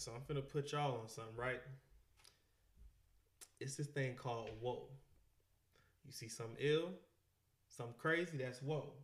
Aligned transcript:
so 0.00 0.12
I'm 0.12 0.22
finna 0.22 0.48
put 0.48 0.72
y'all 0.72 0.98
on 0.98 1.08
something, 1.08 1.36
right? 1.36 1.60
It's 3.60 3.76
this 3.76 3.88
thing 3.88 4.14
called 4.14 4.48
whoa. 4.60 4.88
You 6.06 6.12
see 6.12 6.28
something 6.28 6.56
ill, 6.58 6.88
something 7.68 7.94
crazy, 7.98 8.38
that's 8.38 8.62
whoa. 8.62 8.94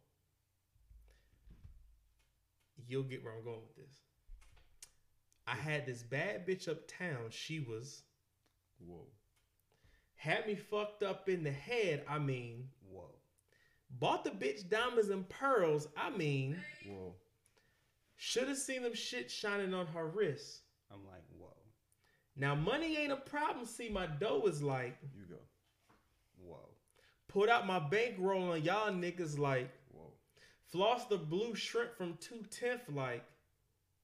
You'll 2.88 3.03
get 3.03 3.22
where 3.22 3.35
I'm 3.35 3.45
going 3.45 3.61
with 3.61 3.77
this. 3.77 3.97
I 5.47 5.54
had 5.54 5.85
this 5.85 6.03
bad 6.03 6.47
bitch 6.47 6.67
uptown. 6.67 7.26
She 7.31 7.60
was 7.60 8.03
Whoa. 8.78 9.06
had 10.17 10.47
me 10.47 10.54
fucked 10.54 11.03
up 11.03 11.28
in 11.28 11.44
the 11.44 11.53
head. 11.53 12.04
I 12.08 12.19
mean, 12.19 12.69
Whoa. 12.90 13.10
bought 13.90 14.24
the 14.24 14.31
bitch 14.31 14.69
diamonds 14.71 15.10
and 15.10 15.28
pearls. 15.28 15.88
I 15.97 16.10
mean, 16.10 16.56
Whoa. 16.88 17.15
should 18.16 18.48
have 18.48 18.56
seen 18.56 18.83
them 18.83 18.95
shit 18.95 19.30
shining 19.30 19.74
on 19.74 19.87
her 19.89 20.07
wrist. 20.07 20.63
I'm 20.93 21.05
like, 21.07 21.23
whoa. 21.39 21.53
Now 22.37 22.55
money 22.55 22.97
ain't 22.97 23.13
a 23.13 23.17
problem. 23.17 23.67
See, 23.67 23.89
my 23.89 24.07
dough 24.07 24.45
is 24.47 24.63
like 24.63 24.97
You 25.15 25.25
go. 25.29 25.37
Whoa. 26.43 26.69
put 27.29 27.49
out 27.49 27.67
my 27.67 27.79
bankroll 27.79 28.51
on 28.53 28.63
y'all 28.63 28.91
niggas 28.93 29.39
like 29.39 29.71
Whoa. 29.93 30.13
floss 30.67 31.07
the 31.07 31.17
blue 31.17 31.55
shrimp 31.55 31.97
from 31.97 32.19
two 32.21 32.45
tenth 32.51 32.83
like 32.93 33.25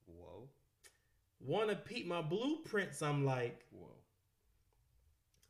Whoa. 0.07 0.49
wanna 1.41 1.77
peep 1.77 2.07
my 2.07 2.23
blueprints. 2.23 3.03
I'm 3.03 3.25
like, 3.25 3.65
Whoa. 3.71 3.89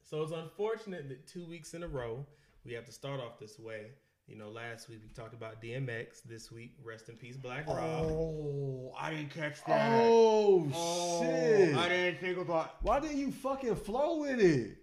so 0.03 0.23
it's 0.23 0.33
unfortunate 0.33 1.09
that 1.09 1.27
two 1.27 1.45
weeks 1.45 1.75
in 1.75 1.83
a 1.83 1.89
row 1.89 2.27
we 2.65 2.73
have 2.75 2.85
to 2.87 2.93
start 2.93 3.21
off 3.21 3.39
this 3.39 3.59
way. 3.59 3.87
You 4.29 4.37
know, 4.39 4.49
last 4.51 4.89
week 4.89 5.01
we 5.03 5.09
talked 5.11 5.35
about 5.35 5.61
DMX. 5.61 6.23
This 6.25 6.51
week, 6.51 6.73
rest 6.83 7.09
in 7.09 7.17
peace, 7.17 7.37
Black 7.37 7.67
Rob. 7.67 7.79
Oh, 8.07 8.93
I 8.99 9.11
didn't 9.11 9.31
catch 9.31 9.63
that. 9.67 9.91
Oh, 10.01 10.71
Oh, 10.75 11.23
shit. 11.23 11.75
I 11.77 11.89
didn't 11.89 12.21
think 12.21 12.39
about. 12.39 12.77
Why 12.83 13.01
didn't 13.01 13.19
you 13.19 13.31
fucking 13.33 13.77
flow 13.77 14.21
with 14.21 14.41
it? 14.41 14.79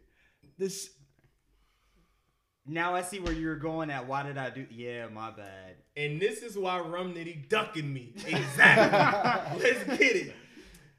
This 0.58 0.92
Now 2.68 2.94
I 2.94 3.02
see 3.02 3.20
where 3.20 3.34
you're 3.34 3.56
going 3.56 3.90
at. 3.90 4.08
Why 4.08 4.24
did 4.24 4.38
I 4.38 4.50
do? 4.50 4.68
Yeah, 4.70 5.08
my 5.08 5.32
bad. 5.32 5.76
And 5.96 6.22
this 6.22 6.44
is 6.44 6.58
why 6.58 6.80
Rum 6.80 7.14
Nitty 7.16 7.50
ducking 7.50 7.92
me. 7.92 8.14
Exactly. 8.28 9.60
Let's 9.64 9.84
get 9.98 10.16
it. 10.16 10.36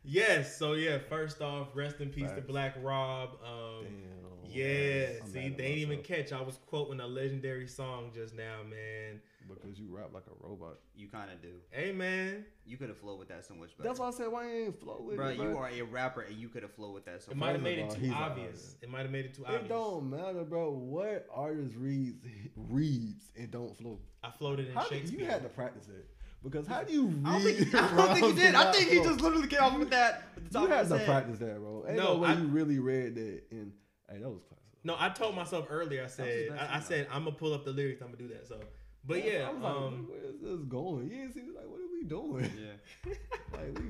Yes. 0.02 0.56
So 0.58 0.72
yeah, 0.72 0.98
first 1.08 1.41
off, 1.42 1.68
rest 1.74 2.00
in 2.00 2.08
peace 2.08 2.30
to 2.34 2.41
Black 2.41 2.74
Rob. 2.83 3.30
Um, 3.44 3.84
damn. 3.84 4.19
Yeah. 4.56 5.06
I'm 5.22 5.28
See, 5.28 5.38
they 5.40 5.46
at 5.46 5.56
didn't 5.56 5.78
even 5.78 6.02
catch. 6.02 6.32
I 6.32 6.40
was 6.42 6.58
quoting 6.66 7.00
a 7.00 7.06
legendary 7.06 7.66
song 7.66 8.10
just 8.14 8.34
now, 8.34 8.58
man. 8.68 9.20
because 9.48 9.78
you 9.78 9.86
rap 9.90 10.10
like 10.12 10.24
a 10.26 10.46
robot. 10.46 10.78
You 10.94 11.08
kind 11.08 11.30
of 11.30 11.40
do. 11.42 11.52
Hey, 11.70 11.92
man. 11.92 12.44
You 12.66 12.76
could 12.76 12.88
have 12.88 12.98
flowed 12.98 13.18
with 13.18 13.28
that 13.28 13.44
so 13.44 13.54
much 13.54 13.76
better. 13.76 13.88
That's 13.88 13.98
why 13.98 14.08
I 14.08 14.10
said 14.12 14.28
why 14.28 14.44
you 14.48 14.64
ain't 14.66 14.80
flow 14.80 15.02
with 15.04 15.16
bro. 15.16 15.28
it, 15.28 15.38
You 15.38 15.56
are 15.56 15.68
a 15.68 15.82
rapper, 15.82 16.20
and 16.22 16.36
you 16.36 16.48
could 16.48 16.62
have 16.62 16.72
flowed 16.72 16.94
with 16.94 17.04
that 17.06 17.22
so 17.22 17.32
It 17.32 17.36
much. 17.36 17.46
might 17.46 17.52
have 17.52 17.60
First 17.62 17.64
made 17.64 18.06
it 18.06 18.12
too 18.12 18.14
obvious. 18.14 18.76
It 18.82 18.88
might 18.90 19.02
have 19.02 19.10
made 19.10 19.24
it 19.24 19.34
too 19.34 19.44
obvious. 19.44 19.62
It 19.64 19.68
don't 19.68 20.08
matter, 20.10 20.44
bro. 20.44 20.70
What 20.72 21.26
artist 21.34 21.74
reads 21.76 22.24
reads 22.56 23.32
and 23.36 23.50
don't 23.50 23.76
flow? 23.76 23.98
I 24.22 24.30
floated 24.30 24.68
in 24.68 24.74
How 24.74 24.84
do, 24.84 24.94
Shakespeare. 24.94 25.20
you 25.20 25.26
had 25.26 25.42
to 25.42 25.48
practice 25.48 25.88
it 25.88 26.06
because 26.42 26.66
how 26.66 26.82
do 26.84 26.92
you 26.92 27.06
read? 27.06 27.26
I 27.26 27.32
don't 27.32 27.42
think, 27.42 27.74
I 27.74 27.96
don't 27.96 28.14
think 28.14 28.26
he 28.26 28.32
did. 28.42 28.54
I 28.54 28.72
think 28.72 28.90
he 28.90 28.98
just 28.98 29.20
literally 29.20 29.48
came 29.48 29.60
off 29.62 29.78
with 29.78 29.90
that. 29.90 30.24
With 30.34 30.50
the 30.52 30.60
You 30.60 30.66
had 30.68 30.88
to 30.88 30.98
head. 30.98 31.06
practice 31.06 31.38
that, 31.38 31.58
bro. 31.58 31.84
Ain't 31.88 31.96
No, 31.96 32.14
no, 32.14 32.18
way 32.20 32.28
I- 32.28 32.34
you 32.34 32.46
really 32.46 32.78
read 32.78 33.14
that. 33.16 33.42
And 33.50 33.72
hey, 34.11 34.19
that 34.19 34.28
was 34.28 34.42
classic. 34.42 34.64
no, 34.84 34.97
I 34.98 35.08
told 35.11 35.34
myself 35.34 35.66
earlier. 35.70 36.05
I 36.05 36.08
said, 36.08 36.56
I, 36.58 36.77
I 36.77 36.80
said, 36.80 37.06
I'm 37.12 37.25
gonna 37.25 37.36
pull 37.36 37.55
up 37.55 37.64
the 37.64 37.72
lyrics. 37.72 38.00
I'm 38.03 38.08
gonna 38.08 38.19
do 38.19 38.28
that. 38.28 38.47
So, 38.47 38.58
but 39.06 39.25
yeah, 39.25 39.48
I 39.48 39.52
was 39.52 39.62
like, 39.62 39.72
um, 39.72 40.08
where 40.08 40.30
is 40.30 40.41
this 40.41 40.67
going? 40.69 41.11
You 41.11 41.17
didn't 41.17 41.34
see 41.34 41.41
like, 41.41 41.69
what 41.69 41.80
are 41.80 41.92
we 41.92 42.05
doing? 42.05 42.50
Yeah. 42.58 43.14
like 43.52 43.78
we 43.78 43.84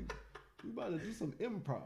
we 0.64 0.70
about 0.70 0.90
to 0.90 0.98
do 0.98 1.12
some 1.12 1.32
improv. 1.40 1.84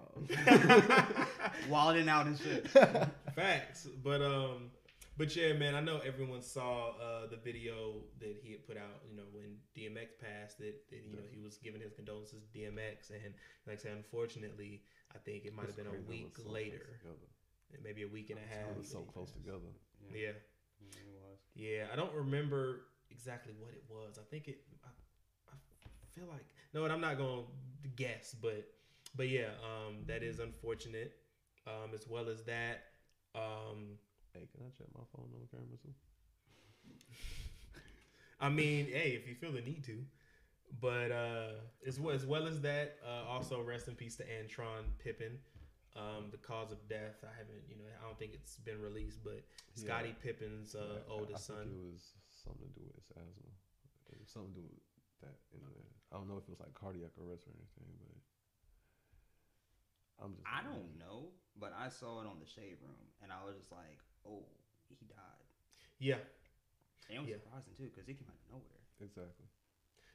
Wilding 1.69 2.09
out 2.09 2.27
and 2.27 2.39
shit. 2.39 2.69
Facts, 3.37 3.89
but 4.03 4.21
um, 4.21 4.71
but 5.17 5.35
yeah, 5.37 5.53
man, 5.53 5.75
I 5.75 5.81
know 5.81 6.01
everyone 6.05 6.43
saw 6.43 6.91
uh 6.91 7.27
the 7.29 7.37
video 7.37 8.03
that 8.21 8.37
he 8.43 8.53
had 8.53 8.67
put 8.67 8.77
out. 8.77 9.03
You 9.09 9.17
know, 9.17 9.25
when 9.33 9.57
DMX 9.77 10.19
passed, 10.21 10.59
that, 10.59 10.75
that 10.91 11.03
you 11.05 11.13
know 11.13 11.23
he 11.31 11.41
was 11.41 11.57
giving 11.59 11.81
his 11.81 11.93
condolences 11.93 12.43
to 12.43 12.59
DMX, 12.59 13.11
and 13.11 13.35
like 13.67 13.79
I 13.79 13.83
said, 13.83 13.93
unfortunately, 13.97 14.83
I 15.15 15.19
think 15.19 15.45
it 15.45 15.55
might 15.55 15.67
have 15.67 15.77
been 15.77 15.87
a 15.87 16.09
week 16.09 16.37
were 16.37 16.43
so 16.43 16.43
close 16.43 16.55
later, 16.55 16.99
together. 17.01 17.29
Maybe 17.83 18.03
a 18.03 18.09
week 18.09 18.31
and 18.31 18.39
a 18.39 18.43
It 18.43 18.49
half. 18.67 18.77
was 18.77 18.89
so 18.89 19.01
close 19.01 19.31
together. 19.33 19.59
Yeah, 20.13 20.19
Yeah, 20.21 20.31
it 20.31 21.09
was. 21.13 21.39
yeah. 21.55 21.87
I 21.93 21.97
don't 21.97 22.13
remember 22.15 22.83
exactly 23.11 23.55
what 23.59 23.73
it 23.73 23.85
was. 23.89 24.19
I 24.19 24.23
think 24.31 24.49
it. 24.49 24.59
I, 24.85 24.89
I 25.53 25.55
feel 26.15 26.27
like 26.31 26.45
no, 26.73 26.85
and 26.85 26.93
I'm 26.93 27.01
not 27.01 27.17
gonna 27.19 27.43
guess, 27.97 28.35
but 28.41 28.67
but 29.17 29.29
yeah, 29.29 29.51
um, 29.63 30.05
that 30.07 30.23
is 30.23 30.39
unfortunate. 30.41 31.17
Um, 31.67 31.91
as 31.95 32.07
well 32.09 32.29
as 32.29 32.43
that, 32.45 32.83
um. 33.35 33.99
Hey, 34.35 34.49
can 34.53 34.65
I 34.67 34.71
check 34.77 34.89
my 34.95 35.05
phone 35.15 35.29
on 35.33 35.47
camera 35.51 35.79
too? 35.81 35.95
I 38.41 38.49
mean, 38.49 38.87
hey, 38.87 39.11
if 39.21 39.29
you 39.29 39.35
feel 39.35 39.53
the 39.53 39.61
need 39.61 39.85
to. 39.85 40.05
But 40.81 41.13
uh, 41.13 41.53
as 41.87 42.01
well 42.01 42.15
as 42.15 42.27
well 42.27 42.49
as 42.49 42.61
that, 42.63 42.97
uh, 43.07 43.29
also 43.31 43.63
rest 43.63 43.87
in 43.87 43.95
peace 43.95 44.17
to 44.17 44.25
Antron 44.25 44.83
Pippen. 45.03 45.39
Um, 45.95 46.27
the 46.35 46.43
cause 46.43 46.73
of 46.75 46.83
death, 46.91 47.23
I 47.23 47.31
haven't, 47.39 47.63
you 47.71 47.79
know, 47.79 47.87
I 47.87 48.03
don't 48.03 48.19
think 48.19 48.35
it's 48.35 48.59
been 48.59 48.83
released, 48.83 49.23
but 49.23 49.47
Scottie 49.79 50.15
Pippen's 50.19 50.75
uh, 50.75 50.99
Yeah, 50.99 51.15
oldest 51.15 51.51
I 51.51 51.55
think 51.55 51.71
son. 51.71 51.71
It 51.71 51.87
was 51.95 52.03
something 52.43 52.67
to 52.67 52.75
do 52.75 52.83
with 52.83 52.99
his 52.99 53.11
asthma. 53.15 53.51
It 54.11 54.19
was 54.19 54.27
something 54.27 54.59
to 54.59 54.61
do 54.61 54.67
with 54.67 54.83
that 55.23 55.39
in 55.55 55.63
there. 55.71 55.95
I 56.11 56.19
don't 56.19 56.27
know 56.27 56.35
if 56.43 56.51
it 56.51 56.55
was 56.55 56.59
like 56.59 56.75
cardiac 56.75 57.15
arrest 57.15 57.47
or 57.47 57.55
anything, 57.55 57.95
but 58.03 58.19
I'm 60.19 60.35
just. 60.35 60.47
I 60.51 60.63
don't 60.67 60.99
know, 60.99 61.31
but 61.59 61.71
I 61.79 61.89
saw 61.89 62.23
it 62.23 62.27
on 62.27 62.39
the 62.43 62.47
shade 62.47 62.79
room, 62.83 62.99
and 63.23 63.31
I 63.31 63.43
was 63.47 63.55
just 63.55 63.71
like, 63.71 63.99
"Oh, 64.27 64.47
he 64.91 65.07
died." 65.07 65.47
Yeah, 65.99 66.19
And 67.09 67.19
it 67.19 67.21
was 67.23 67.31
Yeah. 67.31 67.39
surprising 67.39 67.75
too, 67.79 67.87
because 67.95 68.09
it 68.09 68.19
came 68.19 68.27
out 68.29 68.39
of 68.43 68.51
nowhere. 68.59 68.83
exactly. 69.01 69.47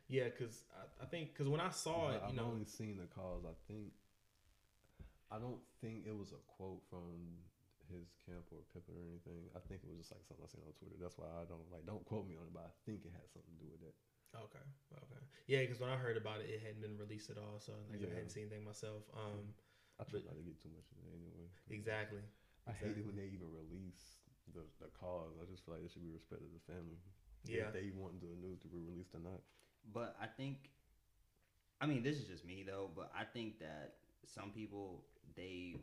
yeah, 0.08 0.28
because 0.28 0.64
I, 0.76 1.04
I 1.04 1.06
think 1.08 1.32
because 1.34 1.48
when 1.48 1.62
I 1.62 1.70
saw 1.72 2.12
it, 2.12 2.20
you 2.28 2.28
I've 2.28 2.36
know, 2.36 2.52
only 2.52 2.66
seen 2.66 2.98
the 3.00 3.08
cause. 3.08 3.44
I 3.48 3.56
think. 3.68 3.94
I 5.30 5.38
don't 5.38 5.62
think 5.82 6.06
it 6.10 6.16
was 6.16 6.34
a 6.34 6.42
quote 6.50 6.82
from 6.90 7.38
his 7.90 8.10
camp 8.26 8.46
or 8.54 8.62
Pippen 8.74 8.98
or 8.98 9.06
anything. 9.06 9.50
I 9.58 9.62
think 9.66 9.82
it 9.86 9.90
was 9.90 10.02
just 10.02 10.14
like 10.14 10.26
something 10.26 10.42
I 10.46 10.50
seen 10.50 10.66
on 10.66 10.74
Twitter. 10.78 10.98
That's 11.02 11.18
why 11.18 11.30
I 11.38 11.46
don't 11.46 11.66
like. 11.70 11.86
Don't 11.86 12.06
quote 12.06 12.26
me 12.26 12.38
on 12.38 12.50
it, 12.50 12.54
but 12.54 12.66
I 12.70 12.74
think 12.86 13.06
it 13.06 13.14
had 13.14 13.30
something 13.30 13.50
to 13.54 13.62
do 13.62 13.70
with 13.70 13.82
that. 13.86 13.96
okay, 14.46 14.66
okay, 14.94 15.22
yeah, 15.50 15.66
because 15.66 15.82
when 15.82 15.90
I 15.90 15.98
heard 15.98 16.18
about 16.18 16.42
it, 16.46 16.50
it 16.54 16.62
hadn't 16.62 16.82
been 16.86 16.98
released 17.02 17.30
at 17.34 17.38
all, 17.42 17.58
so 17.58 17.74
like, 17.90 18.02
I 18.06 18.14
hadn't 18.14 18.30
seen 18.34 18.46
anything 18.50 18.62
myself. 18.66 19.06
Um, 19.18 19.54
I 19.98 20.06
try 20.06 20.22
But- 20.22 20.30
not 20.34 20.38
to 20.38 20.46
get 20.46 20.58
too 20.62 20.70
much 20.74 20.86
in 20.94 21.02
it 21.02 21.14
anyway. 21.18 21.50
'cause 21.66 21.74
exactly. 21.74 22.22
I 22.70 22.74
hate 22.74 22.98
it 22.98 23.06
when 23.06 23.18
they 23.18 23.26
even 23.34 23.50
release 23.50 24.22
the, 24.54 24.62
the 24.78 24.90
cause. 24.94 25.34
I 25.42 25.46
just 25.50 25.66
feel 25.66 25.74
like 25.78 25.84
it 25.86 25.90
should 25.92 26.06
be 26.06 26.14
respected 26.14 26.46
to 26.54 26.58
the 26.62 26.66
family. 26.70 26.98
Yeah. 27.46 27.70
If 27.70 27.74
they 27.74 27.90
want 27.90 28.22
the 28.22 28.34
news 28.38 28.60
to 28.62 28.68
be 28.70 28.78
released 28.82 29.16
or 29.16 29.20
not. 29.26 29.42
But 29.94 30.14
I 30.22 30.28
think, 30.28 30.70
I 31.82 31.88
mean, 31.88 32.04
this 32.04 32.18
is 32.18 32.26
just 32.30 32.46
me 32.46 32.62
though. 32.62 32.90
But 32.94 33.12
I 33.18 33.24
think 33.26 33.58
that 33.60 33.98
some 34.26 34.52
people 34.52 35.06
they 35.36 35.76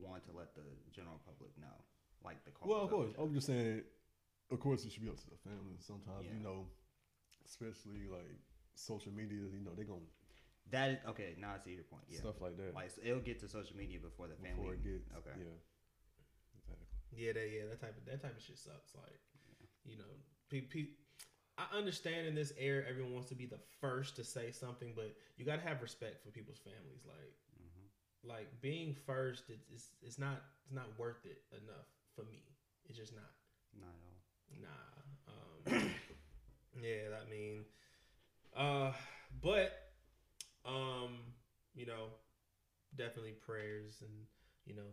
want 0.00 0.24
to 0.24 0.32
let 0.32 0.54
the 0.54 0.62
general 0.92 1.20
public 1.24 1.50
know, 1.58 1.76
like 2.24 2.44
the 2.44 2.50
cause. 2.50 2.68
Well, 2.68 2.80
of 2.82 2.90
course. 2.90 3.12
I'm 3.18 3.32
just 3.34 3.46
saying, 3.46 3.82
of 4.50 4.60
course, 4.60 4.84
it 4.84 4.92
should 4.92 5.02
be 5.02 5.08
up 5.08 5.16
to 5.18 5.30
the 5.30 5.36
family. 5.44 5.76
Sometimes, 5.80 6.26
Yeah. 6.26 6.34
you 6.36 6.40
know, 6.40 6.66
especially 7.44 8.08
like 8.10 8.38
social 8.74 9.12
media, 9.12 9.38
you 9.52 9.60
know, 9.64 9.72
they're 9.74 9.84
going 9.84 10.00
to 10.04 10.70
That 10.70 10.90
is 10.90 10.98
okay. 11.08 11.36
Now 11.38 11.54
I 11.54 11.58
see 11.58 11.72
your 11.72 11.84
point. 11.84 12.04
Yeah, 12.08 12.18
stuff 12.20 12.40
like 12.40 12.56
that. 12.56 12.74
like 12.74 12.90
so 12.90 13.00
it'll 13.04 13.20
get 13.20 13.38
to 13.40 13.48
social 13.48 13.76
media 13.76 13.98
before 14.00 14.28
the 14.28 14.34
family. 14.36 14.56
before 14.56 14.74
it 14.74 14.82
gets. 14.82 15.06
okay. 15.18 15.36
Yeah. 15.38 15.58
Exactly. 16.58 16.88
Yeah, 17.14 17.32
that 17.32 17.46
yeah, 17.52 17.64
that 17.70 17.80
type 17.80 17.96
of 17.96 18.04
that 18.06 18.22
type 18.22 18.36
of 18.36 18.42
shit 18.42 18.58
sucks. 18.58 18.94
Like, 18.96 19.20
you 19.84 19.96
know, 19.98 20.10
pe- 20.50 20.62
pe- 20.62 20.96
I 21.56 21.66
understand 21.76 22.26
in 22.26 22.34
this 22.34 22.52
era 22.58 22.82
everyone 22.88 23.12
wants 23.12 23.28
to 23.28 23.36
be 23.36 23.46
the 23.46 23.60
first 23.80 24.16
to 24.16 24.24
say 24.24 24.50
something, 24.50 24.92
but 24.96 25.14
you 25.36 25.44
got 25.44 25.62
to 25.62 25.66
have 25.68 25.82
respect 25.82 26.24
for 26.24 26.30
people's 26.30 26.58
families. 26.58 27.04
Like. 27.06 27.34
Like 28.26 28.48
being 28.60 28.94
first, 29.06 29.44
it's, 29.48 29.64
it's 29.72 29.88
it's 30.02 30.18
not 30.18 30.42
it's 30.64 30.72
not 30.72 30.98
worth 30.98 31.24
it 31.24 31.42
enough 31.52 31.86
for 32.14 32.22
me. 32.22 32.42
It's 32.88 32.98
just 32.98 33.14
not. 33.14 33.30
Not 33.78 33.90
at 33.90 34.04
all. 34.04 34.20
Nah. 34.62 35.80
Um, 35.80 35.90
yeah, 36.82 37.16
I 37.24 37.30
mean, 37.30 37.64
uh, 38.56 38.92
but 39.42 39.72
um, 40.64 41.18
you 41.74 41.86
know, 41.86 42.08
definitely 42.96 43.32
prayers 43.32 44.02
and 44.02 44.26
you 44.64 44.74
know 44.74 44.90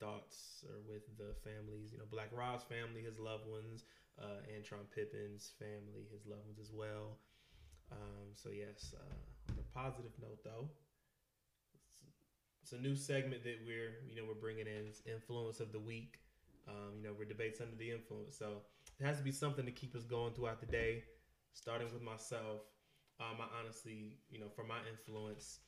thoughts 0.00 0.64
are 0.68 0.80
with 0.86 1.04
the 1.16 1.34
families. 1.48 1.92
You 1.92 1.98
know, 1.98 2.04
Black 2.10 2.28
Rob's 2.32 2.64
family, 2.64 3.02
his 3.02 3.18
loved 3.18 3.46
ones, 3.46 3.84
uh, 4.20 4.42
Antron 4.50 4.90
Pippen's 4.94 5.52
family, 5.58 6.06
his 6.10 6.26
loved 6.26 6.44
ones 6.44 6.58
as 6.60 6.72
well. 6.72 7.18
Um, 7.92 8.34
so 8.34 8.50
yes, 8.50 8.94
uh, 8.98 9.52
on 9.52 9.58
a 9.58 9.78
positive 9.78 10.12
note 10.20 10.42
though. 10.44 10.68
It's, 12.64 12.72
it's 12.72 12.80
a 12.80 12.82
new 12.82 12.96
segment 12.96 13.44
that 13.44 13.58
we're, 13.66 13.92
you 14.08 14.16
know, 14.16 14.22
we're 14.26 14.40
bringing 14.40 14.66
in. 14.66 14.88
It's 14.88 15.02
influence 15.06 15.60
of 15.60 15.72
the 15.72 15.78
week. 15.78 16.20
Um, 16.66 16.96
you 16.96 17.02
know, 17.04 17.14
we're 17.18 17.26
debates 17.26 17.60
under 17.60 17.76
the 17.76 17.90
influence. 17.90 18.38
So 18.38 18.62
it 18.98 19.04
has 19.04 19.18
to 19.18 19.22
be 19.24 19.32
something 19.32 19.66
to 19.66 19.72
keep 19.72 19.94
us 19.94 20.04
going 20.04 20.32
throughout 20.32 20.60
the 20.60 20.66
day. 20.66 21.04
Starting 21.52 21.92
with 21.92 22.02
myself, 22.02 22.62
um, 23.20 23.36
I 23.38 23.46
honestly, 23.60 24.18
you 24.30 24.40
know, 24.40 24.48
for 24.48 24.64
my 24.64 24.78
influence, 24.90 25.60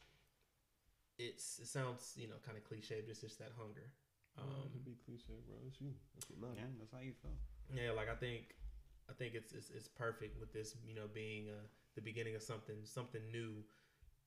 it's 1.19 1.59
it 1.59 1.69
sounds 1.69 2.13
you 2.17 2.29
know 2.29 2.37
kind 2.45 2.59
of 2.59 2.65
cliche, 2.65 3.01
but 3.01 3.11
it's 3.11 3.21
just 3.21 3.39
that 3.39 3.53
hunger. 3.57 3.93
Um, 4.37 4.45
Um, 4.49 4.67
it 4.67 4.73
could 4.73 4.85
be 4.85 4.97
cliche, 5.05 5.41
bro. 5.47 5.57
It's 5.67 5.81
you. 5.81 5.95
That's 6.15 6.27
what 6.29 6.57
Yeah, 6.57 6.69
that's 6.79 6.93
how 6.93 7.01
you 7.01 7.13
feel. 7.23 7.37
Yeah, 7.73 7.93
like 7.93 8.09
I 8.09 8.17
think, 8.17 8.57
I 9.09 9.13
think 9.15 9.35
it's 9.35 9.53
it's, 9.53 9.71
it's 9.71 9.89
perfect 9.89 10.41
with 10.41 10.53
this, 10.53 10.75
you 10.87 10.95
know, 10.95 11.09
being 11.13 11.49
uh, 11.49 11.65
the 11.95 12.03
beginning 12.03 12.35
of 12.35 12.43
something 12.43 12.77
something 12.85 13.23
new. 13.33 13.65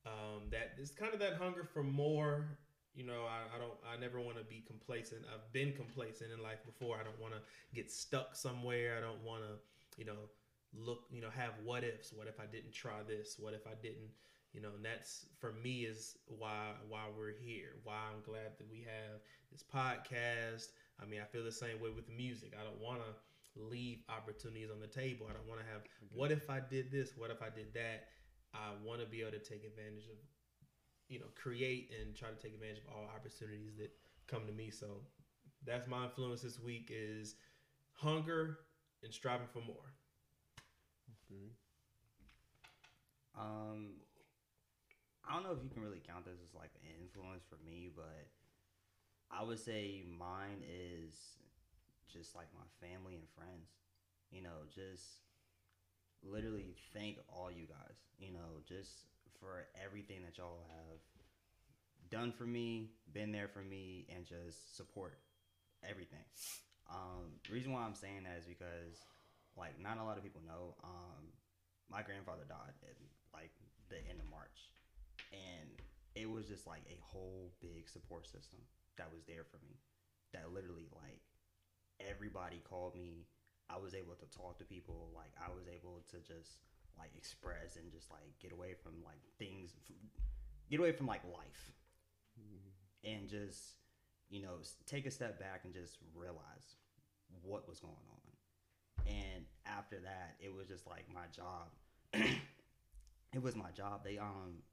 Um, 0.05 0.49
that 0.51 0.73
it's 0.77 0.91
kind 0.91 1.13
of 1.13 1.19
that 1.19 1.35
hunger 1.35 1.63
for 1.63 1.83
more. 1.83 2.57
You 2.95 3.05
know, 3.05 3.23
I, 3.29 3.55
I 3.55 3.59
don't, 3.59 3.77
I 3.85 3.99
never 3.99 4.19
want 4.19 4.37
to 4.37 4.43
be 4.43 4.63
complacent. 4.65 5.21
I've 5.33 5.51
been 5.53 5.73
complacent 5.73 6.31
in 6.31 6.41
life 6.41 6.59
before. 6.65 6.97
I 6.99 7.03
don't 7.03 7.19
want 7.19 7.33
to 7.33 7.39
get 7.73 7.91
stuck 7.91 8.35
somewhere. 8.35 8.97
I 8.97 9.01
don't 9.01 9.23
want 9.23 9.43
to, 9.43 9.59
you 9.97 10.05
know, 10.05 10.27
look, 10.73 11.03
you 11.11 11.21
know, 11.21 11.29
have 11.29 11.53
what 11.63 11.83
ifs. 11.83 12.11
What 12.13 12.27
if 12.27 12.39
I 12.39 12.45
didn't 12.45 12.73
try 12.73 13.03
this? 13.07 13.35
What 13.39 13.53
if 13.53 13.67
I 13.67 13.75
didn't? 13.81 14.09
You 14.53 14.61
know, 14.61 14.69
and 14.75 14.83
that's 14.83 15.27
for 15.37 15.53
me 15.53 15.81
is 15.85 16.17
why 16.25 16.71
why 16.87 17.03
we're 17.15 17.37
here. 17.39 17.77
Why 17.83 17.97
I'm 18.11 18.23
glad 18.25 18.57
that 18.57 18.69
we 18.71 18.79
have 18.79 19.21
this 19.51 19.63
podcast. 19.63 20.69
I 21.01 21.05
mean, 21.05 21.21
I 21.21 21.25
feel 21.25 21.43
the 21.43 21.51
same 21.51 21.79
way 21.79 21.91
with 21.95 22.09
music. 22.09 22.53
I 22.59 22.63
don't 22.63 22.81
want 22.81 22.99
to 22.99 23.61
leave 23.61 23.99
opportunities 24.09 24.69
on 24.71 24.79
the 24.79 24.87
table. 24.87 25.27
I 25.29 25.33
don't 25.33 25.47
want 25.47 25.61
to 25.61 25.67
have 25.67 25.81
what 26.11 26.31
if 26.31 26.49
I 26.49 26.59
did 26.59 26.91
this? 26.91 27.11
What 27.15 27.29
if 27.31 27.41
I 27.41 27.49
did 27.49 27.73
that? 27.73 28.07
I 28.53 28.71
want 28.83 29.01
to 29.01 29.07
be 29.07 29.21
able 29.21 29.31
to 29.31 29.39
take 29.39 29.63
advantage 29.63 30.05
of, 30.09 30.17
you 31.07 31.19
know, 31.19 31.25
create 31.35 31.91
and 31.99 32.15
try 32.15 32.29
to 32.29 32.35
take 32.35 32.53
advantage 32.53 32.79
of 32.79 32.93
all 32.93 33.05
opportunities 33.13 33.77
that 33.77 33.91
come 34.27 34.45
to 34.45 34.53
me. 34.53 34.69
So 34.69 35.01
that's 35.65 35.87
my 35.87 36.05
influence 36.05 36.41
this 36.41 36.59
week 36.59 36.91
is 36.93 37.35
hunger 37.93 38.59
and 39.03 39.13
striving 39.13 39.47
for 39.51 39.59
more. 39.59 39.93
Okay. 41.25 41.51
Um, 43.37 44.01
I 45.27 45.33
don't 45.33 45.43
know 45.43 45.51
if 45.51 45.63
you 45.63 45.69
can 45.69 45.83
really 45.83 46.01
count 46.05 46.25
this 46.25 46.39
as 46.43 46.53
like 46.53 46.71
an 46.81 46.89
influence 47.01 47.43
for 47.47 47.57
me, 47.63 47.91
but 47.95 48.27
I 49.31 49.43
would 49.43 49.59
say 49.59 50.03
mine 50.09 50.63
is 50.65 51.13
just 52.11 52.35
like 52.35 52.47
my 52.53 52.65
family 52.81 53.15
and 53.15 53.29
friends. 53.37 53.69
You 54.31 54.41
know, 54.41 54.65
just 54.73 55.28
literally 56.23 56.75
thank 56.93 57.17
all 57.27 57.51
you 57.51 57.65
guys. 57.65 57.97
You 58.19 58.33
know, 58.33 58.61
just 58.67 59.05
for 59.39 59.67
everything 59.83 60.21
that 60.25 60.37
y'all 60.37 60.65
have 60.67 60.99
done 62.09 62.31
for 62.31 62.45
me, 62.45 62.91
been 63.13 63.31
there 63.31 63.47
for 63.47 63.61
me, 63.61 64.07
and 64.13 64.25
just 64.25 64.75
support 64.75 65.19
everything. 65.87 66.25
Um, 66.89 67.37
reason 67.51 67.71
why 67.71 67.81
I'm 67.81 67.95
saying 67.95 68.23
that 68.23 68.37
is 68.39 68.45
because, 68.45 68.97
like, 69.55 69.79
not 69.79 69.97
a 69.97 70.03
lot 70.03 70.17
of 70.17 70.23
people 70.23 70.41
know. 70.45 70.75
Um, 70.83 71.29
my 71.89 72.01
grandfather 72.01 72.45
died 72.47 72.73
at 72.83 72.95
like 73.33 73.51
the 73.89 73.97
end 74.09 74.19
of 74.19 74.29
March, 74.29 74.69
and 75.33 75.69
it 76.15 76.29
was 76.29 76.45
just 76.47 76.67
like 76.67 76.83
a 76.89 76.97
whole 77.01 77.51
big 77.61 77.89
support 77.89 78.25
system 78.27 78.59
that 78.97 79.09
was 79.11 79.23
there 79.27 79.45
for 79.49 79.57
me. 79.65 79.77
That 80.33 80.53
literally 80.53 80.87
like 80.93 81.21
everybody 81.99 82.61
called 82.67 82.95
me. 82.95 83.25
I 83.69 83.77
was 83.77 83.93
able 83.93 84.15
to 84.15 84.25
talk 84.25 84.57
to 84.59 84.65
people. 84.65 85.09
Like 85.15 85.31
I 85.37 85.49
was 85.53 85.67
able 85.67 86.01
to 86.11 86.17
just 86.17 86.59
like 86.97 87.11
express 87.15 87.75
and 87.75 87.91
just 87.91 88.09
like 88.11 88.27
get 88.41 88.51
away 88.51 88.73
from 88.81 88.93
like 89.05 89.21
things, 89.37 89.71
get 90.69 90.79
away 90.79 90.91
from 90.91 91.07
like 91.07 91.23
life, 91.25 91.71
and 93.03 93.29
just 93.29 93.75
you 94.29 94.41
know 94.41 94.57
take 94.85 95.05
a 95.05 95.11
step 95.11 95.39
back 95.39 95.61
and 95.63 95.73
just 95.73 95.97
realize 96.15 96.75
what 97.43 97.67
was 97.67 97.79
going 97.79 97.93
on. 97.93 98.19
And 99.07 99.45
after 99.65 99.99
that, 100.01 100.35
it 100.39 100.53
was 100.53 100.67
just 100.67 100.87
like 100.87 101.05
my 101.13 101.25
job. 101.35 101.69
it 103.33 103.41
was 103.41 103.55
my 103.55 103.71
job. 103.71 104.03
They 104.03 104.17
um 104.17 104.63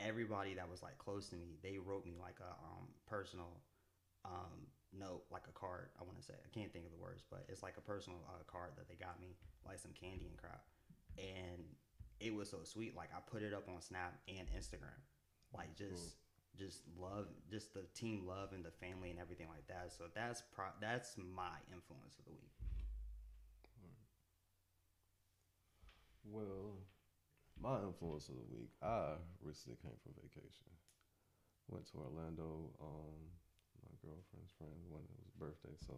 everybody 0.00 0.54
that 0.54 0.68
was 0.68 0.82
like 0.82 0.98
close 0.98 1.28
to 1.28 1.36
me, 1.36 1.58
they 1.62 1.78
wrote 1.78 2.04
me 2.04 2.14
like 2.20 2.36
a 2.40 2.50
um 2.50 2.88
personal 3.06 3.60
um 4.24 4.66
note, 4.96 5.24
like 5.30 5.44
a 5.48 5.54
card. 5.58 5.88
I 6.00 6.04
want 6.04 6.18
to 6.18 6.24
say 6.24 6.34
I 6.34 6.50
can't 6.52 6.72
think 6.72 6.84
of 6.84 6.92
the 6.92 7.02
words, 7.02 7.22
but 7.28 7.44
it's 7.48 7.62
like 7.62 7.76
a 7.76 7.84
personal 7.84 8.20
uh, 8.28 8.44
card 8.46 8.72
that 8.76 8.88
they 8.88 8.94
got 8.94 9.20
me, 9.20 9.36
like 9.66 9.78
some 9.78 9.92
candy 9.92 10.28
and 10.28 10.36
crap. 10.36 10.62
And 11.18 11.64
it 12.20 12.34
was 12.34 12.48
so 12.48 12.58
sweet. 12.62 12.96
Like 12.96 13.10
I 13.14 13.20
put 13.20 13.42
it 13.42 13.52
up 13.52 13.68
on 13.68 13.80
Snap 13.80 14.14
and 14.28 14.46
Instagram, 14.52 15.00
like 15.54 15.74
just 15.76 16.16
just 16.58 16.82
love, 17.00 17.26
just 17.50 17.72
the 17.72 17.84
team 17.94 18.26
love 18.26 18.52
and 18.52 18.64
the 18.64 18.70
family 18.70 19.10
and 19.10 19.18
everything 19.18 19.48
like 19.48 19.66
that. 19.68 19.92
So 19.96 20.04
that's 20.14 20.42
pro- 20.54 20.76
that's 20.80 21.16
my 21.16 21.56
influence 21.72 22.18
of 22.18 22.24
the 22.26 22.32
week. 22.32 22.52
Well, 26.24 26.78
my 27.60 27.82
influence 27.82 28.28
of 28.28 28.36
the 28.36 28.48
week, 28.54 28.70
I 28.82 29.16
recently 29.42 29.76
came 29.82 29.96
from 30.02 30.12
vacation. 30.22 30.70
Went 31.68 31.86
to 31.92 31.98
Orlando, 31.98 32.70
um, 32.80 33.20
girlfriend's 34.02 34.52
friend 34.58 34.74
when 34.90 35.02
it 35.06 35.18
was 35.22 35.32
birthday. 35.38 35.74
So 35.86 35.94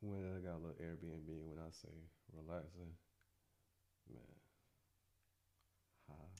when 0.00 0.22
I 0.28 0.38
got 0.44 0.60
a 0.60 0.62
little 0.62 0.80
Airbnb, 0.80 1.28
when 1.48 1.58
I 1.58 1.70
say 1.72 1.92
relaxing, 2.32 2.92
man, 4.12 4.36
high. 6.08 6.32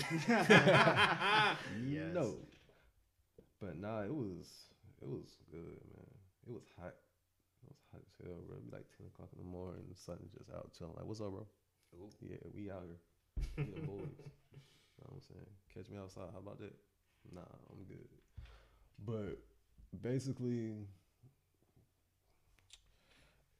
Yes. 1.86 2.14
No. 2.14 2.36
But 3.60 3.76
nah, 3.78 4.02
it 4.02 4.14
was 4.14 4.72
it 5.02 5.08
was 5.08 5.36
good, 5.52 5.80
man. 5.92 6.12
It 6.48 6.52
was 6.52 6.64
hot. 6.80 6.96
It 7.62 7.68
was 7.68 7.80
hot 7.92 8.00
as 8.00 8.16
hell, 8.24 8.40
bro. 8.48 8.56
Like 8.72 8.88
ten 8.96 9.06
o'clock 9.12 9.28
in 9.36 9.44
the 9.44 9.50
morning, 9.50 9.84
the 9.88 9.96
sun 9.96 10.18
just 10.32 10.48
out 10.50 10.72
chilling. 10.76 10.94
Like, 10.96 11.04
what's 11.04 11.20
up, 11.20 11.30
bro? 11.30 11.46
Ooh. 12.00 12.08
Yeah, 12.24 12.40
we 12.54 12.70
out 12.70 12.88
here. 12.88 13.00
We 13.58 13.72
the 13.74 13.86
boys. 13.86 14.16
know 15.00 15.16
what 15.16 15.20
I'm 15.20 15.24
saying? 15.24 15.52
Catch 15.72 15.88
me 15.90 15.98
outside. 15.98 16.28
How 16.32 16.40
about 16.40 16.58
that? 16.60 16.74
Nah, 17.32 17.48
I'm 17.72 17.84
good. 17.88 18.08
But 19.04 19.40
basically, 20.02 20.72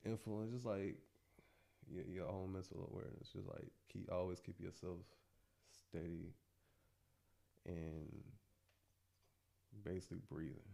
influence 0.05 0.53
just 0.53 0.67
like 0.67 0.97
your, 1.91 2.05
your 2.05 2.29
own 2.29 2.53
mental 2.53 2.89
awareness. 2.91 3.31
Just 3.33 3.49
like 3.49 3.71
keep 3.93 4.11
always 4.13 4.41
keep 4.41 4.61
yourself 4.61 4.99
steady 5.89 6.33
and 7.67 8.09
basically 9.85 10.21
breathing. 10.31 10.71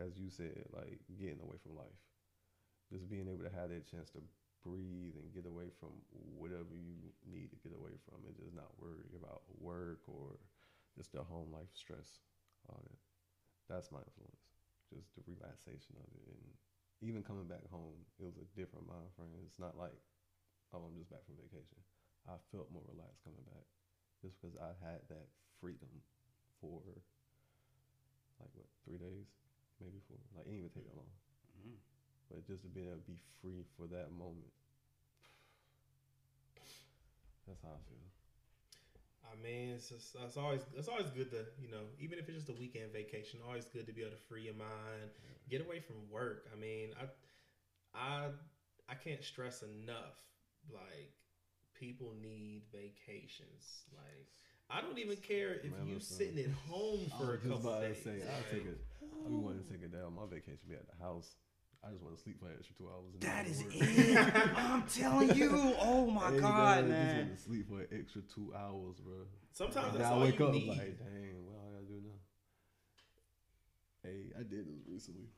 As 0.00 0.18
you 0.18 0.30
said, 0.30 0.64
like 0.74 1.00
getting 1.18 1.40
away 1.40 1.56
from 1.62 1.76
life. 1.76 2.02
Just 2.92 3.08
being 3.08 3.28
able 3.28 3.44
to 3.44 3.54
have 3.54 3.68
that 3.70 3.88
chance 3.90 4.10
to 4.10 4.20
breathe 4.64 5.14
and 5.14 5.32
get 5.32 5.46
away 5.46 5.70
from 5.78 5.90
whatever 6.36 6.74
you 6.74 6.96
need 7.30 7.50
to 7.50 7.56
get 7.62 7.76
away 7.76 7.94
from 8.08 8.24
and 8.26 8.34
just 8.36 8.56
not 8.56 8.72
worry 8.80 9.12
about 9.14 9.42
work 9.60 10.00
or 10.08 10.40
just 10.96 11.12
the 11.12 11.22
home 11.22 11.52
life 11.52 11.70
stress. 11.74 12.18
All 12.68 12.80
that. 12.82 12.98
That's 13.68 13.92
my 13.92 14.00
influence. 14.00 14.47
Just 14.88 15.12
the 15.14 15.24
relaxation 15.28 15.96
of 16.00 16.08
it. 16.16 16.24
And 16.32 16.44
even 17.04 17.22
coming 17.22 17.46
back 17.46 17.64
home, 17.68 18.00
it 18.16 18.24
was 18.24 18.40
a 18.40 18.48
different 18.56 18.88
mind 18.88 19.12
frame. 19.14 19.36
It's 19.44 19.60
not 19.60 19.76
like, 19.76 19.94
oh, 20.72 20.88
I'm 20.88 20.96
just 20.96 21.12
back 21.12 21.22
from 21.28 21.36
vacation. 21.36 21.78
I 22.24 22.40
felt 22.52 22.72
more 22.72 22.84
relaxed 22.88 23.24
coming 23.24 23.44
back 23.48 23.64
just 24.20 24.36
because 24.40 24.56
I 24.56 24.72
had 24.84 25.04
that 25.12 25.28
freedom 25.60 25.92
for 26.60 26.82
like 28.38 28.50
what, 28.54 28.70
three 28.86 28.98
days? 28.98 29.26
Maybe 29.82 29.98
four. 30.06 30.18
Like, 30.34 30.46
it 30.46 30.50
didn't 30.50 30.66
even 30.66 30.74
take 30.74 30.86
that 30.86 30.98
long. 30.98 31.10
Mm. 31.62 31.78
But 32.30 32.46
just 32.46 32.62
to 32.62 32.70
be 32.70 32.86
able 32.86 32.98
to 32.98 33.06
be 33.06 33.18
free 33.42 33.62
for 33.78 33.86
that 33.90 34.10
moment. 34.14 34.50
That's 37.46 37.62
how 37.62 37.74
I 37.74 37.82
feel. 37.86 38.17
I 39.32 39.42
mean, 39.42 39.70
it's 39.74 39.88
just, 39.88 40.16
it's 40.24 40.36
always 40.36 40.60
it's 40.76 40.88
always 40.88 41.06
good 41.10 41.30
to 41.30 41.44
you 41.60 41.70
know 41.70 41.84
even 42.00 42.18
if 42.18 42.28
it's 42.28 42.38
just 42.38 42.48
a 42.48 42.58
weekend 42.58 42.92
vacation, 42.92 43.40
always 43.46 43.66
good 43.66 43.86
to 43.86 43.92
be 43.92 44.02
able 44.02 44.12
to 44.12 44.22
free 44.28 44.42
your 44.42 44.54
mind, 44.54 45.10
get 45.48 45.60
away 45.60 45.80
from 45.80 45.96
work. 46.10 46.48
I 46.52 46.58
mean, 46.58 46.90
I 47.00 47.06
I 47.94 48.26
I 48.88 48.94
can't 48.94 49.22
stress 49.22 49.62
enough 49.62 50.16
like 50.72 51.12
people 51.78 52.12
need 52.20 52.62
vacations. 52.72 53.84
Like 53.94 54.28
I 54.70 54.80
don't 54.80 54.98
even 54.98 55.16
care 55.16 55.54
if 55.54 55.72
Man, 55.72 55.86
you 55.86 56.00
sitting 56.00 56.38
at 56.38 56.50
home 56.68 57.10
for 57.18 57.34
a 57.34 57.38
couple 57.38 57.68
about 57.70 57.82
to 57.82 57.88
days. 57.88 58.04
say, 58.04 58.20
I'll 58.22 58.50
take 58.52 58.66
it. 58.66 58.78
I 59.24 59.28
be 59.28 59.34
wanting 59.36 59.64
to 59.64 59.70
take 59.70 59.82
it 59.82 59.92
down. 59.92 60.14
My 60.14 60.26
vacation 60.28 60.68
be 60.68 60.74
at 60.76 60.86
the 60.86 61.02
house. 61.02 61.36
I 61.84 61.90
just 61.90 62.02
want 62.02 62.16
to 62.16 62.22
sleep 62.22 62.40
for 62.40 62.46
an 62.46 62.56
extra 62.58 62.74
two 62.74 62.88
hours. 62.90 63.14
And 63.14 63.22
That 63.22 63.44
then 63.44 63.52
is 63.54 63.62
work. 63.62 63.72
it. 63.74 64.56
I'm 64.58 64.82
telling 64.90 65.30
you. 65.36 65.50
Oh 65.80 66.10
my 66.10 66.30
Hey, 66.32 66.40
god, 66.40 66.78
I 66.78 66.82
just 66.82 67.16
want 67.16 67.36
to 67.36 67.42
sleep 67.42 67.68
for 67.68 67.80
an 67.80 67.88
extra 67.94 68.22
two 68.22 68.52
hours, 68.54 68.98
bro. 68.98 69.14
Sometimes 69.52 69.94
And 69.94 70.00
that's 70.02 70.10
then 70.10 70.18
I 70.18 70.22
wake 70.22 70.38
you 70.38 70.46
up 70.46 70.52
need. 70.52 70.68
like, 70.68 70.98
dang, 70.98 71.46
what 71.46 71.54
I 71.62 71.70
gotta 71.78 71.86
do 71.86 72.00
now? 72.02 72.18
Hey, 74.02 74.32
I 74.34 74.42
did 74.42 74.66
this 74.66 74.82
recently. 74.90 75.30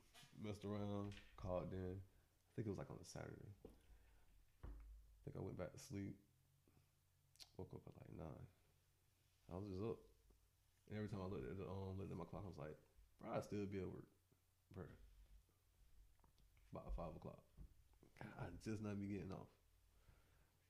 Messed 0.42 0.64
around, 0.64 1.12
called 1.36 1.68
in. 1.72 2.00
I 2.00 2.50
think 2.56 2.66
it 2.66 2.72
was 2.72 2.78
like 2.80 2.90
on 2.90 2.96
a 3.00 3.04
Saturday. 3.04 3.52
I 4.64 5.18
think 5.24 5.36
I 5.36 5.44
went 5.44 5.58
back 5.60 5.72
to 5.72 5.78
sleep. 5.78 6.16
Woke 7.58 7.68
up 7.76 7.84
at 7.84 7.92
like 8.00 8.16
nine. 8.16 8.46
I 9.52 9.56
was 9.60 9.68
just 9.68 9.84
up. 9.84 10.00
And 10.88 10.96
every 10.96 11.12
time 11.12 11.20
I 11.20 11.28
looked 11.28 11.44
at 11.44 11.60
the 11.60 11.68
um, 11.68 12.00
looked 12.00 12.08
at 12.12 12.16
my 12.16 12.24
clock, 12.24 12.48
I 12.48 12.52
was 12.52 12.56
like, 12.56 12.76
bro, 13.20 13.36
I 13.36 13.40
still 13.44 13.68
be 13.68 13.84
at 13.84 13.92
work. 13.92 14.08
Bro. 14.72 14.88
About 16.72 16.94
five 16.94 17.14
o'clock. 17.16 17.42
I 18.22 18.46
just 18.62 18.82
not 18.84 19.00
be 19.00 19.08
getting 19.10 19.32
off. 19.32 19.48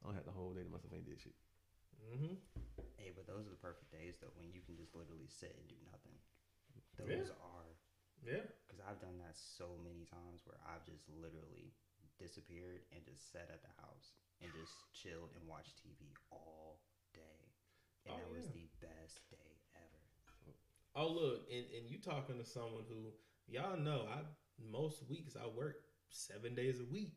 I 0.00 0.06
don't 0.08 0.16
have 0.16 0.24
the 0.24 0.32
whole 0.32 0.54
day 0.56 0.62
to 0.64 0.70
myself 0.72 0.94
ain't 0.96 1.04
did 1.04 1.20
shit. 1.20 1.36
Mm-hmm. 2.00 2.40
Hey, 2.96 3.12
but 3.12 3.28
those 3.28 3.44
are 3.44 3.52
the 3.52 3.60
perfect 3.60 3.92
days 3.92 4.16
though 4.20 4.32
when 4.40 4.48
you 4.48 4.64
can 4.64 4.76
just 4.80 4.96
literally 4.96 5.28
sit 5.28 5.52
and 5.58 5.66
do 5.68 5.76
nothing. 5.84 6.16
those 6.96 7.28
Yeah. 7.28 7.44
are 7.44 7.68
Yeah. 8.24 8.44
because 8.64 8.80
I've 8.80 9.00
done 9.00 9.18
that 9.20 9.36
so 9.36 9.76
many 9.84 10.04
times 10.08 10.46
where 10.48 10.56
I've 10.64 10.84
just 10.88 11.04
literally 11.10 11.74
disappeared 12.16 12.84
and 12.92 13.04
just 13.04 13.28
sat 13.32 13.48
at 13.52 13.60
the 13.60 13.72
house 13.80 14.16
and 14.40 14.48
just 14.56 14.72
chilled 14.96 15.36
and 15.36 15.44
watched 15.44 15.76
TV 15.84 16.08
all 16.32 16.80
day, 17.12 17.52
and 18.06 18.14
Oh, 18.14 18.18
that 18.20 18.30
was 18.32 18.48
yeah. 18.48 18.56
the 18.64 18.68
best 18.80 19.20
day 19.28 19.52
ever. 19.76 20.04
Oh 20.96 21.08
look, 21.12 21.44
and, 21.52 21.64
and 21.76 21.84
you 21.90 21.98
talking 22.00 22.38
to 22.40 22.44
someone 22.44 22.84
who 22.88 23.12
y'all 23.46 23.76
know 23.76 24.08
I 24.08 24.24
most 24.58 25.04
weeks 25.08 25.36
I 25.36 25.46
work 25.46 25.84
seven 26.10 26.54
days 26.54 26.80
a 26.80 26.84
week. 26.92 27.14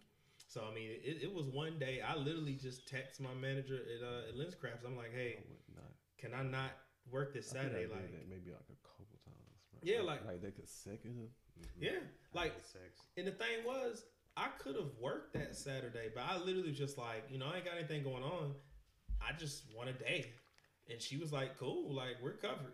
So 0.48 0.62
I 0.70 0.74
mean 0.74 0.90
it, 1.04 1.24
it 1.24 1.34
was 1.34 1.48
one 1.48 1.80
day 1.80 2.02
I 2.02 2.16
literally 2.16 2.54
just 2.56 2.88
text 2.88 3.20
my 3.22 3.34
manager 3.34 3.76
at 3.76 4.04
uh 4.08 4.30
at 4.30 4.38
Lens 4.38 4.56
Crafts. 4.56 4.84
I'm 4.86 4.96
like, 4.98 5.14
hey, 5.14 5.38
I 5.78 5.82
can 6.20 6.34
I 6.34 6.44
not 6.44 6.72
work 7.12 7.34
this 7.34 7.52
I 7.52 7.60
think 7.60 7.66
I 7.66 7.68
Saturday? 7.70 7.82
did 7.88 7.92
Like 7.92 8.12
that 8.12 8.30
maybe 8.30 8.52
like 8.52 8.70
a 8.70 8.88
couple 8.88 9.20
times. 9.26 9.60
bro. 9.72 9.80
Yeah, 9.84 10.02
like- 10.02 10.26
like 10.26 10.42
they 10.42 10.52
consecutive. 10.52 11.18
Mhm. 11.60 11.68
Yeah. 11.80 12.00
Like 12.34 12.54
sex. 12.62 13.02
and 13.18 13.28
the 13.28 13.32
thing 13.32 13.64
was 13.66 14.04
I 14.36 14.48
could 14.58 14.76
have 14.76 14.90
worked 15.00 15.34
that 15.34 15.56
Saturday, 15.56 16.10
but 16.16 16.24
I 16.24 16.38
literally 16.38 16.72
just 16.72 16.98
like, 16.98 17.26
you 17.30 17.38
know, 17.38 17.46
I 17.54 17.58
ain't 17.58 17.66
got 17.66 17.78
anything 17.78 18.04
going 18.04 18.24
on. 18.24 18.56
I 19.22 19.34
just 19.38 19.64
want 19.76 19.90
a 19.90 19.94
day. 19.94 20.32
And 20.90 21.00
she 21.02 21.18
was 21.18 21.32
like, 21.32 21.58
Cool, 21.58 21.94
like 21.94 22.16
we're 22.22 22.38
covered. 22.38 22.74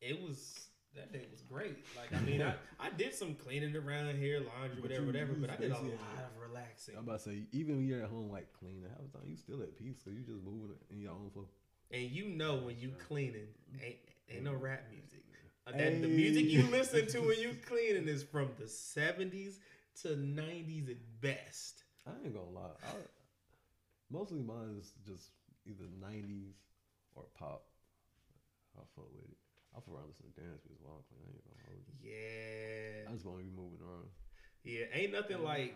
It 0.00 0.20
was 0.20 0.68
that 0.94 1.12
day 1.12 1.26
was 1.30 1.42
great. 1.42 1.76
Like 1.96 2.12
I 2.14 2.24
mean 2.24 2.42
I, 2.42 2.54
I 2.80 2.90
did 2.90 3.14
some 3.14 3.34
cleaning 3.34 3.74
around 3.76 4.16
here, 4.16 4.40
laundry, 4.40 4.76
But 4.80 4.82
whatever, 4.82 5.00
you- 5.02 5.06
whatever, 5.06 5.32
you 5.32 5.40
but 5.40 5.50
I 5.50 5.56
did 5.56 5.70
a 5.70 5.74
lot 5.74 5.82
of 5.84 6.48
relaxing. 6.48 6.96
I'm 6.96 7.04
about 7.04 7.18
to 7.22 7.30
say, 7.30 7.42
even 7.52 7.76
when 7.76 7.86
you're 7.86 8.02
at 8.02 8.10
home, 8.10 8.30
like 8.30 8.52
cleaning 8.52 8.82
the 8.82 8.88
house 8.90 9.08
down, 9.12 9.22
you 9.26 9.36
still 9.36 9.62
at 9.62 9.76
peace 9.76 9.96
because 10.02 10.18
you 10.18 10.24
just 10.24 10.44
moving 10.44 10.70
in 10.90 11.00
your 11.00 11.12
own 11.12 11.30
flow. 11.32 11.48
And 11.90 12.10
you 12.10 12.26
know 12.26 12.56
when 12.56 12.78
you 12.78 12.92
cleaning, 13.06 13.48
ain't 13.82 13.96
ain't 14.30 14.44
no 14.44 14.54
rap 14.54 14.84
music. 14.90 15.20
Uh, 15.66 15.72
that, 15.76 16.02
The 16.02 16.08
music 16.08 16.46
you 16.46 16.62
listen 16.72 17.06
to 17.08 17.20
when 17.20 17.38
you 17.38 17.54
cleaning 17.66 18.08
is 18.08 18.22
from 18.24 18.50
the 18.58 18.66
seventies 18.66 19.60
to 20.02 20.16
nineties 20.16 20.88
at 20.88 20.96
best. 21.20 21.84
I 22.06 22.10
ain't 22.24 22.34
gonna 22.34 22.50
lie. 22.50 22.74
I, 22.82 22.88
mostly 24.10 24.40
mine 24.40 24.76
is 24.80 24.92
just 25.06 25.30
either 25.66 25.84
90s 26.04 26.54
or 27.14 27.24
pop. 27.38 27.62
I 28.76 28.80
fuck 28.96 29.06
with 29.14 29.30
it. 29.30 29.36
I 29.74 29.80
fuck 29.80 29.88
around 29.94 30.08
listening 30.08 30.32
to 30.36 30.40
dance 30.40 30.60
music 30.68 30.84
while 30.84 31.00
I'm 31.00 31.04
cleaning. 31.08 31.28
I 31.28 31.32
ain't 31.32 31.44
gonna 31.44 31.64
hold 31.66 31.82
you. 31.88 31.94
Yeah. 32.04 33.08
I 33.08 33.12
just 33.12 33.24
want 33.26 33.38
to 33.38 33.44
be 33.44 33.50
moving 33.50 33.78
around. 33.80 34.08
Yeah. 34.64 34.84
Ain't 34.92 35.12
nothing 35.12 35.36
I 35.38 35.40
like 35.40 35.74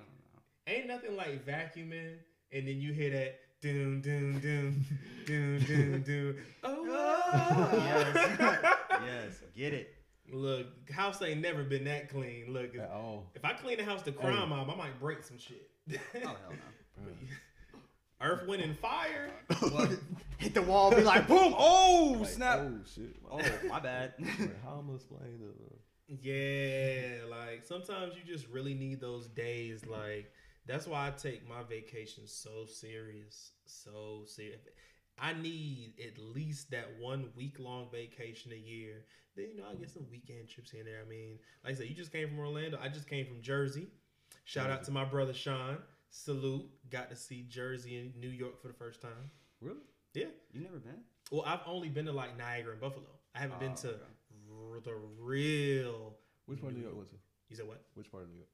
don't 0.66 0.76
ain't 0.76 0.86
nothing 0.88 1.16
like 1.16 1.46
vacuuming 1.46 2.16
and 2.52 2.66
then 2.68 2.80
you 2.80 2.92
hear 2.92 3.10
that 3.10 3.38
doom 3.60 4.00
doom 4.00 4.38
doom 4.40 4.84
doom 5.26 5.58
doom 5.64 6.02
doom. 6.06 6.36
Oh 6.62 6.84
Yes. 7.72 8.38
yes, 9.04 9.42
get 9.56 9.72
it. 9.74 9.92
Look, 10.32 10.90
house 10.90 11.22
ain't 11.22 11.40
never 11.40 11.62
been 11.62 11.84
that 11.84 12.08
clean. 12.10 12.46
Look, 12.52 12.74
if, 12.74 12.80
At 12.80 12.90
all. 12.90 13.30
if 13.36 13.44
I 13.44 13.52
clean 13.52 13.76
the 13.78 13.84
house 13.84 14.02
to 14.02 14.12
crime 14.12 14.48
mob, 14.48 14.68
I 14.68 14.74
might 14.74 14.98
break 14.98 15.22
some 15.22 15.38
shit. 15.38 15.70
Oh 15.92 15.96
hell 16.20 16.36
no. 16.98 17.04
Bro. 18.18 18.28
Earth, 18.28 18.46
wind, 18.46 18.62
and 18.62 18.78
fire. 18.78 19.30
What? 19.60 19.90
Hit 20.38 20.54
the 20.54 20.62
wall, 20.62 20.90
be 20.94 21.02
like, 21.02 21.26
boom! 21.26 21.54
Oh 21.56 22.16
Like, 22.20 22.28
snap! 22.28 22.58
Oh, 22.60 22.78
shit. 22.94 23.16
Oh, 23.30 23.40
my 23.68 23.80
bad. 23.80 24.14
Like, 24.18 24.62
how 24.64 24.78
am 24.78 24.90
I 24.90 24.94
explaining 24.94 25.40
it? 25.40 25.56
uh, 25.64 25.76
Yeah, 26.22 27.24
like 27.30 27.64
sometimes 27.64 28.14
you 28.16 28.22
just 28.30 28.46
really 28.48 28.74
need 28.74 29.00
those 29.00 29.28
days. 29.28 29.84
Like 29.86 30.30
that's 30.66 30.86
why 30.86 31.06
I 31.08 31.10
take 31.10 31.48
my 31.48 31.62
vacation 31.68 32.24
so 32.26 32.66
serious, 32.66 33.52
so 33.64 34.22
serious. 34.26 34.60
I 35.18 35.32
need 35.32 35.94
at 36.04 36.18
least 36.18 36.70
that 36.72 36.88
one 37.00 37.30
week 37.34 37.56
long 37.58 37.88
vacation 37.90 38.52
a 38.52 38.56
year. 38.56 39.04
Then 39.36 39.46
you 39.52 39.56
know 39.56 39.64
I 39.70 39.74
get 39.74 39.90
some 39.90 40.06
weekend 40.10 40.48
trips 40.48 40.70
here 40.70 40.80
and 40.80 40.88
there. 40.88 41.00
I 41.04 41.08
mean, 41.08 41.38
like 41.64 41.72
I 41.74 41.76
said, 41.76 41.88
you 41.88 41.94
just 41.94 42.12
came 42.12 42.28
from 42.28 42.38
Orlando. 42.38 42.78
I 42.82 42.88
just 42.88 43.08
came 43.08 43.26
from 43.26 43.40
Jersey. 43.40 43.88
Shout 44.44 44.70
out 44.70 44.84
to 44.84 44.90
my 44.90 45.04
brother 45.04 45.32
Sean. 45.32 45.78
Salute. 46.10 46.66
Got 46.90 47.10
to 47.10 47.16
see 47.16 47.44
Jersey 47.48 47.98
and 47.98 48.16
New 48.16 48.28
York 48.28 48.60
for 48.60 48.68
the 48.68 48.74
first 48.74 49.02
time. 49.02 49.30
Really? 49.60 49.80
Yeah. 50.14 50.26
You 50.52 50.62
never 50.62 50.78
been? 50.78 51.00
Well, 51.30 51.42
I've 51.46 51.60
only 51.66 51.88
been 51.88 52.06
to 52.06 52.12
like 52.12 52.36
Niagara 52.38 52.72
and 52.72 52.80
Buffalo. 52.80 53.06
I 53.34 53.40
haven't 53.40 53.60
been 53.60 53.72
Oh, 53.72 53.82
to 53.82 53.88
okay. 53.88 53.98
r- 54.74 54.80
the 54.80 54.94
real. 55.18 56.16
Which 56.46 56.60
part 56.60 56.72
of 56.72 56.78
New 56.78 56.82
New 56.84 56.88
York 56.88 56.96
York. 56.96 57.08
went 57.10 57.10
to? 57.10 57.16
You 57.50 57.56
said 57.56 57.66
what? 57.66 57.82
Which 57.94 58.10
part 58.10 58.22
of 58.24 58.30
New 58.30 58.36
York? 58.36 58.48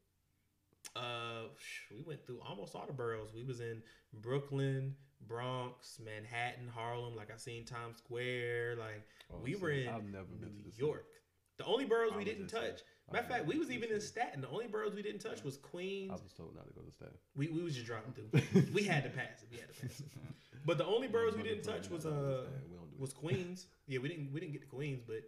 Uh, 0.96 1.48
we 1.90 2.02
went 2.02 2.24
through 2.26 2.40
almost 2.46 2.74
all 2.74 2.86
the 2.86 2.92
boroughs. 2.92 3.30
We 3.34 3.44
was 3.44 3.60
in 3.60 3.82
Brooklyn, 4.14 4.94
Bronx, 5.26 5.98
Manhattan, 6.04 6.68
Harlem. 6.74 7.14
Like 7.14 7.30
I 7.32 7.36
seen 7.36 7.64
Times 7.64 7.98
Square. 7.98 8.76
Like 8.76 9.02
Oh, 9.32 9.38
we 9.42 9.54
see, 9.54 9.60
were 9.60 9.70
in 9.70 9.88
I've 9.88 10.04
never 10.04 10.24
been 10.24 10.48
to 10.50 10.54
New 10.56 10.62
the 10.64 10.70
city. 10.72 10.84
York. 10.84 11.06
The 11.58 11.64
only 11.64 11.84
boroughs 11.84 12.12
I 12.14 12.16
we 12.16 12.24
didn't 12.24 12.48
just 12.48 12.54
saying, 12.54 12.72
touch. 12.72 12.80
I've 13.08 13.14
Matter 13.14 13.24
of 13.26 13.30
fact, 13.32 13.46
we 13.46 13.58
was 13.58 13.70
even 13.70 13.90
in. 13.90 14.00
Staten. 14.00 14.40
The 14.40 14.48
only 14.48 14.66
boroughs 14.68 14.94
we 14.94 15.02
didn't 15.02 15.20
touch 15.20 15.42
was 15.44 15.56
Queens. 15.58 16.10
I 16.10 16.14
was 16.22 16.32
told 16.32 16.54
not 16.54 16.66
to 16.66 16.72
go 16.72 16.80
to 16.82 16.90
staff. 16.92 17.08
We 17.36 17.48
we 17.48 17.62
was 17.62 17.74
just 17.74 17.86
driving 17.86 18.12
through. 18.12 18.62
we 18.74 18.84
had 18.84 19.04
to 19.04 19.10
pass 19.10 19.42
it. 19.42 19.48
We 19.50 19.58
had 19.58 19.74
to 19.74 19.80
pass 19.80 20.00
it. 20.00 20.06
But 20.64 20.78
the 20.78 20.86
only 20.86 21.08
boroughs 21.08 21.34
we 21.36 21.42
didn't 21.42 21.64
touch 21.64 21.90
was 21.90 22.06
uh 22.06 22.44
we 22.68 22.76
don't 22.76 22.88
do 22.90 22.96
was. 22.98 23.12
Queens. 23.12 23.66
Yeah, 23.88 23.98
we 23.98 24.08
didn't 24.08 24.32
we 24.32 24.38
didn't 24.38 24.52
get 24.52 24.62
to 24.62 24.68
Queens, 24.68 25.02
but 25.04 25.22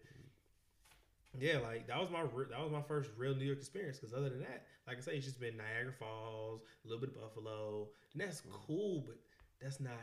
yeah, 1.38 1.58
like 1.58 1.88
that 1.88 1.98
was 2.00 2.10
my 2.10 2.20
re- 2.32 2.46
that 2.50 2.60
was 2.62 2.70
my 2.70 2.82
first 2.82 3.10
real 3.16 3.34
New 3.34 3.44
York 3.44 3.58
experience. 3.58 3.98
Because 3.98 4.14
other 4.14 4.28
than 4.30 4.40
that, 4.40 4.66
like 4.86 4.98
I 4.98 5.00
say, 5.00 5.16
it's 5.16 5.26
just 5.26 5.40
been 5.40 5.56
Niagara 5.56 5.92
Falls, 5.92 6.60
a 6.84 6.88
little 6.88 7.00
bit 7.00 7.10
of 7.16 7.20
Buffalo, 7.20 7.88
and 8.12 8.22
that's 8.22 8.42
Mm. 8.42 8.52
cool. 8.66 9.00
But 9.04 9.18
that's 9.60 9.80
not 9.80 9.98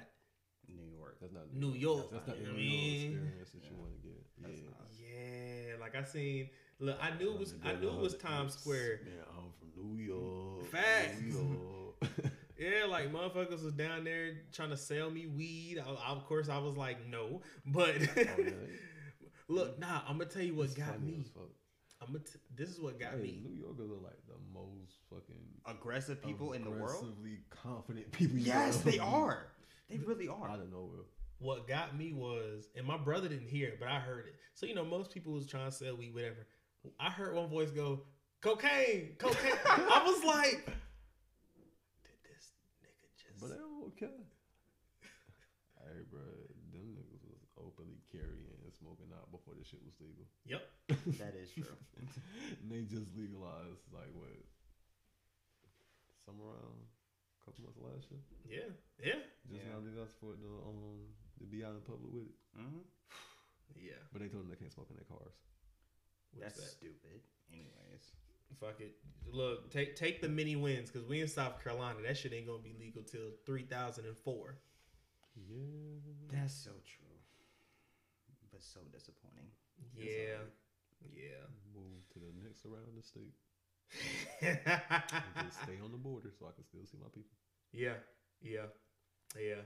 New 0.68 0.84
York. 0.98 1.18
That's 1.22 1.32
not 1.34 1.54
New 1.54 1.72
York. 1.74 2.12
That's 2.12 2.28
not 2.28 2.38
the 2.38 2.50
I 2.50 2.52
New 2.54 2.60
York 2.60 3.16
experience 3.16 3.52
that 3.52 3.64
you 3.64 3.76
want 3.80 3.92
to 3.96 4.02
get. 4.06 4.26
That's 4.42 4.60
yeah. 4.60 4.68
not. 4.68 4.88
yeah. 5.00 5.80
Like 5.80 5.96
I 5.96 6.04
seen, 6.04 6.50
look, 6.82 6.98
I 7.02 7.18
knew 7.18 7.32
it 7.32 7.40
was 7.40 7.54
I 7.64 7.74
knew 7.76 7.90
it 7.90 7.98
was 8.00 8.16
Times 8.16 8.54
Square. 8.54 9.00
Man, 9.06 9.14
I'm 9.38 9.52
from 9.60 9.96
New 9.96 10.04
York. 10.04 10.66
Facts. 10.72 11.22
New 11.22 11.34
York. 11.34 12.34
Yeah, 12.60 12.86
like 12.86 13.12
motherfuckers 13.12 13.64
was 13.64 13.74
down 13.74 14.04
there 14.04 14.34
trying 14.54 14.70
to 14.70 14.78
sell 14.78 15.10
me 15.10 15.26
weed. 15.26 15.80
I, 15.84 15.90
I- 15.94 16.12
of 16.12 16.28
course, 16.28 16.48
I 16.48 16.60
was 16.60 16.78
like, 16.78 17.08
no. 17.10 17.42
But 17.66 17.96
Oh, 18.16 18.44
look, 19.48 19.80
nah, 19.80 20.02
I'm 20.08 20.20
gonna 20.20 20.30
tell 20.30 20.44
you 20.44 20.54
what 20.54 20.66
It's 20.66 20.76
got 20.76 20.90
funny 20.90 21.08
me. 21.08 21.18
as 21.22 21.28
fuck. 21.30 21.50
I'm 22.02 22.08
gonna. 22.14 22.24
This 22.56 22.70
is 22.70 22.80
what 22.80 23.00
got 23.00 23.14
Hey, 23.14 23.22
me. 23.22 23.42
New 23.44 23.56
Yorkers 23.56 23.90
are 23.90 24.04
like 24.04 24.20
the 24.28 24.36
most 24.54 24.94
fucking 25.10 25.42
Aggressive 25.66 26.22
people 26.24 26.54
in 26.54 26.64
the 26.64 26.70
world. 26.70 27.04
aggressively 27.04 27.40
confident 27.50 28.12
people. 28.12 28.38
Yes, 28.38 28.78
they 28.82 29.00
are. 29.00 29.48
They 29.90 29.98
really 29.98 30.28
are. 30.28 30.48
Out 30.50 30.60
of 30.60 30.72
nowhere. 30.72 31.06
What 31.40 31.68
got 31.68 31.98
me 31.98 32.14
was, 32.14 32.68
and 32.78 32.86
my 32.86 32.98
brother 32.98 33.28
didn't 33.28 33.50
hear 33.50 33.70
it, 33.70 33.80
but 33.80 33.88
I 33.90 33.98
heard 34.00 34.26
it. 34.28 34.36
So 34.54 34.68
you 34.68 34.76
know, 34.76 34.86
most 34.86 35.12
people 35.12 35.34
was 35.34 35.48
trying 35.48 35.66
to 35.72 35.76
sell 35.76 35.96
weed, 35.96 36.14
whatever. 36.14 36.46
I 37.00 37.10
heard 37.10 37.36
one 37.36 37.50
voice 37.50 37.70
go, 37.72 38.02
"Cocaine, 38.42 39.16
cocaine." 39.18 39.54
I 39.66 40.02
was 40.06 40.24
like, 40.36 40.66
"Did 42.04 42.18
this 42.26 42.54
nigga 42.82 43.08
just?" 43.18 43.40
But 43.40 43.50
they 43.54 43.58
don't 43.62 43.94
care. 43.98 44.26
hey, 45.82 46.02
bro, 46.10 46.22
them 46.74 46.98
niggas 46.98 47.22
was 47.30 47.42
openly 47.58 48.02
carrying 48.12 48.58
and 48.66 48.74
smoking 48.74 49.14
out 49.14 49.30
before 49.32 49.54
this 49.58 49.68
shit 49.70 49.82
was 49.86 49.94
legal. 50.02 50.26
yep. 50.46 50.66
That 51.22 51.38
is 51.38 51.50
true. 51.54 51.78
and 51.98 52.08
they 52.70 52.82
just 52.90 53.14
legalized 53.18 53.86
like 53.94 54.10
what? 54.18 54.34
Somewhere 56.26 56.54
around 56.54 56.82
a 56.82 57.40
couple 57.46 57.66
months 57.66 57.82
last 57.82 58.06
year. 58.14 58.22
Yeah. 58.46 58.70
Yeah. 59.02 59.22
Just 59.50 59.62
Yeah. 59.66 59.74
now 59.74 59.82
they 59.82 59.94
got 59.94 60.10
for 60.22 60.34
it 60.38 60.42
to 60.46 60.50
um 60.66 61.14
to 61.42 61.46
be 61.50 61.62
out 61.66 61.74
in 61.78 61.82
public 61.86 62.10
with 62.14 62.30
it. 62.30 62.38
hmm 62.58 62.86
Yeah. 63.78 64.02
But 64.14 64.22
they 64.22 64.30
told 64.30 64.44
them 64.46 64.50
they 64.54 64.60
can't 64.60 64.74
smoke 64.74 64.90
in 64.94 64.98
their 65.02 65.08
cars. 65.10 65.34
What's 66.34 66.56
That's 66.56 66.66
that? 66.66 66.72
stupid. 66.78 67.22
Anyways, 67.52 68.12
Fuck 68.60 68.80
it. 68.80 68.96
Look, 69.32 69.72
take 69.72 69.96
take 69.96 70.22
the 70.22 70.30
mini 70.30 70.56
wins 70.56 70.92
because 70.92 71.08
we 71.08 71.22
in 71.22 71.28
South 71.28 71.64
Carolina. 71.64 72.00
That 72.06 72.18
shit 72.18 72.34
ain't 72.34 72.48
gonna 72.48 72.60
be 72.60 72.76
legal 72.80 73.02
till 73.04 73.32
3004. 73.46 74.56
Yeah. 75.48 75.58
that's 76.32 76.54
so 76.54 76.72
true, 76.86 77.16
but 78.52 78.62
so 78.62 78.82
disappointing. 78.92 79.48
Yeah. 79.96 80.44
Yeah. 81.14 81.48
Move 81.74 82.04
to 82.14 82.20
the 82.20 82.32
next 82.44 82.62
surrounding 82.62 83.02
state. 83.02 83.34
Just 84.42 85.64
stay 85.64 85.80
on 85.84 85.92
the 85.92 85.98
border 85.98 86.30
so 86.38 86.46
I 86.48 86.52
can 86.56 86.64
still 86.64 86.86
see 86.86 86.98
my 87.02 87.10
people. 87.14 87.36
Yeah, 87.72 88.00
yeah, 88.42 88.68
yeah. 89.40 89.64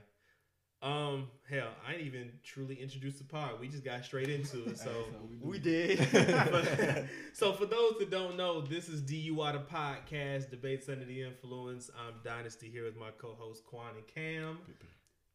Um, 0.86 1.26
hell, 1.50 1.70
I 1.84 1.94
ain't 1.94 2.02
even 2.02 2.30
truly 2.44 2.76
introduced 2.76 3.18
the 3.18 3.24
pod. 3.24 3.58
We 3.60 3.66
just 3.66 3.84
got 3.84 4.04
straight 4.04 4.28
into 4.28 4.66
it. 4.66 4.78
So, 4.78 5.06
We 5.42 5.58
did. 5.58 5.98
so 7.32 7.52
for 7.54 7.66
those 7.66 7.94
that 7.98 8.08
don't 8.08 8.36
know, 8.36 8.60
this 8.60 8.88
is 8.88 9.02
DUI 9.02 9.52
the 9.52 9.58
podcast, 9.58 10.48
debates 10.48 10.88
under 10.88 11.04
the 11.04 11.22
influence. 11.22 11.90
I'm 11.98 12.14
Dynasty 12.22 12.70
here 12.70 12.84
with 12.84 12.96
my 12.96 13.10
co-host 13.18 13.64
Quan 13.66 13.96
and 13.96 14.06
Cam. 14.06 14.58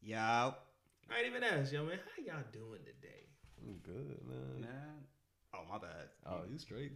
Yo, 0.00 0.16
I 0.16 1.18
ain't 1.18 1.26
even 1.26 1.44
asked 1.44 1.70
y'all, 1.70 1.84
man, 1.84 1.98
how 1.98 2.24
y'all 2.24 2.44
doing 2.50 2.80
today? 2.86 3.28
I'm 3.60 3.76
good, 3.82 4.20
man. 4.26 4.62
man. 4.62 5.04
Oh 5.54 5.64
my 5.70 5.76
bad. 5.76 6.08
Oh, 6.26 6.40
you 6.50 6.58
straight? 6.58 6.92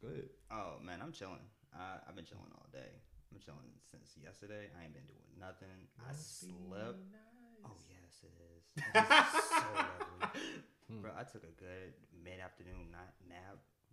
Go 0.00 0.08
ahead. 0.08 0.30
Oh 0.50 0.80
man, 0.82 1.00
I'm 1.02 1.12
chilling. 1.12 1.44
I, 1.76 1.98
I've 2.08 2.16
been 2.16 2.24
chilling 2.24 2.48
all 2.54 2.66
day. 2.72 2.88
I've 2.88 3.32
been 3.36 3.44
chilling 3.44 3.68
since 3.90 4.16
yesterday. 4.16 4.72
I 4.80 4.84
ain't 4.84 4.94
been 4.94 5.04
doing 5.04 5.28
nothing. 5.38 5.68
I 6.00 6.08
Must 6.08 6.46
be 6.46 6.54
slept. 6.66 6.98
nice. 7.12 7.66
Oh 7.66 7.76
yes, 8.22 8.34
it 8.34 8.42
is. 8.42 8.62
It 8.78 9.04
is 9.04 9.44
so 9.50 9.68
lovely. 9.74 10.42
Hmm. 10.88 11.04
Bro, 11.04 11.12
I 11.20 11.24
took 11.28 11.44
a 11.44 11.52
good 11.60 11.92
mid 12.16 12.40
afternoon 12.40 12.88
nap. 12.88 13.12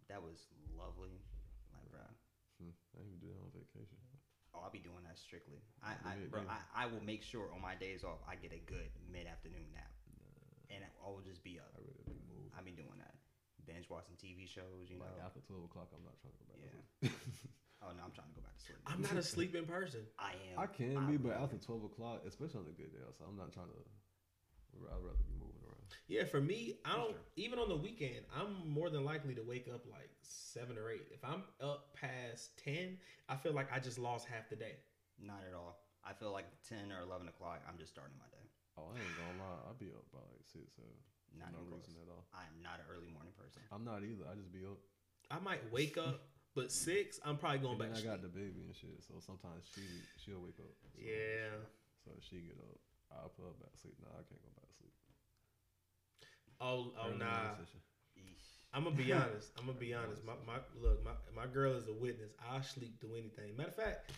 that 0.08 0.24
was 0.24 0.48
lovely. 0.79 1.20
Like, 1.75 1.91
bro, 1.91 2.08
Hmm, 2.55 2.72
I 2.96 3.03
even 3.03 3.20
do 3.20 3.27
that 3.36 3.44
on 3.44 3.51
vacation. 3.51 4.00
Oh, 4.55 4.63
I'll 4.63 4.72
be 4.72 4.79
doing 4.79 5.03
that 5.03 5.20
strictly. 5.20 5.60
I, 5.84 6.00
I 6.08 6.15
Yeah, 6.15 6.32
bro, 6.32 6.48
yeah. 6.48 6.55
I, 6.72 6.84
I 6.84 6.86
will 6.88 7.03
make 7.03 7.20
sure 7.20 7.51
on 7.51 7.60
my 7.60 7.75
days 7.75 8.08
off 8.08 8.24
I 8.24 8.39
get 8.39 8.55
a 8.55 8.63
good 8.63 8.88
mid 9.12 9.27
afternoon 9.27 9.67
nap, 9.75 9.91
and 10.72 10.88
I 10.88 11.08
will 11.12 11.20
just 11.20 11.44
be 11.44 11.60
up. 11.60 11.67
I 11.75 11.84
really 11.84 12.08
be 12.08 12.15
moved. 12.32 12.55
I've 12.55 12.63
been 12.63 12.79
doing 12.79 12.96
that, 13.03 13.20
binge 13.67 13.91
watching 13.91 14.15
TV 14.15 14.48
shows. 14.48 14.88
You 14.88 15.03
know. 15.03 15.12
After 15.20 15.44
twelve 15.44 15.67
o'clock, 15.67 15.91
I'm 15.91 16.08
not 16.08 16.15
trying 16.24 16.39
to 16.39 16.39
go 16.48 16.55
back. 16.55 16.63
Yeah. 16.63 16.79
To 16.79 17.12
sleep. 17.12 17.12
Oh 17.84 17.91
no, 17.91 18.01
I'm 18.08 18.15
trying 18.15 18.32
to 18.32 18.38
go 18.39 18.41
back 18.41 18.55
to 18.55 18.63
sleep. 18.65 18.79
I'm 18.88 19.03
not 19.03 19.20
a 19.20 19.22
sleeping 19.22 19.67
person. 19.67 20.08
I 20.17 20.34
am. 20.55 20.63
I 20.63 20.65
can 20.65 20.96
be, 21.12 21.20
but 21.20 21.36
after 21.38 21.60
twelve 21.60 21.84
o'clock, 21.84 22.24
especially 22.25 22.63
on 22.63 22.72
a 22.72 22.74
good 22.74 22.89
day, 22.96 23.03
so 23.20 23.27
I'm 23.27 23.36
not 23.36 23.51
trying 23.51 23.67
to. 23.67 23.84
I'd 24.84 25.03
rather 25.03 25.17
be 25.24 25.34
moving 25.39 25.62
around. 25.63 25.82
Yeah, 26.08 26.25
for 26.25 26.41
me, 26.41 26.77
I 26.86 26.96
don't 26.96 27.12
sure. 27.12 27.25
even 27.38 27.60
on 27.60 27.70
the 27.70 27.75
weekend. 27.77 28.25
I'm 28.36 28.67
more 28.67 28.89
than 28.89 29.03
likely 29.05 29.34
to 29.36 29.41
wake 29.41 29.67
up 29.74 29.86
like 29.89 30.10
seven 30.22 30.77
or 30.77 30.91
eight. 30.91 31.08
If 31.12 31.24
I'm 31.24 31.44
up 31.62 31.96
past 31.96 32.58
ten, 32.63 32.98
I 33.29 33.36
feel 33.36 33.53
like 33.53 33.72
I 33.74 33.79
just 33.79 33.98
lost 33.98 34.27
half 34.27 34.50
the 34.50 34.55
day. 34.55 34.75
Not 35.20 35.41
at 35.48 35.55
all. 35.55 35.79
I 36.03 36.13
feel 36.13 36.32
like 36.32 36.46
ten 36.67 36.91
or 36.91 37.01
eleven 37.01 37.27
o'clock. 37.27 37.62
I'm 37.67 37.77
just 37.77 37.91
starting 37.94 38.17
my 38.20 38.27
day. 38.29 38.46
Oh, 38.77 38.91
I 38.91 39.00
ain't 39.00 39.15
gonna 39.15 39.39
lie, 39.39 39.72
I'd 39.72 39.79
be 39.79 39.88
up 39.96 40.03
by 40.12 40.20
like 40.20 40.44
six, 40.46 40.75
seven. 40.75 40.91
Not 41.39 41.51
no 41.55 41.63
even 41.63 41.79
reason 41.79 41.96
close. 41.96 42.08
at 42.08 42.12
all. 42.12 42.24
I 42.36 42.44
am 42.48 42.60
not 42.63 42.79
an 42.84 42.88
early 42.91 43.08
morning 43.12 43.32
person. 43.36 43.63
I'm 43.72 43.84
not 43.88 44.03
either. 44.03 44.27
I 44.27 44.36
just 44.36 44.51
be 44.51 44.63
up. 44.67 44.79
I 45.32 45.39
might 45.44 45.63
wake 45.72 45.98
up, 45.98 46.27
but 46.55 46.70
mm. 46.70 46.72
six, 46.72 47.20
I'm 47.25 47.36
probably 47.39 47.60
going 47.60 47.79
and 47.79 47.91
back. 47.91 47.91
then 47.96 48.03
To 48.03 48.08
I 48.08 48.12
got 48.15 48.22
the 48.22 48.32
baby 48.32 48.67
and 48.67 48.75
shit, 48.75 49.00
so 49.03 49.20
sometimes 49.24 49.65
she 49.74 49.84
she'll 50.22 50.39
wake 50.44 50.60
up. 50.60 50.72
So, 50.79 50.88
Yeah. 51.00 51.55
So 52.05 52.12
she 52.22 52.46
get 52.46 52.60
up, 52.62 52.77
I'll 53.12 53.29
put 53.29 53.45
her 53.45 53.55
back 53.62 53.71
to 53.74 53.79
sleep. 53.79 53.95
Nah, 54.01 54.12
I 54.13 54.24
can't 54.27 54.41
go 54.41 54.50
back 54.55 54.67
to 54.69 54.75
sleep. 54.79 54.93
Oh, 56.62 56.91
oh 56.97 57.09
Early 57.09 57.17
nah. 57.19 57.25
morning 57.25 57.65
session. 57.65 57.81
Eesh. 58.19 58.47
I'm 58.74 58.83
gonna 58.83 58.95
be 58.95 59.12
honest. 59.21 59.51
I'm 59.59 59.65
gonna 59.65 59.77
be 59.79 59.93
honest. 59.93 60.24
My, 60.25 60.33
my 60.45 60.59
look, 60.81 61.03
my, 61.03 61.12
my 61.35 61.47
girl 61.51 61.74
is 61.75 61.88
a 61.88 61.93
witness. 61.93 62.31
I 62.39 62.62
sleep 62.62 63.00
through 63.00 63.15
anything. 63.15 63.55
Matter 63.57 63.69
of 63.69 63.75
fact, 63.75 64.12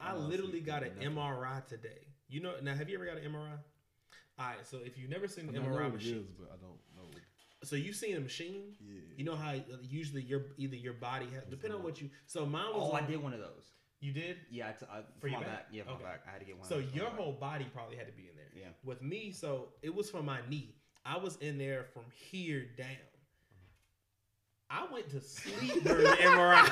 I 0.00 0.10
I'm 0.10 0.28
literally 0.28 0.60
got 0.60 0.82
an 0.82 0.94
nothing. 0.96 1.12
MRI 1.12 1.66
today. 1.66 2.08
You 2.28 2.40
know 2.42 2.54
now? 2.62 2.74
Have 2.74 2.88
you 2.88 2.96
ever 2.96 3.06
got 3.06 3.16
an 3.18 3.24
MRI? 3.30 3.58
All 4.38 4.46
right. 4.46 4.66
So 4.66 4.78
if 4.84 4.98
you've 4.98 5.10
never 5.10 5.28
seen 5.28 5.48
I 5.48 5.52
the 5.52 5.60
I 5.60 5.62
MRI 5.62 5.92
machine, 5.92 6.16
is, 6.26 6.32
but 6.38 6.48
I 6.52 6.56
don't 6.60 6.78
know. 6.96 7.08
so 7.62 7.76
you've 7.76 7.96
seen 7.96 8.16
a 8.16 8.20
machine. 8.20 8.74
Yeah. 8.80 9.00
You 9.16 9.24
know 9.24 9.36
how 9.36 9.50
uh, 9.52 9.60
usually 9.82 10.22
your 10.22 10.42
either 10.58 10.76
your 10.76 10.94
body 10.94 11.26
has 11.34 11.44
depending 11.48 11.78
on 11.78 11.84
what 11.84 12.00
you. 12.00 12.10
So 12.26 12.44
mine 12.46 12.66
was. 12.74 12.90
Oh, 12.92 12.96
I 12.96 13.02
did 13.02 13.22
one 13.22 13.32
of 13.32 13.40
those. 13.40 13.70
You 14.04 14.12
did. 14.12 14.36
Yeah, 14.50 14.68
I 14.68 14.72
t- 14.72 14.86
I, 14.92 15.00
For 15.00 15.20
for 15.20 15.28
your 15.28 15.40
my 15.40 15.46
back? 15.46 15.56
back. 15.56 15.66
Yeah, 15.72 15.82
for 15.84 15.90
Okay. 15.92 16.02
my 16.04 16.10
back. 16.10 16.20
I 16.28 16.30
had 16.32 16.40
to 16.40 16.44
get 16.46 16.58
one. 16.58 16.68
So 16.68 16.76
of 16.76 16.82
those 16.82 16.90
for 16.90 16.96
your 16.98 17.06
back. 17.06 17.16
whole 17.18 17.32
body 17.32 17.66
probably 17.72 17.96
had 17.96 18.06
to 18.06 18.12
be 18.12 18.28
in 18.28 18.36
there. 18.36 18.50
Yeah. 18.54 18.68
With 18.84 19.00
me, 19.00 19.30
so 19.32 19.68
it 19.82 19.94
was 19.94 20.10
from 20.10 20.26
my 20.26 20.40
knee. 20.50 20.74
I 21.06 21.16
was 21.16 21.36
in 21.36 21.56
there 21.56 21.84
from 21.94 22.02
here 22.30 22.66
down. 22.76 22.88
I 24.68 24.86
went 24.92 25.08
to 25.10 25.20
sleep 25.20 25.72
during 25.84 26.04
the 26.04 26.16
MRI. 26.20 26.68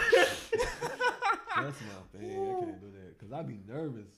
That's 1.57 1.81
my 1.81 2.19
thing. 2.19 2.31
I 2.49 2.61
can't 2.61 2.81
do 2.81 2.91
that 2.93 3.19
because 3.19 3.33
I'd 3.33 3.47
be 3.49 3.61
nervous. 3.67 4.11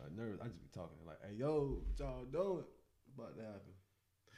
Like 0.00 0.12
nervous. 0.16 0.40
I'd 0.42 0.48
just 0.52 0.62
be 0.62 0.68
talking 0.72 0.96
like, 1.06 1.18
"Hey, 1.26 1.34
yo, 1.36 1.78
what 1.84 1.98
y'all 1.98 2.24
doing? 2.24 2.64
What's 3.04 3.14
about 3.18 3.36
to 3.36 3.42
happen? 3.44 3.72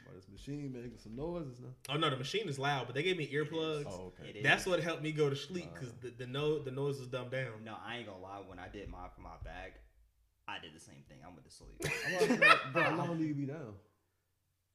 Why 0.05 0.13
this 0.15 0.29
machine 0.29 0.71
making 0.71 0.97
some 0.99 1.15
noises 1.15 1.59
now?" 1.59 1.69
oh 1.93 1.97
no, 1.97 2.09
the 2.09 2.17
machine 2.17 2.47
is 2.47 2.57
loud, 2.59 2.85
but 2.85 2.95
they 2.95 3.03
gave 3.03 3.17
me 3.17 3.27
earplugs. 3.33 3.85
Oh, 3.87 4.13
okay. 4.19 4.29
It 4.29 4.35
is. 4.37 4.43
That's 4.43 4.65
what 4.65 4.81
helped 4.81 5.01
me 5.03 5.11
go 5.11 5.29
to 5.29 5.35
sleep 5.35 5.69
because 5.73 5.89
Uh. 5.89 5.93
the 6.03 6.09
the, 6.25 6.27
no, 6.27 6.59
the 6.59 6.71
noise 6.71 6.99
was 6.99 7.07
dumbed 7.07 7.31
down. 7.31 7.63
No, 7.63 7.75
I 7.85 7.97
ain't 7.97 8.07
gonna 8.07 8.21
lie. 8.21 8.41
When 8.45 8.59
I 8.59 8.67
did 8.69 8.87
mine 8.89 9.09
for 9.15 9.21
my 9.21 9.35
back, 9.43 9.79
I 10.47 10.59
did 10.59 10.73
the 10.75 10.79
same 10.79 11.03
thing. 11.09 11.17
I 11.25 11.27
went 11.27 11.43
to 11.45 11.51
sleep. 11.51 11.81
I'm 12.07 12.13
about 12.13 12.27
to 12.27 12.37
say, 12.37 12.57
bro, 12.73 12.83
how 12.83 12.95
long 12.97 13.17
do 13.17 13.23
you 13.25 13.33
be 13.33 13.45
down? 13.45 13.73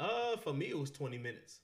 Uh, 0.00 0.36
for 0.38 0.52
me 0.52 0.66
it 0.68 0.78
was 0.78 0.90
twenty 0.90 1.18
minutes. 1.18 1.60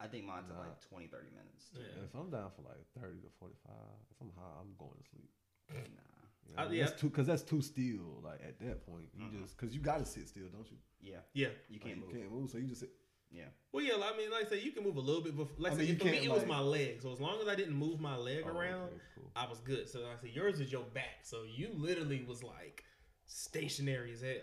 I 0.00 0.06
think 0.08 0.24
mine's 0.26 0.48
Nah. 0.50 0.58
like 0.58 0.80
20, 0.90 1.06
30 1.06 1.30
minutes. 1.30 1.70
Yeah. 1.72 2.04
If 2.04 2.14
I'm 2.14 2.28
down 2.30 2.50
for 2.56 2.62
like 2.62 2.82
thirty 2.98 3.20
to 3.22 3.28
forty-five, 3.38 3.94
if 4.10 4.16
I'm 4.20 4.32
high, 4.36 4.58
I'm 4.60 4.74
going 4.78 4.98
to 4.98 5.06
sleep. 5.08 5.30
Nah. 5.70 6.13
You 6.48 6.56
know, 6.56 6.62
Uh, 6.62 6.70
yeah. 6.70 6.84
that's 6.84 7.00
too 7.00 7.08
because 7.08 7.26
that's 7.26 7.42
too 7.42 7.62
still. 7.62 8.20
Like 8.22 8.40
at 8.42 8.58
that 8.60 8.86
point, 8.86 9.08
you 9.14 9.24
Mhm. 9.26 9.42
just 9.42 9.56
because 9.56 9.74
you 9.74 9.80
got 9.80 9.98
to 9.98 10.04
sit 10.06 10.28
still, 10.28 10.48
don't 10.48 10.70
you? 10.70 10.76
Yeah, 11.00 11.20
Yeah. 11.32 11.48
you 11.68 11.80
can't 11.80 11.98
move. 11.98 12.10
You 12.14 12.20
can't 12.20 12.32
move, 12.32 12.50
so 12.50 12.58
you 12.58 12.66
just 12.68 12.80
sit. 12.80 12.90
Yeah. 13.30 13.48
Well, 13.72 13.82
yeah. 13.84 13.94
I 13.96 14.16
mean, 14.16 14.30
like 14.30 14.46
I 14.46 14.48
said, 14.48 14.62
you 14.62 14.70
can 14.72 14.84
move 14.84 14.96
a 14.96 15.00
little 15.00 15.20
bit, 15.22 15.36
but 15.36 15.58
like 15.58 15.72
I, 15.72 15.74
I 15.74 15.78
mean, 15.78 15.86
said, 15.86 15.92
you 15.94 15.98
for 15.98 16.04
me 16.04 16.12
can't, 16.12 16.24
it 16.26 16.30
was 16.30 16.46
my 16.46 16.60
leg. 16.60 17.02
So 17.02 17.12
as 17.12 17.20
long 17.20 17.40
as 17.40 17.48
I 17.48 17.54
didn't 17.56 17.74
move 17.74 18.00
my 18.00 18.16
leg 18.16 18.44
Oh, 18.46 18.50
around, 18.56 18.88
okay, 18.92 19.00
cool. 19.16 19.32
I 19.34 19.48
was 19.48 19.58
good. 19.60 19.88
So 19.88 20.00
like 20.00 20.18
I 20.18 20.20
said, 20.20 20.30
yours 20.30 20.60
is 20.60 20.70
your 20.70 20.84
back, 20.84 21.24
so 21.24 21.42
you 21.42 21.70
literally 21.74 22.22
was 22.24 22.42
like 22.44 22.84
stationary 23.26 24.12
as 24.12 24.20
hell. 24.20 24.34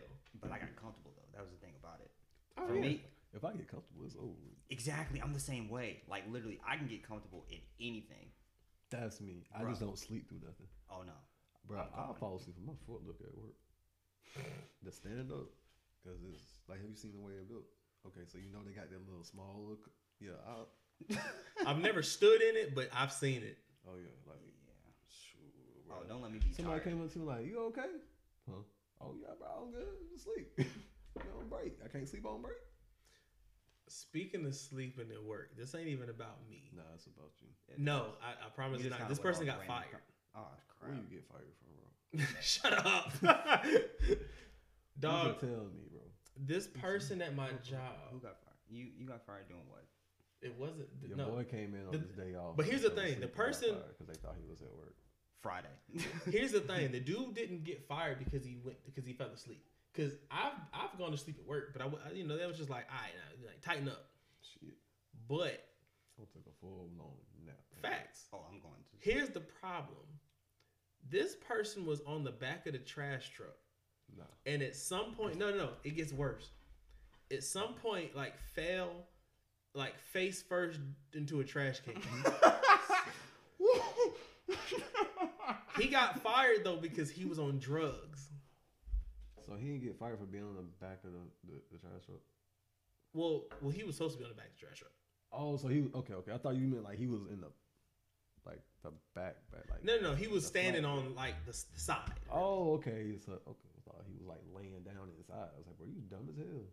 But 0.41 0.51
I 0.51 0.59
got 0.59 0.75
comfortable 0.75 1.13
though. 1.15 1.29
That 1.37 1.41
was 1.41 1.51
the 1.51 1.57
thing 1.65 1.73
about 1.79 2.01
it. 2.01 2.11
Oh, 2.57 2.67
For 2.67 2.75
yeah. 2.75 2.81
me, 2.81 3.05
If 3.33 3.45
I 3.45 3.53
get 3.53 3.67
comfortable, 3.69 4.03
it's 4.05 4.15
over. 4.17 4.35
exactly. 4.69 5.21
I'm 5.21 5.31
the 5.33 5.39
same 5.39 5.69
way. 5.69 6.01
Like 6.09 6.29
literally, 6.29 6.59
I 6.67 6.75
can 6.75 6.87
get 6.87 7.01
comfortable 7.03 7.45
in 7.49 7.59
anything. 7.79 8.29
That's 8.89 9.21
me. 9.21 9.45
I 9.55 9.61
Bro. 9.61 9.69
just 9.69 9.81
don't 9.81 9.97
sleep 9.97 10.27
through 10.27 10.39
nothing. 10.39 10.67
Oh 10.89 11.03
no. 11.03 11.13
Bro, 11.67 11.79
I'm 11.79 11.87
I'll 11.95 12.13
fall 12.13 12.35
asleep 12.37 12.55
with 12.57 12.67
my 12.67 12.73
foot 12.85 13.05
look 13.05 13.19
at 13.21 13.35
work. 13.37 13.55
the 14.83 14.91
stand 14.91 15.31
up, 15.31 15.49
because 16.03 16.19
it's 16.23 16.59
like, 16.67 16.79
have 16.81 16.89
you 16.89 16.95
seen 16.95 17.13
the 17.13 17.19
way 17.19 17.33
it 17.33 17.47
built? 17.47 17.65
Okay, 18.07 18.25
so 18.25 18.37
you 18.37 18.49
know 18.51 18.59
they 18.65 18.71
got 18.73 18.89
that 18.89 19.01
little 19.07 19.23
small 19.23 19.63
look. 19.69 19.89
Yeah, 20.19 20.37
I'll, 20.47 20.69
I've 21.67 21.79
never 21.79 22.01
stood 22.01 22.41
in 22.41 22.55
it, 22.55 22.73
but 22.75 22.89
I've 22.93 23.11
seen 23.11 23.43
it. 23.43 23.57
oh 23.87 23.95
yeah, 23.97 24.09
like 24.27 24.39
Yeah. 24.41 24.91
shoot, 25.09 25.53
Oh, 25.91 26.03
don't 26.07 26.21
let 26.21 26.31
me 26.31 26.39
be 26.39 26.53
Somebody 26.53 26.79
tired. 26.79 26.83
came 26.89 27.01
up 27.03 27.11
to 27.13 27.19
me 27.19 27.25
like, 27.25 27.45
"You 27.45 27.59
okay?" 27.73 27.91
Huh? 28.49 28.63
Oh 29.01 29.15
yeah, 29.19 29.33
bro, 29.37 29.47
I'm 29.65 29.71
good. 29.71 29.85
Just 30.11 30.25
sleep. 30.25 30.49
you 30.57 31.29
on 31.39 31.47
break. 31.49 31.77
I 31.83 31.87
can't 31.89 32.07
sleep 32.07 32.25
on 32.25 32.41
break. 32.41 32.57
Speaking 33.89 34.45
of 34.45 34.55
sleeping 34.55 35.11
at 35.11 35.21
work, 35.23 35.57
this 35.57 35.75
ain't 35.75 35.89
even 35.89 36.09
about 36.09 36.47
me. 36.49 36.71
Nah, 36.75 36.83
it's 36.95 37.07
about 37.07 37.31
you. 37.41 37.47
Yeah, 37.67 37.75
No, 37.77 38.13
I, 38.23 38.45
I 38.45 38.49
promise 38.55 38.79
You 38.79 38.85
just 38.85 38.91
not. 38.91 38.99
kinda 38.99 39.09
This 39.09 39.19
went 39.19 39.27
person 39.27 39.49
off 39.49 39.55
got 39.57 39.67
random 39.67 39.89
fired. 39.91 40.01
Ah, 40.35 40.39
oh 40.45 40.47
Where 40.79 40.91
crap. 40.91 41.03
you 41.09 41.17
get 41.17 41.25
fired 41.27 41.53
from, 41.59 41.71
bro? 42.19 42.25
Shut 42.41 42.85
up, 42.85 43.11
dog. 44.99 45.39
can 45.39 45.49
tell 45.49 45.65
me, 45.65 45.81
bro. 45.91 46.01
This 46.45 46.67
person 46.67 47.21
at 47.21 47.35
my 47.35 47.49
job. 47.63 48.11
Who 48.11 48.19
got 48.19 48.37
fired? 48.43 48.57
You 48.69 48.87
you 48.97 49.05
got 49.07 49.25
fired 49.25 49.47
doing 49.47 49.61
what? 49.69 49.83
it 50.41 50.55
wasn't. 50.57 50.87
Your 51.07 51.17
no, 51.17 51.27
boy 51.29 51.43
came 51.43 51.75
in 51.75 51.85
on 51.85 51.91
The- 51.91 51.99
his 51.99 52.11
day 52.13 52.33
off. 52.35 52.57
but 52.57 52.65
here's 52.65 52.81
the 52.81 52.89
thing, 52.89 53.19
the 53.19 53.27
person- 53.27 53.75
because 53.89 54.07
they 54.07 54.19
thought 54.21 54.35
he 54.41 54.47
was 54.49 54.61
at 54.61 54.71
work. 54.73 54.95
Friday. 55.41 55.69
Here's 56.29 56.51
the 56.51 56.61
thing: 56.61 56.91
the 56.91 56.99
dude 56.99 57.33
didn't 57.33 57.63
get 57.63 57.87
fired 57.87 58.19
because 58.19 58.45
he 58.45 58.57
went 58.63 58.77
because 58.85 59.05
he 59.05 59.13
fell 59.13 59.29
asleep. 59.29 59.63
Because 59.93 60.13
I've 60.29 60.53
I've 60.73 60.97
gone 60.99 61.11
to 61.11 61.17
sleep 61.17 61.37
at 61.39 61.45
work, 61.47 61.73
but 61.73 61.81
I 61.81 62.11
you 62.13 62.25
know 62.27 62.37
that 62.37 62.47
was 62.47 62.57
just 62.57 62.69
like, 62.69 62.85
all 62.89 62.95
right, 63.01 63.11
now, 63.15 63.47
like 63.47 63.59
tighten 63.61 63.87
up. 63.89 64.05
Shit, 64.41 64.75
But 65.27 65.65
I 66.19 66.25
took 66.31 66.45
a 66.47 66.53
full 66.61 66.89
blown 66.95 67.17
nap. 67.45 67.55
facts. 67.81 68.25
oh, 68.33 68.45
I'm 68.51 68.59
going 68.61 68.73
to. 68.91 68.97
Here's 68.99 69.29
the 69.29 69.41
problem: 69.41 69.97
this 71.11 71.35
person 71.35 71.85
was 71.85 72.01
on 72.07 72.23
the 72.23 72.31
back 72.31 72.65
of 72.65 72.73
the 72.73 72.79
trash 72.79 73.29
truck, 73.35 73.57
Nah. 74.17 74.23
and 74.45 74.61
at 74.61 74.75
some 74.75 75.13
point, 75.13 75.37
no, 75.37 75.51
no, 75.51 75.57
no, 75.57 75.69
it 75.83 75.95
gets 75.95 76.11
worse. 76.11 76.49
At 77.31 77.43
some 77.43 77.73
point, 77.75 78.15
like 78.15 78.37
fell, 78.55 79.05
like 79.75 79.99
face 79.99 80.41
first 80.41 80.79
into 81.13 81.39
a 81.41 81.43
trash 81.43 81.79
can. 81.81 82.01
he 85.79 85.87
got 85.87 86.21
fired 86.21 86.63
though 86.63 86.77
because 86.77 87.09
he 87.09 87.25
was 87.25 87.39
on 87.39 87.59
drugs. 87.59 88.29
So 89.45 89.55
he 89.55 89.67
didn't 89.67 89.83
get 89.83 89.97
fired 89.99 90.19
for 90.19 90.25
being 90.25 90.43
on 90.43 90.55
the 90.55 90.63
back 90.85 90.99
of 91.03 91.11
the, 91.11 91.19
the, 91.51 91.59
the 91.71 91.77
trash 91.77 92.05
truck. 92.05 92.19
Well, 93.13 93.43
well, 93.61 93.71
he 93.71 93.83
was 93.83 93.95
supposed 93.95 94.13
to 94.13 94.19
be 94.19 94.23
on 94.25 94.29
the 94.31 94.35
back 94.35 94.47
of 94.47 94.53
the 94.59 94.65
trash 94.65 94.79
truck. 94.79 94.91
Oh, 95.33 95.57
so 95.57 95.67
he 95.67 95.85
okay, 95.95 96.13
okay. 96.13 96.31
I 96.33 96.37
thought 96.37 96.55
you 96.55 96.67
meant 96.67 96.83
like 96.83 96.97
he 96.97 97.07
was 97.07 97.21
in 97.31 97.41
the 97.41 97.47
the 98.83 98.91
back, 99.15 99.35
back 99.51 99.63
like 99.69 99.83
No, 99.83 99.97
no, 99.97 100.11
no. 100.11 100.15
He 100.15 100.27
was 100.27 100.45
standing 100.45 100.83
flat. 100.83 100.91
on 100.93 101.15
like 101.15 101.45
the, 101.45 101.51
the 101.51 101.79
side. 101.79 102.19
Oh, 102.31 102.73
okay. 102.73 103.17
So 103.25 103.33
okay, 103.33 103.69
I 103.77 103.79
thought 103.89 104.01
he 104.07 104.13
was 104.17 104.27
like 104.27 104.41
laying 104.55 104.81
down 104.83 105.09
inside. 105.17 105.49
I 105.53 105.57
was 105.57 105.67
like, 105.67 105.77
bro, 105.77 105.87
you 105.87 106.01
dumb 106.09 106.27
as 106.29 106.37
hell. 106.37 106.65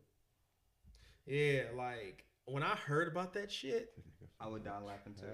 Yeah, 1.27 1.63
like 1.77 2.25
when 2.47 2.63
I 2.63 2.75
heard 2.77 3.09
about 3.09 3.35
that 3.35 3.51
shit, 3.51 3.93
I 4.41 4.49
would 4.49 4.65
die 4.65 4.79
laughing 4.85 5.15
too. 5.15 5.27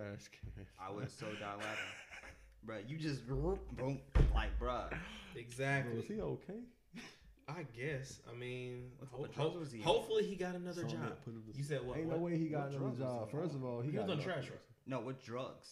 I 0.81 0.91
would 0.91 1.11
so 1.11 1.27
die 1.39 1.55
laughing. 1.55 1.93
Bruh, 2.67 2.89
you 2.89 2.97
just 2.97 3.27
boom, 3.29 4.01
like. 4.35 4.59
Bro, 4.59 4.85
exactly. 5.37 5.99
is 6.01 6.09
he 6.09 6.21
okay? 6.21 6.61
I 7.47 7.67
guess. 7.79 8.21
I 8.33 8.35
mean, 8.35 8.85
ho- 9.13 9.27
ho- 9.37 9.65
he 9.71 9.83
hopefully 9.83 10.25
he 10.25 10.35
got 10.35 10.55
another 10.55 10.81
Something 10.81 10.97
job. 10.99 11.09
that 11.11 11.25
put 11.27 11.35
him 11.35 11.43
to 11.53 11.59
You 11.59 11.63
said 11.63 11.87
what? 11.87 11.99
Ain't 11.99 12.07
what? 12.07 12.17
no 12.17 12.23
way 12.23 12.39
he 12.39 12.47
got 12.47 12.71
what 12.73 12.81
another 12.81 12.97
job. 12.97 13.31
First 13.31 13.55
of 13.55 13.63
all, 13.63 13.83
he, 13.83 13.91
He 13.91 13.97
got 13.97 14.05
was 14.07 14.13
on 14.13 14.17
nothing. 14.19 14.33
trash. 14.33 14.51
No, 14.87 15.01
what 15.01 15.23
drugs? 15.23 15.69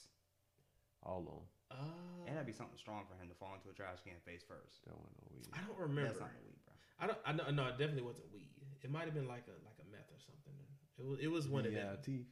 All 1.03 1.25
on. 1.27 1.43
Uh, 1.73 2.27
And 2.27 2.37
that'd 2.37 2.47
be 2.47 2.53
something 2.55 2.77
strong 2.79 3.05
for 3.09 3.17
him 3.19 3.29
to 3.29 3.35
fall 3.35 3.55
into 3.59 3.69
a 3.69 3.75
trash 3.75 3.99
can 4.05 4.21
face 4.25 4.45
first. 4.47 4.85
That 4.87 4.95
wasn't 4.95 5.19
no 5.25 5.27
weed. 5.35 5.51
I 5.53 5.61
don't 5.67 5.79
remember. 5.79 6.11
That's 6.15 6.21
not 6.23 6.31
the 6.37 6.45
weed, 6.47 6.61
bro. 6.65 6.75
I 7.01 7.05
don't. 7.11 7.21
I 7.27 7.31
know. 7.33 7.47
No, 7.51 7.65
it 7.73 7.79
definitely 7.81 8.07
wasn't 8.07 8.31
weed. 8.33 8.53
It 8.83 8.91
might 8.91 9.07
have 9.11 9.15
been 9.17 9.27
like 9.27 9.47
a 9.51 9.57
like 9.67 9.79
a 9.83 9.87
meth 9.91 10.11
or 10.12 10.21
something. 10.23 10.55
It 11.01 11.07
was. 11.07 11.19
It 11.19 11.31
was 11.33 11.49
one 11.49 11.67
of 11.67 11.73
Did 11.75 11.83
them. 11.83 11.99
teeth? 12.05 12.29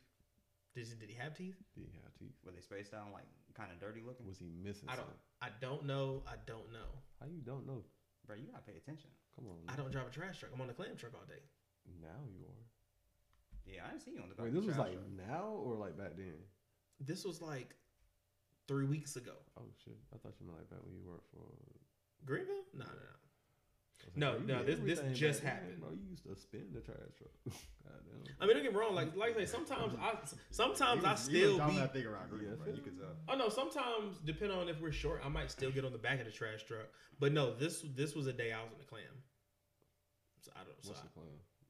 Did 0.75 0.87
he, 0.87 0.95
did 0.95 1.11
he 1.11 1.17
have 1.19 1.35
teeth? 1.35 1.59
Did 1.75 1.91
he 1.91 1.99
have 2.07 2.15
teeth? 2.15 2.37
Were 2.47 2.53
they 2.55 2.63
spaced 2.63 2.95
out, 2.95 3.11
like 3.11 3.27
kind 3.59 3.73
of 3.75 3.81
dirty 3.83 4.03
looking? 4.07 4.27
Was 4.31 4.39
he 4.39 4.47
missing 4.63 4.87
I 4.87 4.95
don't. 4.95 5.11
something? 5.11 5.19
I 5.43 5.51
don't 5.59 5.83
know. 5.91 6.23
I 6.31 6.39
don't 6.47 6.71
know. 6.71 6.91
How 7.19 7.27
you 7.27 7.43
don't 7.43 7.67
know? 7.67 7.83
Bro, 8.27 8.37
you 8.39 8.47
gotta 8.53 8.63
pay 8.63 8.77
attention. 8.79 9.11
Come 9.35 9.51
on. 9.51 9.59
I 9.67 9.75
man. 9.75 9.83
don't 9.83 9.91
drive 9.91 10.07
a 10.07 10.15
trash 10.15 10.39
truck. 10.39 10.53
I'm 10.55 10.61
on 10.61 10.69
the 10.71 10.77
clam 10.79 10.95
truck 10.95 11.13
all 11.19 11.27
day. 11.27 11.43
Now 11.99 12.23
you 12.31 12.47
are. 12.47 12.63
Yeah, 13.67 13.83
I 13.87 13.91
didn't 13.91 14.03
see 14.07 14.13
you 14.15 14.23
on 14.23 14.31
the. 14.31 14.39
Wait, 14.39 14.53
back 14.53 14.55
this 14.55 14.63
the 14.63 14.71
was 14.71 14.79
like 14.79 14.95
truck. 14.95 15.27
now 15.27 15.45
or 15.59 15.75
like 15.75 15.99
back 15.99 16.15
then? 16.17 16.39
This 17.01 17.25
was 17.25 17.43
like 17.43 17.75
three 18.69 18.87
weeks 18.87 19.17
ago. 19.17 19.33
Oh 19.59 19.63
shit! 19.85 19.97
I 20.15 20.19
thought 20.19 20.35
you 20.41 20.47
meant 20.47 20.59
like 20.59 20.71
back 20.71 20.81
when 20.85 20.95
you 20.95 21.03
worked 21.07 21.27
for. 21.31 21.41
Uh, 21.43 21.79
Greenville? 22.25 22.65
No, 22.75 22.85
no, 22.85 22.91
no. 22.91 23.17
I 24.03 24.07
was 24.07 24.17
No, 24.17 24.31
bro, 24.33 24.41
you 24.41 24.47
no, 24.47 24.65
this- 24.65 25.01
this 25.01 25.19
just 25.19 25.43
back 25.45 25.61
then, 25.61 25.63
happened. 25.71 25.81
Bro, 25.81 25.91
you 25.93 26.09
used 26.11 26.25
to 26.25 26.35
spin 26.37 26.67
the 26.73 26.81
trash 26.81 26.97
truck. 27.19 27.31
I 28.41 28.47
mean, 28.47 28.55
don't 28.57 28.63
get 28.63 28.73
me 28.73 28.79
wrong. 28.79 28.95
Like, 28.95 29.15
like 29.17 29.37
I 29.37 29.41
say, 29.41 29.47
sometimes 29.47 29.95
I, 30.01 30.15
sometimes 30.51 31.03
You 31.03 31.09
I 31.09 31.13
was- 31.13 31.29
you 31.29 31.39
still 31.39 31.49
was 31.51 31.59
dumb 31.59 31.71
be. 31.71 31.77
that 31.77 31.93
thing 31.93 32.07
around 32.07 32.31
Greenville, 32.31 32.51
Yeah. 32.59 32.65
bro. 32.65 32.75
You 32.75 32.81
could 32.83 32.99
tell. 32.99 33.17
Oh 33.29 33.37
no, 33.37 33.49
sometimes 33.49 34.19
depending 34.25 34.57
on 34.59 34.69
if 34.69 34.81
we're 34.81 34.93
short, 34.93 35.21
I 35.25 35.29
might 35.29 35.51
still 35.51 35.71
get 35.71 35.85
on 35.85 35.93
the 35.93 35.99
back 35.99 36.19
of 36.21 36.27
the 36.27 36.33
trash 36.33 36.63
truck. 36.65 36.89
But 37.19 37.33
no, 37.33 37.55
this 37.55 37.85
this 37.95 38.15
was 38.15 38.27
a 38.27 38.33
day 38.33 38.53
I 38.53 38.63
was 38.63 38.73
in 38.73 38.79
the 38.79 38.85
clam. 38.85 39.03
So 40.41 40.51
I 40.57 40.65
don't. 40.65 40.77
So 40.83 40.91
What's 40.91 41.01
I- 41.01 41.05
the 41.05 41.11
plan? 41.11 41.27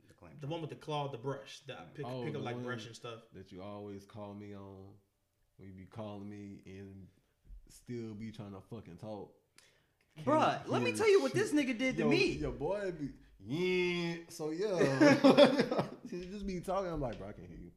The 0.09 0.15
clam 0.15 0.33
the 0.41 0.47
one 0.47 0.61
with 0.61 0.71
the 0.71 0.77
claw, 0.77 1.09
the 1.09 1.19
brush, 1.19 1.63
that 1.67 1.79
I 1.79 1.85
pick, 1.95 2.07
Oh, 2.07 2.21
pick 2.25 2.35
up 2.35 2.41
the 2.41 2.45
like 2.45 2.63
brush 2.63 2.87
and 2.87 2.95
stuff. 2.95 3.21
That 3.35 3.51
you 3.51 3.63
always 3.63 4.05
call 4.07 4.35
me 4.35 4.55
on. 4.55 4.95
When 5.61 5.69
you 5.69 5.75
be 5.75 5.85
calling 5.85 6.29
me 6.29 6.63
and 6.67 7.07
still 7.69 8.15
be 8.15 8.33
trying 8.33 8.53
to 8.53 8.61
fucking 8.71 8.97
talk. 8.97 9.31
Bruh, 10.25 10.57
Can't 10.57 10.71
let 10.71 10.83
me 10.83 10.93
tell 10.93 11.09
you 11.11 11.21
what 11.21 11.33
shit. 11.33 11.41
this 11.41 11.53
nigga 11.53 11.77
did 11.79 11.97
to 11.99 12.03
Yo, 12.05 12.09
me. 12.09 12.25
Your 12.33 12.51
boy 12.53 12.93
be 12.99 13.11
yeah. 13.47 14.17
So 14.29 14.51
yeah, 14.51 14.79
he 16.11 16.27
just 16.27 16.47
be 16.47 16.61
talking. 16.61 16.91
I'm 16.91 17.01
like, 17.01 17.19
bro, 17.19 17.29
I 17.29 17.33
can 17.33 17.47
hear 17.47 17.59
you. 17.59 17.71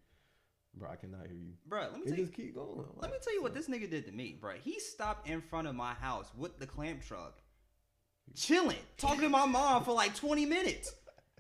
Bro, 0.76 0.89
I 0.91 0.96
cannot 0.96 1.28
hear 1.28 1.36
you. 1.36 1.54
Bruh, 1.69 1.91
let 1.91 1.93
me 1.98 2.02
It 2.06 2.08
tell 2.10 2.17
you. 2.17 2.24
just 2.26 2.34
keep 2.36 2.56
going. 2.56 2.80
I'm 2.80 2.86
Let 3.02 3.12
me 3.12 3.17
tell 3.22 3.34
you 3.34 3.43
what 3.43 3.54
this 3.54 3.67
nigga 3.67 3.89
did 3.89 4.06
to 4.08 4.12
me, 4.12 4.38
bruh. 4.41 4.56
He 4.63 4.80
stopped 4.80 5.28
in 5.30 5.41
front 5.41 5.67
of 5.67 5.76
my 5.76 5.93
house 5.93 6.32
with 6.38 6.58
the 6.58 6.65
clamp 6.65 7.06
truck, 7.06 7.38
chilling, 8.36 8.78
talking 8.98 9.22
to 9.22 9.30
my 9.30 9.46
mom 9.46 9.84
for 9.84 9.91
like 9.93 10.15
20 10.15 10.46
minutes, 10.46 10.93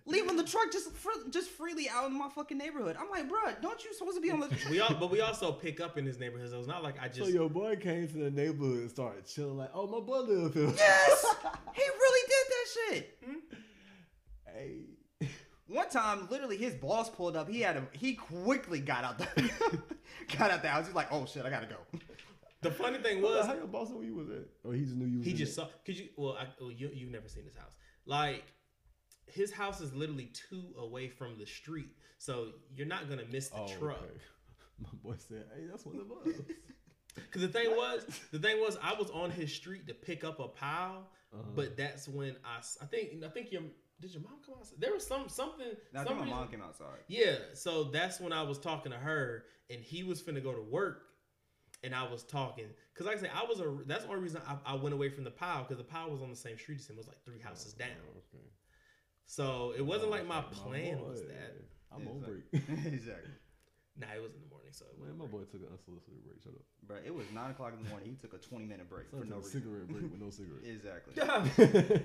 leaving 0.05 0.35
the 0.35 0.43
truck 0.43 0.71
just 0.71 0.91
fr- 0.91 1.29
just 1.29 1.49
freely 1.49 1.89
out 1.89 2.09
in 2.09 2.17
my 2.17 2.29
fucking 2.29 2.57
neighborhood. 2.57 2.95
I'm 2.99 3.09
like, 3.09 3.29
bruh, 3.29 3.61
don't 3.61 3.83
you 3.83 3.93
supposed 3.93 4.17
to 4.17 4.21
be 4.21 4.31
on 4.31 4.39
the? 4.39 4.49
We 4.69 4.79
all, 4.79 4.93
but 4.93 5.11
we 5.11 5.21
also 5.21 5.51
pick 5.51 5.79
up 5.79 5.97
in 5.97 6.05
his 6.05 6.19
neighborhood. 6.19 6.49
So 6.49 6.59
it's 6.59 6.67
not 6.67 6.83
like 6.83 7.01
I 7.01 7.07
just. 7.07 7.19
So 7.19 7.27
your 7.27 7.49
boy 7.49 7.75
came 7.75 8.07
to 8.07 8.13
the 8.17 8.31
neighborhood 8.31 8.79
and 8.79 8.89
started 8.89 9.25
chilling. 9.25 9.57
Like, 9.57 9.71
oh, 9.73 9.87
my 9.87 9.99
boy 9.99 10.19
live 10.19 10.53
here. 10.53 10.73
yes, 10.75 11.25
he 11.73 11.81
really 11.81 12.27
did 12.27 12.45
that 12.49 12.65
shit. 12.95 13.17
Hmm? 13.25 13.57
hey. 14.55 14.79
One 15.67 15.89
time, 15.89 16.27
literally, 16.29 16.57
his 16.57 16.75
boss 16.75 17.09
pulled 17.09 17.35
up. 17.37 17.49
He 17.49 17.61
had 17.61 17.75
him. 17.75 17.87
he 17.93 18.13
quickly 18.13 18.79
got 18.79 19.03
out 19.05 19.17
the 19.17 19.25
got 20.37 20.51
out 20.51 20.61
the 20.61 20.67
house. 20.67 20.85
He's 20.85 20.95
like, 20.95 21.07
oh 21.09 21.25
shit, 21.25 21.45
I 21.45 21.49
gotta 21.49 21.67
go. 21.67 21.77
The 22.61 22.69
funny 22.71 22.97
thing 22.99 23.21
Was 23.21 23.37
was, 23.37 23.45
how 23.47 23.53
your 23.55 23.67
boss 23.67 23.89
know 23.89 23.95
where 23.97 24.05
you 24.05 24.15
was 24.15 24.29
at? 24.29 24.45
Or 24.63 24.73
he 24.73 24.83
just 24.83 24.95
knew 24.95 25.05
you 25.05 25.17
was 25.17 25.25
he 25.25 25.31
in 25.31 25.37
just 25.37 25.55
there? 25.55 25.65
saw. 25.65 25.71
Cause 25.85 25.99
you, 25.99 26.09
well, 26.15 26.37
I, 26.39 26.47
well 26.59 26.71
you 26.71 26.91
you've 26.93 27.11
never 27.11 27.27
seen 27.27 27.45
his 27.45 27.55
house. 27.55 27.73
Like 28.05 28.43
his 29.27 29.51
house 29.51 29.81
is 29.81 29.93
literally 29.93 30.31
two 30.49 30.63
away 30.77 31.09
from 31.09 31.37
the 31.37 31.45
street, 31.45 31.89
so 32.17 32.49
you're 32.75 32.87
not 32.87 33.09
gonna 33.09 33.25
miss 33.31 33.49
the 33.49 33.57
Oh, 33.61 33.67
truck. 33.79 33.97
okay. 34.03 34.19
My 34.79 34.89
boy 35.03 35.15
said, 35.17 35.45
hey, 35.55 35.65
that's 35.69 35.85
one 35.85 35.97
of 35.99 36.11
us." 36.11 36.39
Cause 37.31 37.41
the 37.43 37.47
thing 37.47 37.69
was, 37.71 38.05
the 38.31 38.39
thing 38.39 38.59
was, 38.59 38.75
I 38.81 38.93
was 38.93 39.09
on 39.11 39.29
his 39.29 39.53
street 39.53 39.87
to 39.87 39.93
pick 39.93 40.23
up 40.23 40.39
a 40.39 40.47
pile, 40.47 41.07
Uh-huh. 41.31 41.43
but 41.55 41.77
that's 41.77 42.07
when 42.07 42.35
I, 42.43 42.57
s- 42.57 42.77
I 42.81 42.85
think, 42.85 43.23
I 43.23 43.27
think 43.29 43.51
your, 43.51 43.61
did 44.01 44.13
your 44.13 44.23
mom 44.23 44.33
come 44.43 44.55
outside? 44.59 44.79
There 44.79 44.91
was 44.93 45.05
some 45.05 45.29
something. 45.29 45.67
Now, 45.93 46.01
I 46.01 46.03
some 46.05 46.07
think 46.07 46.17
my 46.19 46.23
reason- 46.25 46.37
mom 46.39 46.47
came 46.49 46.61
outside. 46.63 46.99
Yeah, 47.07 47.35
so 47.53 47.83
that's 47.85 48.19
when 48.19 48.33
I 48.33 48.41
was 48.41 48.57
talking 48.57 48.91
to 48.91 48.97
her, 48.97 49.45
and 49.69 49.79
he 49.79 50.03
was 50.03 50.23
finna 50.23 50.43
go 50.43 50.53
to 50.53 50.61
work, 50.61 51.03
and 51.83 51.93
I 51.93 52.07
was 52.09 52.23
talking, 52.23 52.65
cause 52.95 53.05
like 53.05 53.17
I 53.17 53.21
said, 53.21 53.31
I 53.35 53.45
was 53.45 53.59
a. 53.59 53.71
That's 53.85 54.05
the 54.05 54.09
only 54.09 54.21
reason 54.23 54.41
I, 54.47 54.73
I 54.73 54.75
went 54.75 54.93
away 54.95 55.09
from 55.09 55.23
the 55.23 55.31
pile, 55.31 55.63
cause 55.65 55.77
the 55.77 55.83
pile 55.83 56.09
was 56.09 56.21
on 56.23 56.31
the 56.31 56.35
same 56.35 56.57
street 56.57 56.79
as 56.79 56.87
him. 56.89 56.95
It 56.95 56.99
was 56.99 57.07
like 57.07 57.23
three 57.25 57.39
houses 57.39 57.73
down. 57.73 57.89
Oh, 58.07 58.17
okay. 58.33 58.43
So 59.25 59.73
it 59.77 59.81
wasn't 59.85 60.09
Oh, 60.09 60.15
like 60.15 60.27
my 60.27 60.41
plan 60.41 60.97
boy. 60.97 61.03
was 61.09 61.21
that. 61.21 61.55
I'm 61.91 62.07
on 62.07 62.19
break. 62.19 62.43
exactly. 62.53 63.31
Nah, 63.95 64.07
it 64.15 64.21
was 64.21 64.33
in 64.33 64.41
the 64.41 64.49
morning, 64.49 64.71
so 64.71 64.85
it 64.89 64.97
Man, 64.99 65.17
my 65.17 65.25
break. 65.25 65.31
boy 65.31 65.51
took 65.51 65.61
an 65.61 65.69
unsolicited 65.71 66.23
break. 66.25 66.41
Shut 66.43 66.53
up. 66.53 66.65
Bro, 66.87 66.97
it 67.05 67.13
was 67.13 67.25
nine 67.33 67.51
o'clock 67.51 67.73
in 67.77 67.83
the 67.83 67.89
morning. 67.89 68.09
He 68.09 68.15
took 68.15 68.33
a 68.33 68.37
twenty 68.41 68.65
minute 68.65 68.89
break 68.89 69.09
Son 69.11 69.19
for 69.21 69.25
no 69.25 69.35
a 69.35 69.37
reason. 69.39 69.61
cigarette 69.61 69.87
break 69.87 70.11
with 70.11 70.19
no 70.21 70.29
cigarette. 70.33 70.65
Exactly. 70.65 71.13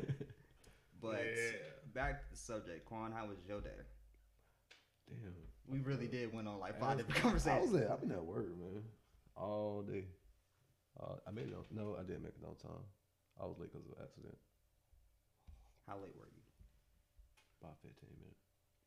But 1.00 1.22
Yeah. 1.24 1.52
back 1.94 2.22
to 2.24 2.30
the 2.30 2.36
subject, 2.36 2.84
Quan, 2.84 3.12
how 3.12 3.26
was 3.26 3.38
your 3.46 3.60
day? 3.60 3.70
Damn. 5.08 5.32
We 5.70 5.78
really 5.78 6.08
did 6.08 6.34
went 6.34 6.48
on 6.48 6.58
like 6.58 6.78
five 6.80 6.96
different 6.98 7.20
conversations. 7.22 7.46
I 7.56 7.60
was 7.60 7.70
conversations. 7.70 7.90
at, 7.90 7.92
I've 7.94 8.00
been 8.00 8.12
at 8.12 8.24
work, 8.24 8.48
man, 8.58 8.82
all 9.36 9.82
day. 9.82 10.04
Uh, 10.98 11.14
I 11.26 11.30
made 11.30 11.46
it 11.46 11.54
on. 11.54 11.62
No, 11.70 11.94
I 11.94 12.02
didn't 12.02 12.24
make 12.24 12.34
it 12.34 12.44
on 12.44 12.56
time. 12.56 12.82
I 13.40 13.46
was 13.46 13.54
late 13.60 13.70
because 13.72 13.86
of 13.86 13.92
an 13.96 14.02
accident. 14.02 14.34
How 15.86 15.94
late 16.02 16.16
were 16.18 16.26
you? 16.34 16.37
About 17.60 17.76
15 17.82 18.08
minutes. 18.18 18.40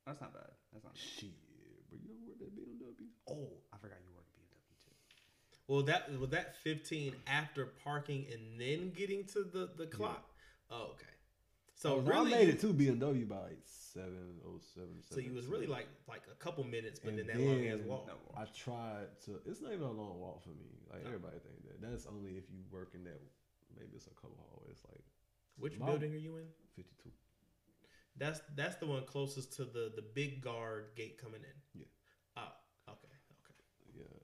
That's 0.06 0.22
not 0.22 0.34
bad. 0.34 0.52
That's 0.72 0.84
not 0.84 0.94
bad. 0.94 1.02
Shit, 1.02 1.32
bro, 1.90 2.00
you 2.00 2.10
ever 2.16 2.24
work 2.28 2.40
that 2.40 2.56
BMW? 2.56 3.08
Oh, 3.30 3.52
I 3.74 3.78
forgot 3.78 3.98
you 4.04 4.12
work 4.16 4.26
at 4.32 4.40
BMW 4.40 4.76
too. 4.80 4.96
Well, 5.68 5.84
that 5.84 6.08
was 6.20 6.30
that 6.32 6.56
15 6.64 7.16
after 7.28 7.66
parking 7.84 8.26
and 8.32 8.60
then 8.60 8.92
getting 8.96 9.26
to 9.36 9.44
the 9.44 9.70
the 9.78 9.88
clock. 9.88 10.24
Oh, 10.70 10.92
okay. 10.96 11.06
So 11.76 11.96
Oh, 11.96 12.00
really, 12.00 12.34
I 12.34 12.40
made 12.40 12.50
it 12.50 12.60
to 12.62 12.68
BMW 12.74 13.28
by 13.28 13.40
like 13.42 13.60
707. 13.66 15.02
so 15.10 15.20
you 15.20 15.34
was 15.34 15.48
really 15.48 15.68
like 15.68 15.88
like 16.08 16.22
a 16.32 16.36
couple 16.36 16.64
minutes, 16.64 17.00
but 17.00 17.10
And 17.14 17.20
then 17.20 17.28
that 17.28 17.40
long 17.40 17.66
ass 17.68 17.80
then- 17.80 17.88
walk. 17.88 18.08
No. 18.08 18.16
I 18.38 18.46
tried 18.56 19.08
to. 19.26 19.42
It's 19.46 19.62
not 19.62 19.74
even 19.74 19.84
a 19.88 19.92
long 19.92 20.20
walk 20.20 20.42
for 20.44 20.50
me. 20.56 20.70
Like 20.90 21.02
No. 21.04 21.08
everybody 21.10 21.40
think 21.40 21.62
that. 21.68 21.82
That's 21.82 22.06
only 22.08 22.38
if 22.38 22.50
you 22.50 22.64
work 22.72 22.94
in 22.96 23.04
that. 23.06 23.20
Maybe 23.78 23.96
it's 23.96 24.08
a 24.08 24.16
couple 24.16 24.38
hallways, 24.50 24.80
like 24.90 25.04
Which 25.58 25.78
My- 25.78 25.86
building 25.88 26.14
are 26.14 26.18
you 26.18 26.38
in? 26.38 26.48
52. 26.76 27.12
That's 28.18 28.42
that's 28.56 28.76
the 28.78 28.86
one 28.86 29.06
closest 29.06 29.54
to 29.58 29.66
the 29.66 29.92
the 29.96 30.04
big 30.14 30.42
guard 30.42 30.94
gate 30.96 31.18
coming 31.18 31.42
in. 31.42 31.58
Yeah. 31.82 31.88
Oh, 32.38 32.52
okay, 32.90 33.16
okay. 33.44 33.60
Yeah. 33.96 34.20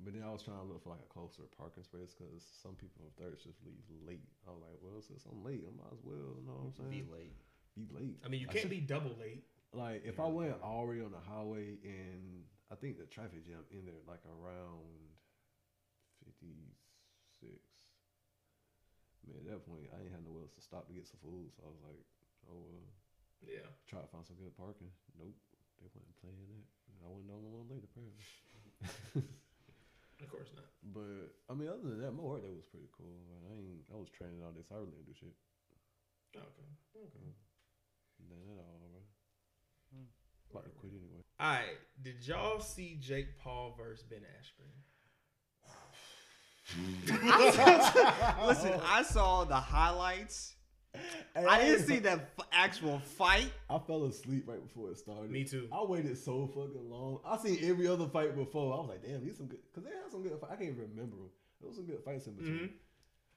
But 0.00 0.14
then 0.14 0.22
I 0.26 0.30
was 0.30 0.42
trying 0.42 0.58
to 0.58 0.64
look 0.66 0.82
for 0.82 0.90
like 0.90 1.04
a 1.06 1.12
closer 1.12 1.42
parking 1.56 1.84
space 1.84 2.12
because 2.12 2.42
some 2.62 2.74
people 2.74 3.06
on 3.06 3.12
third 3.16 3.38
shift 3.40 3.56
leave 3.64 3.86
late. 4.06 4.26
I 4.46 4.50
was 4.50 4.60
like, 4.60 4.78
well, 4.82 5.00
since 5.00 5.24
I'm 5.30 5.42
late, 5.44 5.62
I 5.62 5.72
might 5.72 5.94
as 5.94 6.02
well. 6.02 6.34
You 6.38 6.44
know 6.46 6.58
what 6.58 6.66
I'm 6.66 6.74
saying? 6.74 6.90
Be 6.90 7.06
late. 7.10 7.36
Be 7.78 7.86
late. 7.94 8.18
I 8.24 8.28
mean, 8.28 8.40
you 8.42 8.48
can't 8.48 8.66
should- 8.66 8.70
be 8.74 8.80
double 8.82 9.14
late. 9.18 9.44
Like 9.72 10.04
if 10.04 10.20
I 10.20 10.28
went 10.28 10.52
already 10.60 11.00
on 11.00 11.12
the 11.16 11.24
highway 11.24 11.80
and 11.80 12.44
I 12.70 12.74
think 12.76 13.00
the 13.00 13.08
traffic 13.08 13.40
jam 13.48 13.64
in 13.72 13.88
there 13.88 14.04
like 14.04 14.20
around 14.28 14.84
fifty 16.20 16.76
six. 17.40 17.56
Man, 19.24 19.38
at 19.40 19.46
that 19.48 19.64
point 19.64 19.88
I 19.94 20.02
ain't 20.04 20.12
had 20.12 20.26
nowhere 20.28 20.44
else 20.44 20.52
to 20.58 20.62
stop 20.64 20.84
to 20.88 20.92
get 20.92 21.06
some 21.08 21.24
food, 21.24 21.48
so 21.56 21.64
I 21.64 21.70
was 21.72 21.80
like, 21.88 22.02
oh 22.52 22.60
well, 22.68 22.84
Yeah. 23.42 23.66
try 23.90 24.00
to 24.00 24.08
find 24.08 24.24
some 24.26 24.38
good 24.38 24.54
parking. 24.56 24.90
Nope, 25.18 25.34
they 25.80 25.88
wasn't 25.90 26.16
playing 26.22 26.46
that. 26.54 26.66
I 27.02 27.08
wasn't 27.10 27.28
the 27.28 27.36
only 27.36 27.50
one 27.50 27.66
late 27.66 27.82
apparently. 27.82 28.22
Of 30.22 30.30
course 30.30 30.54
not. 30.54 30.70
but 30.94 31.34
I 31.50 31.52
mean, 31.58 31.66
other 31.66 31.82
than 31.82 32.00
that, 32.00 32.14
my 32.14 32.22
work 32.22 32.46
day 32.46 32.54
was 32.54 32.64
pretty 32.70 32.86
cool. 32.94 33.10
Man. 33.26 33.42
I 33.50 33.58
ain't, 33.58 33.82
I 33.90 33.98
was 33.98 34.08
training 34.14 34.38
all 34.46 34.54
this. 34.54 34.70
I 34.70 34.78
really 34.78 34.94
didn't 34.94 35.10
do 35.10 35.18
shit. 35.18 35.34
Okay. 36.36 36.70
Okay. 36.94 37.34
Then 38.30 38.38
at 38.54 38.62
all, 38.62 38.78
bro. 38.78 39.02
Hmm. 39.90 40.06
About 40.50 40.64
to 40.64 40.70
quit 40.70 40.92
anyway. 40.94 41.26
All 41.40 41.50
right. 41.50 41.76
Did 42.00 42.22
y'all 42.26 42.60
see 42.60 42.96
Jake 43.00 43.38
Paul 43.38 43.74
versus 43.76 44.04
Ben 44.06 44.22
Askren? 44.22 44.70
Listen, 48.46 48.80
I 48.86 49.02
saw 49.02 49.44
the 49.44 49.56
highlights. 49.56 50.54
I 51.34 51.60
didn't 51.64 51.86
see 51.86 51.98
that 52.00 52.32
f- 52.38 52.46
actual 52.52 52.98
fight. 53.00 53.50
I 53.70 53.78
fell 53.78 54.04
asleep 54.04 54.44
right 54.46 54.62
before 54.62 54.90
it 54.90 54.98
started. 54.98 55.30
Me 55.30 55.44
too. 55.44 55.68
I 55.72 55.82
waited 55.84 56.18
so 56.18 56.46
fucking 56.48 56.90
long. 56.90 57.20
I 57.24 57.36
seen 57.38 57.58
every 57.62 57.86
other 57.88 58.06
fight 58.08 58.36
before. 58.36 58.74
I 58.74 58.76
was 58.80 58.88
like, 58.90 59.02
damn, 59.02 59.24
these 59.24 59.36
some 59.38 59.46
good. 59.46 59.60
Cause 59.74 59.84
they 59.84 59.90
had 59.90 60.10
some 60.10 60.22
good. 60.22 60.38
Fight. 60.40 60.50
I 60.52 60.56
can't 60.56 60.70
even 60.70 60.90
remember 60.90 61.16
them. 61.16 61.30
There 61.60 61.68
was 61.68 61.76
some 61.76 61.86
good 61.86 62.02
fights 62.04 62.26
in 62.26 62.34
between. 62.34 62.54
Mhm. 62.58 62.70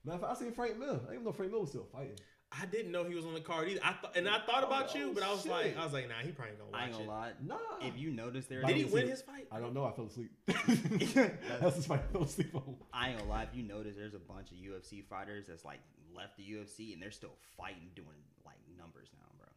Matter 0.04 0.16
of 0.16 0.22
fact, 0.22 0.32
I 0.32 0.44
seen 0.44 0.52
Frank 0.54 0.78
Mir. 0.78 0.88
I 0.90 0.92
didn't 0.94 1.12
even 1.14 1.24
know 1.24 1.32
Frank 1.32 1.52
Mir 1.52 1.60
was 1.62 1.70
still 1.70 1.88
fighting. 1.92 2.18
I 2.52 2.66
didn't 2.68 2.92
know 2.92 3.04
he 3.04 3.16
was 3.16 3.26
on 3.26 3.34
the 3.34 3.42
card 3.42 3.68
either. 3.70 3.80
I 3.84 3.94
thought, 3.94 4.16
and 4.16 4.30
I 4.30 4.40
thought 4.46 4.64
about 4.64 4.92
Oh, 4.94 4.98
you, 4.98 5.12
but 5.14 5.24
I 5.24 5.32
was 5.32 5.46
like, 5.46 5.66
shit. 5.66 5.78
I 5.78 5.84
was 5.84 5.94
like, 5.94 6.08
nah, 6.08 6.16
he 6.24 6.32
probably 6.32 6.52
ain't 6.52 6.60
gonna 6.60 6.78
I 6.78 6.84
ain't 6.86 6.92
watch 6.94 7.06
gonna 7.08 7.12
it. 7.12 7.22
lie. 7.50 7.58
Nah. 7.82 7.88
If 7.88 7.98
you 7.98 8.12
notice 8.12 8.46
there, 8.46 8.62
Did 8.62 8.76
he 8.78 8.84
Did 8.84 8.92
win 8.94 9.04
see- 9.06 9.10
his 9.12 9.22
fight? 9.24 9.48
I 9.52 9.60
don't 9.60 9.74
know. 9.74 9.84
I 9.86 9.92
fell 9.92 10.06
asleep. 10.06 10.32
That's 10.46 11.76
the 11.78 11.84
fight 11.86 12.02
I 12.10 12.12
fell 12.14 12.24
asleep 12.24 12.54
on. 12.56 12.76
I 12.94 13.10
ain't 13.10 13.18
gonna 13.20 13.30
lie. 13.30 13.44
If 13.44 13.50
you 13.56 13.64
notice, 13.64 13.96
there's 13.96 14.14
a 14.14 14.20
bunch 14.20 14.52
of 14.52 14.58
UFC 14.58 15.04
fighters 15.04 15.48
that's 15.48 15.66
like 15.66 15.80
left 16.16 16.38
the 16.38 16.44
UFC 16.44 16.94
and 16.94 17.02
they're 17.02 17.12
still 17.12 17.36
fighting, 17.58 17.90
doing 17.96 18.08
like 18.46 18.58
numbers 18.78 19.10
now, 19.18 19.26
bro. 19.38 19.48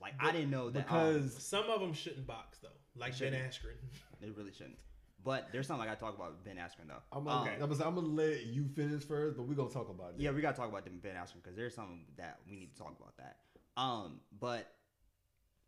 Like 0.00 0.14
I 0.20 0.32
didn't 0.32 0.50
know 0.50 0.70
that 0.70 0.90
um, 0.90 1.12
Because 1.14 1.42
Some 1.42 1.68
of 1.70 1.80
them 1.80 1.92
shouldn't 1.92 2.26
box 2.26 2.58
though, 2.62 2.68
like 2.96 3.10
Ben 3.18 3.32
Shouldn't. 3.32 3.42
Askren. 3.52 3.76
they 4.20 4.30
really 4.30 4.52
shouldn't. 4.52 4.76
But 5.24 5.48
there's 5.52 5.66
something 5.66 5.82
I 5.82 5.86
gotta 5.90 6.00
talk 6.00 6.14
about 6.16 6.44
Ben 6.44 6.56
Askren 6.56 6.86
though. 6.88 7.00
I'm 7.10 7.26
Um, 7.26 7.44
gonna, 7.46 7.50
I'm, 7.52 7.70
gonna, 7.70 7.84
I'm 7.86 7.94
gonna 7.94 8.06
let 8.08 8.44
you 8.46 8.66
finish 8.76 9.02
first, 9.04 9.36
but 9.38 9.44
we're 9.46 9.54
gonna 9.54 9.70
talk 9.70 9.88
about 9.88 10.10
it. 10.10 10.20
Yeah, 10.20 10.32
we 10.32 10.42
gotta 10.42 10.56
talk 10.56 10.68
about 10.68 10.84
Ben 10.84 11.12
Askren 11.14 11.42
because 11.42 11.56
there's 11.56 11.74
something 11.74 12.04
that 12.18 12.40
we 12.48 12.56
need 12.56 12.72
to 12.74 12.78
talk 12.78 12.94
about 13.00 13.16
that. 13.16 13.36
Um, 13.80 14.20
but 14.38 14.70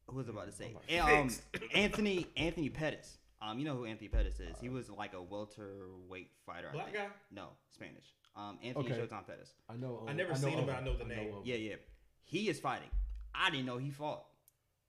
who 0.08 0.16
was 0.16 0.28
I 0.28 0.32
about 0.32 0.46
to 0.46 0.52
say? 0.52 0.74
Oh 1.00 1.14
um, 1.14 1.30
Anthony 1.74 2.26
Anthony 2.36 2.68
Pettis. 2.68 3.16
Um, 3.40 3.58
you 3.58 3.64
know 3.64 3.74
who 3.76 3.84
Anthony 3.86 4.08
Pettis 4.08 4.40
is? 4.40 4.56
He 4.60 4.68
was 4.68 4.90
like 4.90 5.12
a 5.14 5.22
welterweight 5.22 6.30
fighter. 6.44 6.68
I 6.68 6.72
Black 6.72 6.86
think. 6.92 6.96
guy. 6.98 7.06
No, 7.30 7.48
Spanish. 7.72 8.14
Um, 8.36 8.58
Anthony 8.62 8.92
Okay. 8.92 9.00
Showtime 9.00 9.26
Pettis. 9.26 9.54
I 9.68 9.76
know. 9.76 10.04
I 10.06 10.10
um, 10.10 10.16
never 10.16 10.30
know 10.30 10.36
seen 10.36 10.50
him, 10.50 10.60
of 10.60 10.66
but 10.66 10.76
I 10.76 10.80
know 10.80 10.96
the 10.96 11.04
name. 11.04 11.32
of 11.34 11.46
Yeah, 11.46 11.56
yeah. 11.56 11.76
He 12.24 12.48
is 12.48 12.60
fighting. 12.60 12.90
I 13.34 13.50
didn't 13.50 13.66
know 13.66 13.78
he 13.78 13.90
fought. 13.90 14.24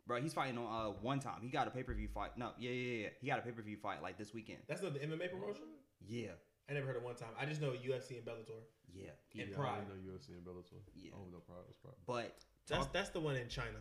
Bro, 0.05 0.21
he's 0.21 0.33
fighting 0.33 0.57
on 0.57 0.65
uh 0.65 0.91
one 1.01 1.19
time. 1.19 1.39
He 1.41 1.49
got 1.49 1.67
a 1.67 1.71
pay 1.71 1.83
per 1.83 1.93
view 1.93 2.07
fight. 2.07 2.37
No, 2.37 2.51
yeah, 2.57 2.71
yeah, 2.71 3.03
yeah. 3.03 3.09
He 3.21 3.27
got 3.27 3.39
a 3.39 3.41
pay 3.41 3.51
per 3.51 3.61
view 3.61 3.77
fight 3.77 4.01
like 4.01 4.17
this 4.17 4.33
weekend. 4.33 4.59
That's 4.67 4.81
not 4.81 4.93
the 4.93 4.99
MMA 4.99 5.31
promotion. 5.31 5.63
Yeah, 6.05 6.31
I 6.69 6.73
never 6.73 6.87
heard 6.87 6.97
of 6.97 7.03
one 7.03 7.15
time. 7.15 7.29
I 7.39 7.45
just 7.45 7.61
know 7.61 7.71
UFC 7.71 8.17
and 8.17 8.25
Bellator. 8.25 8.59
yeah, 8.93 9.09
And 9.39 9.49
yeah, 9.49 9.55
Pride. 9.55 9.71
I 9.75 9.79
didn't 9.79 10.05
know 10.05 10.13
UFC 10.13 10.29
and 10.29 10.45
Bellator. 10.45 10.79
Yeah. 10.95 11.11
Oh 11.13 11.27
no, 11.31 11.39
Pride 11.39 11.63
was 11.67 11.75
Pride. 11.81 11.95
But 12.05 12.35
That's 12.67 12.85
talk- 12.85 12.93
that's 12.93 13.09
the 13.09 13.19
one 13.19 13.35
in 13.35 13.49
China. 13.49 13.79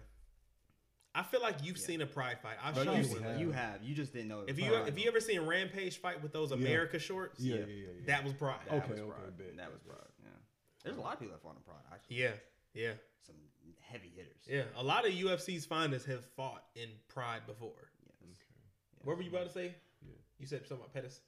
I 1.19 1.23
feel 1.23 1.41
like 1.41 1.65
you've 1.65 1.79
Yeah. 1.79 1.87
seen 1.87 2.01
a 2.03 2.07
Pride 2.07 2.39
fight. 2.41 2.57
I've 2.63 2.75
Bro, 2.75 2.85
shown 2.85 2.97
you 2.99 3.03
you 3.03 3.09
you, 3.09 3.15
one. 3.15 3.23
have. 3.25 3.41
you 3.41 3.51
have 3.53 3.83
you 3.83 3.95
just 3.95 4.13
didn't 4.13 4.29
know. 4.29 4.41
It 4.43 4.51
If 4.51 4.59
you 4.59 4.75
if 4.75 4.99
you 4.99 5.09
ever 5.09 5.21
seen 5.21 5.41
Rampage 5.41 5.97
fight 5.99 6.23
with 6.23 6.33
those 6.33 6.51
Yeah. 6.51 6.59
America 6.59 6.99
shorts, 6.99 7.41
Yeah, 7.41 7.57
Yeah. 7.57 7.61
yeah, 7.61 7.67
yeah. 7.75 7.89
yeah. 8.01 8.07
that 8.07 8.25
was 8.25 8.33
Pride. 8.35 8.61
that 8.67 8.75
Okay, 8.75 8.91
was 8.93 9.01
okay, 9.01 9.11
Pride. 9.11 9.37
bet, 9.39 9.57
that 9.57 9.73
was. 9.73 9.83
Pride. 9.83 9.99
Yeah, 10.23 10.29
there's 10.85 10.97
a 10.99 11.01
lot 11.01 11.15
of 11.15 11.19
people 11.21 11.35
that 11.35 11.43
fought 11.43 11.57
in 11.57 11.63
Pride. 11.63 11.83
Actually, 11.93 12.17
Yeah, 12.17 12.33
yeah, 12.75 12.95
some 13.27 13.37
heavy 13.81 14.11
hitters. 14.11 14.43
yeah. 14.47 14.65
A 14.77 14.83
lot 14.83 15.07
of 15.07 15.13
UFC's 15.13 15.65
finest 15.65 16.05
have 16.07 16.25
fought 16.37 16.65
in 16.75 16.91
Pride 17.09 17.47
before. 17.47 17.91
Yes. 18.05 18.13
Okay. 18.21 19.05
What 19.05 19.17
were 19.17 19.23
you 19.23 19.31
about 19.31 19.47
to 19.47 19.53
say? 19.53 19.75
Yeah. 20.03 20.13
You 20.39 20.47
said 20.47 20.61
something 20.67 20.85
about 20.85 20.93
Pettis. 20.93 21.21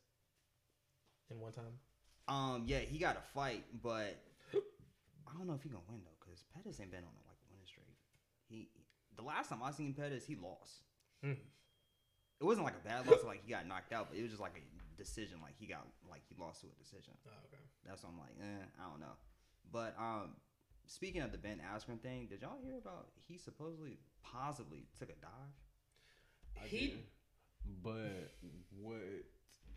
In 1.31 1.41
one 1.41 1.53
time. 1.53 1.79
Um, 2.29 2.65
yeah, 2.67 2.81
he 2.81 2.99
got 2.99 3.17
a 3.17 3.21
fight, 3.35 3.65
but 3.83 4.17
I 4.53 5.33
don't 5.39 5.47
know 5.47 5.55
if 5.55 5.63
he 5.63 5.69
gonna 5.71 5.83
win 5.89 6.03
though, 6.05 6.17
because 6.21 6.43
Pettis 6.55 6.79
ain't 6.81 6.91
been 6.91 7.05
on 7.05 7.11
a, 7.11 7.25
like 7.29 7.39
a 7.41 7.49
winning 7.51 7.67
streak. 7.67 7.87
He 8.49 8.69
the 9.19 9.25
last 9.25 9.51
time 9.51 9.61
I 9.63 9.71
seen 9.73 9.93
Pettis, 9.93 10.25
he 10.25 10.37
lost. 10.37 10.87
Hmm. 11.23 11.33
It 12.41 12.45
wasn't 12.45 12.65
like 12.65 12.77
a 12.83 12.87
bad 12.89 13.07
loss, 13.11 13.25
like 13.27 13.43
he 13.45 13.51
got 13.51 13.67
knocked 13.67 13.93
out, 13.93 14.07
but 14.09 14.17
it 14.19 14.23
was 14.23 14.31
just 14.31 14.41
like 14.41 14.55
a 14.57 14.97
decision, 14.97 15.39
like 15.43 15.55
he 15.59 15.67
got 15.67 15.85
like 16.09 16.23
he 16.29 16.37
lost 16.41 16.61
to 16.63 16.69
a 16.69 16.83
decision. 16.83 17.13
Oh, 17.27 17.31
okay. 17.53 17.63
That's 17.85 18.03
why 18.05 18.11
I'm 18.11 18.19
like, 18.19 18.37
eh, 18.41 18.65
I 18.81 18.89
don't 18.89 19.01
know. 19.01 19.17
But 19.73 19.95
um, 19.99 20.37
speaking 20.87 21.21
of 21.23 21.33
the 21.33 21.39
Ben 21.39 21.61
Askren 21.75 22.01
thing, 22.01 22.27
did 22.31 22.43
y'all 22.43 22.59
hear 22.63 22.79
about 22.79 23.09
he 23.27 23.37
supposedly, 23.39 23.99
possibly 24.23 24.87
took 24.99 25.09
a 25.11 25.19
dive? 25.21 25.55
I 26.63 26.67
He- 26.67 26.79
didn't. 26.87 27.05
But 27.83 28.33
what 28.81 29.03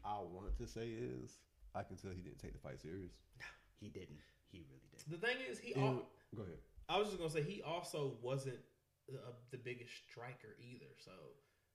I 0.05 0.19
want 0.19 0.55
to 0.59 0.67
say 0.67 0.87
is, 0.87 1.39
I 1.75 1.83
can 1.83 1.97
tell 1.97 2.11
he 2.11 2.21
didn't 2.21 2.39
take 2.39 2.53
the 2.53 2.59
fight 2.59 2.79
serious. 2.79 3.11
He 3.81 3.89
didn't. 3.89 4.19
He 4.51 4.59
really 4.69 4.85
didn't. 4.91 5.09
The 5.19 5.27
thing 5.27 5.37
is, 5.49 5.57
he. 5.59 5.73
And- 5.73 5.83
Al- 5.83 6.05
go 6.35 6.43
ahead. 6.43 6.59
I 6.87 6.99
was 6.99 7.07
just 7.07 7.17
gonna 7.17 7.31
say 7.31 7.41
he 7.41 7.63
also 7.63 8.13
wasn't 8.21 8.59
the, 9.07 9.17
uh, 9.17 9.37
the 9.51 9.57
biggest 9.57 9.91
striker 10.09 10.57
either. 10.59 10.91
So, 11.03 11.11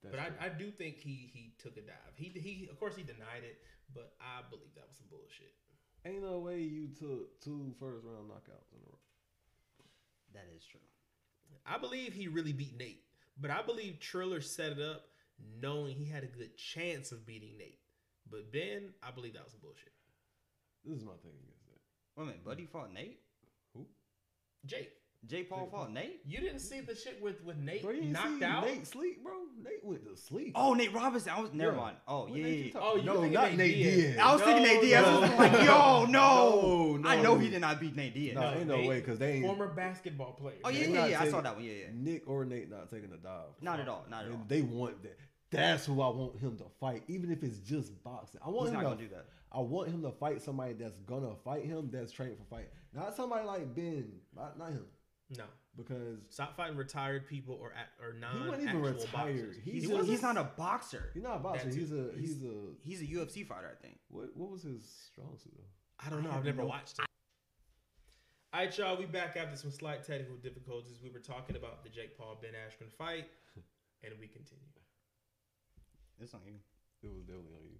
That's 0.03 0.17
but. 0.17 0.21
I, 0.43 0.47
I 0.47 0.49
do 0.51 0.71
think 0.71 0.99
he 0.99 1.31
he 1.33 1.55
took 1.59 1.77
a 1.77 1.83
dive. 1.83 2.15
He 2.17 2.29
he 2.35 2.69
of 2.71 2.79
course 2.79 2.97
he 2.97 3.03
denied 3.03 3.45
it, 3.45 3.59
but 3.95 4.15
I 4.21 4.43
believe 4.51 4.75
that 4.75 4.89
was 4.89 4.97
some 4.97 5.07
bullshit. 5.11 5.55
Ain't 6.05 6.23
no 6.23 6.39
way 6.39 6.61
you 6.61 6.89
took 6.89 7.41
two 7.41 7.75
first 7.81 8.05
round 8.05 8.31
knockouts 8.31 8.71
in 8.71 8.79
a 8.79 8.87
row. 8.87 8.99
That 10.35 10.47
is 10.55 10.65
true. 10.65 10.81
I 11.67 11.79
believe 11.79 12.12
he 12.12 12.29
really 12.29 12.53
beat 12.53 12.77
Nate, 12.79 13.03
but 13.41 13.51
I 13.51 13.62
believe 13.62 13.99
Triller 13.99 14.41
set 14.41 14.73
it 14.73 14.81
up 14.81 15.07
knowing 15.61 15.97
he 15.97 16.07
had 16.07 16.23
a 16.23 16.27
good 16.27 16.57
chance 16.57 17.12
of 17.12 17.27
beating 17.27 17.57
Nate. 17.59 17.81
But 18.31 18.53
Ben, 18.53 18.93
I 19.03 19.11
believe 19.11 19.35
that 19.35 19.45
was 19.45 19.53
some 19.53 19.61
bullshit. 19.61 19.93
This 20.85 20.99
is 20.99 21.05
my 21.05 21.17
thing 21.23 21.33
against 21.43 21.67
that. 21.67 21.81
Wait 22.17 22.23
a 22.23 22.27
minute, 22.27 22.45
Buddy 22.45 22.67
fought 22.67 22.93
Nate. 22.93 23.21
Who? 23.75 23.87
Jake, 24.65 24.93
Jay 25.26 25.42
Paul 25.42 25.61
Jake 25.62 25.70
fought 25.70 25.85
Paul. 25.87 25.88
Nate. 25.92 26.20
you 26.24 26.38
didn't 26.40 26.61
see 26.61 26.81
the 26.81 26.94
shit 26.94 27.20
with 27.20 27.42
with 27.42 27.57
Nate 27.57 27.83
Bro, 27.83 27.92
you 27.92 28.02
ain't 28.02 28.12
knocked 28.12 28.38
see 28.38 28.44
out. 28.44 28.64
Nate 28.64 28.87
sleep, 28.87 29.24
bro. 29.24 29.33
Nate 29.62 29.85
went 29.85 30.05
to 30.05 30.16
sleep. 30.16 30.52
Oh, 30.55 30.74
Nate 30.74 30.92
Robinson. 30.92 31.33
I 31.35 31.40
was 31.40 31.52
never 31.52 31.72
Yeah. 31.72 31.79
mind. 31.79 31.96
Oh, 32.07 32.20
What 32.26 32.33
yeah. 32.37 32.42
Nate 32.44 32.59
you 32.59 32.64
yeah. 32.66 32.70
talking- 32.72 32.88
Oh, 32.88 32.96
you 32.96 33.02
no, 33.02 33.12
thinking 33.14 33.33
not 33.33 33.48
Nate 33.48 33.59
Nate 33.59 33.74
Diaz. 33.74 33.94
Diaz. 33.96 34.18
I 34.22 34.33
was 34.33 34.42
thinking 34.42 34.62
Nate 34.62 34.81
Diaz. 34.83 35.05
I 35.07 35.18
was 35.18 35.31
like, 35.38 35.52
yo, 35.66 36.05
no. 36.05 36.07
No, 36.07 36.96
no. 36.98 37.09
I 37.09 37.22
know 37.22 37.38
he 37.38 37.50
did 37.50 37.61
not 37.61 37.81
beat 37.81 37.96
Nate 37.96 38.14
Diaz. 38.14 38.35
No, 38.37 38.40
No, 38.42 38.57
ain't 38.59 38.66
no 38.68 38.76
Nate- 38.76 38.88
way 38.88 39.00
because 39.00 39.18
they 39.18 39.33
ain't 39.33 39.46
Former 39.46 39.68
basketball 39.74 40.33
player. 40.35 40.57
Oh 40.64 40.70
They 40.70 40.81
yeah, 40.83 40.87
yeah, 40.88 41.00
not 41.00 41.11
yeah. 41.11 41.16
I 41.20 41.24
saw 41.24 41.31
taking- 41.31 41.42
that 41.44 41.55
one. 41.57 41.64
Yeah, 41.64 41.72
yeah. 41.72 41.87
Nick 41.92 42.29
or 42.29 42.44
Nate 42.44 42.70
not 42.70 42.90
taking 42.90 43.11
a 43.12 43.16
dive. 43.16 43.46
Not 43.61 43.81
at 43.81 43.88
all. 43.88 44.05
Not 44.09 44.20
at 44.20 44.26
And 44.26 44.35
all. 44.37 44.44
They 44.46 44.62
want 44.62 45.02
that. 45.02 45.18
That's 45.50 45.87
who 45.87 46.00
I 46.02 46.09
want 46.09 46.38
him 46.38 46.57
to 46.59 46.64
fight, 46.81 47.02
even 47.09 47.31
if 47.33 47.42
it's 47.42 47.59
just 47.59 48.02
boxing. 48.05 48.40
I 48.44 48.48
want 48.50 48.68
He's 48.68 48.68
him 48.70 48.74
not 48.74 48.90
to. 48.90 48.96
gonna 48.96 49.09
do 49.09 49.14
that. 49.14 49.26
I 49.52 49.61
want 49.61 49.88
him 49.88 50.02
to 50.02 50.11
fight 50.11 50.42
somebody 50.42 50.74
that's 50.74 50.98
gonna 51.00 51.35
fight 51.44 51.64
him, 51.64 51.88
that's 51.90 52.12
trained 52.12 52.37
for 52.37 52.44
fight. 52.44 52.68
Not 52.92 53.14
somebody 53.16 53.46
like 53.46 53.74
Ben, 53.74 54.12
not, 54.35 54.59
not 54.59 54.70
him, 54.72 54.85
No, 55.31 55.45
because 55.77 56.19
stop 56.31 56.57
fighting 56.57 56.77
retired 56.77 57.27
people 57.27 57.59
or 57.61 57.73
at, 57.73 57.89
or 58.01 58.12
non. 58.12 58.43
He 58.43 58.49
wasn't 58.49 58.69
even 58.69 58.83
retired. 58.83 59.12
Boxers. 59.12 59.57
He 59.65 59.71
He's, 59.73 59.89
He's 59.91 60.07
he's, 60.07 60.23
not 60.23 60.37
a 60.37 60.45
boxer. 60.45 61.11
he's 61.15 61.23
not 61.25 61.37
a 61.37 61.41
boxer. 61.41 61.69
He's 61.69 61.91
a 61.93 62.11
He's- 62.17 62.17
he's 62.17 62.43
a 62.45 62.55
He's 62.85 63.03
a 63.03 63.07
UFC 63.07 63.45
fighter, 63.47 63.69
I 63.77 63.83
think. 63.83 63.99
what? 64.09 64.29
What 64.37 64.51
was 64.51 64.62
his 64.62 64.89
strong 65.11 65.37
suit 65.37 65.53
though? 65.57 65.65
I 66.07 66.11
don't 66.11 66.23
know. 66.23 66.31
I 66.31 66.37
I've 66.37 66.45
never 66.45 66.62
no- 66.62 66.69
watched 66.69 66.99
it. 67.01 67.07
All 68.55 68.61
right, 68.61 68.79
y'all. 68.79 68.97
We 68.97 69.07
back 69.07 69.37
after 69.37 69.57
some 69.57 69.71
slight 69.73 70.05
technical 70.05 70.37
difficulties. 70.37 71.01
We 71.03 71.11
were 71.11 71.19
talking 71.19 71.57
about 71.57 71.83
the 71.83 71.91
Jake 71.91 72.17
Paul 72.17 72.39
Ben 72.41 72.53
Askren 72.53 72.93
fight, 72.97 73.27
and 74.05 74.12
we 74.21 74.29
continue. 74.29 74.62
It's 76.21 76.33
on 76.35 76.41
you. 76.47 76.55
It 77.03 77.12
was 77.12 77.25
definitely 77.25 77.53
on 77.59 77.65
you. 77.65 77.79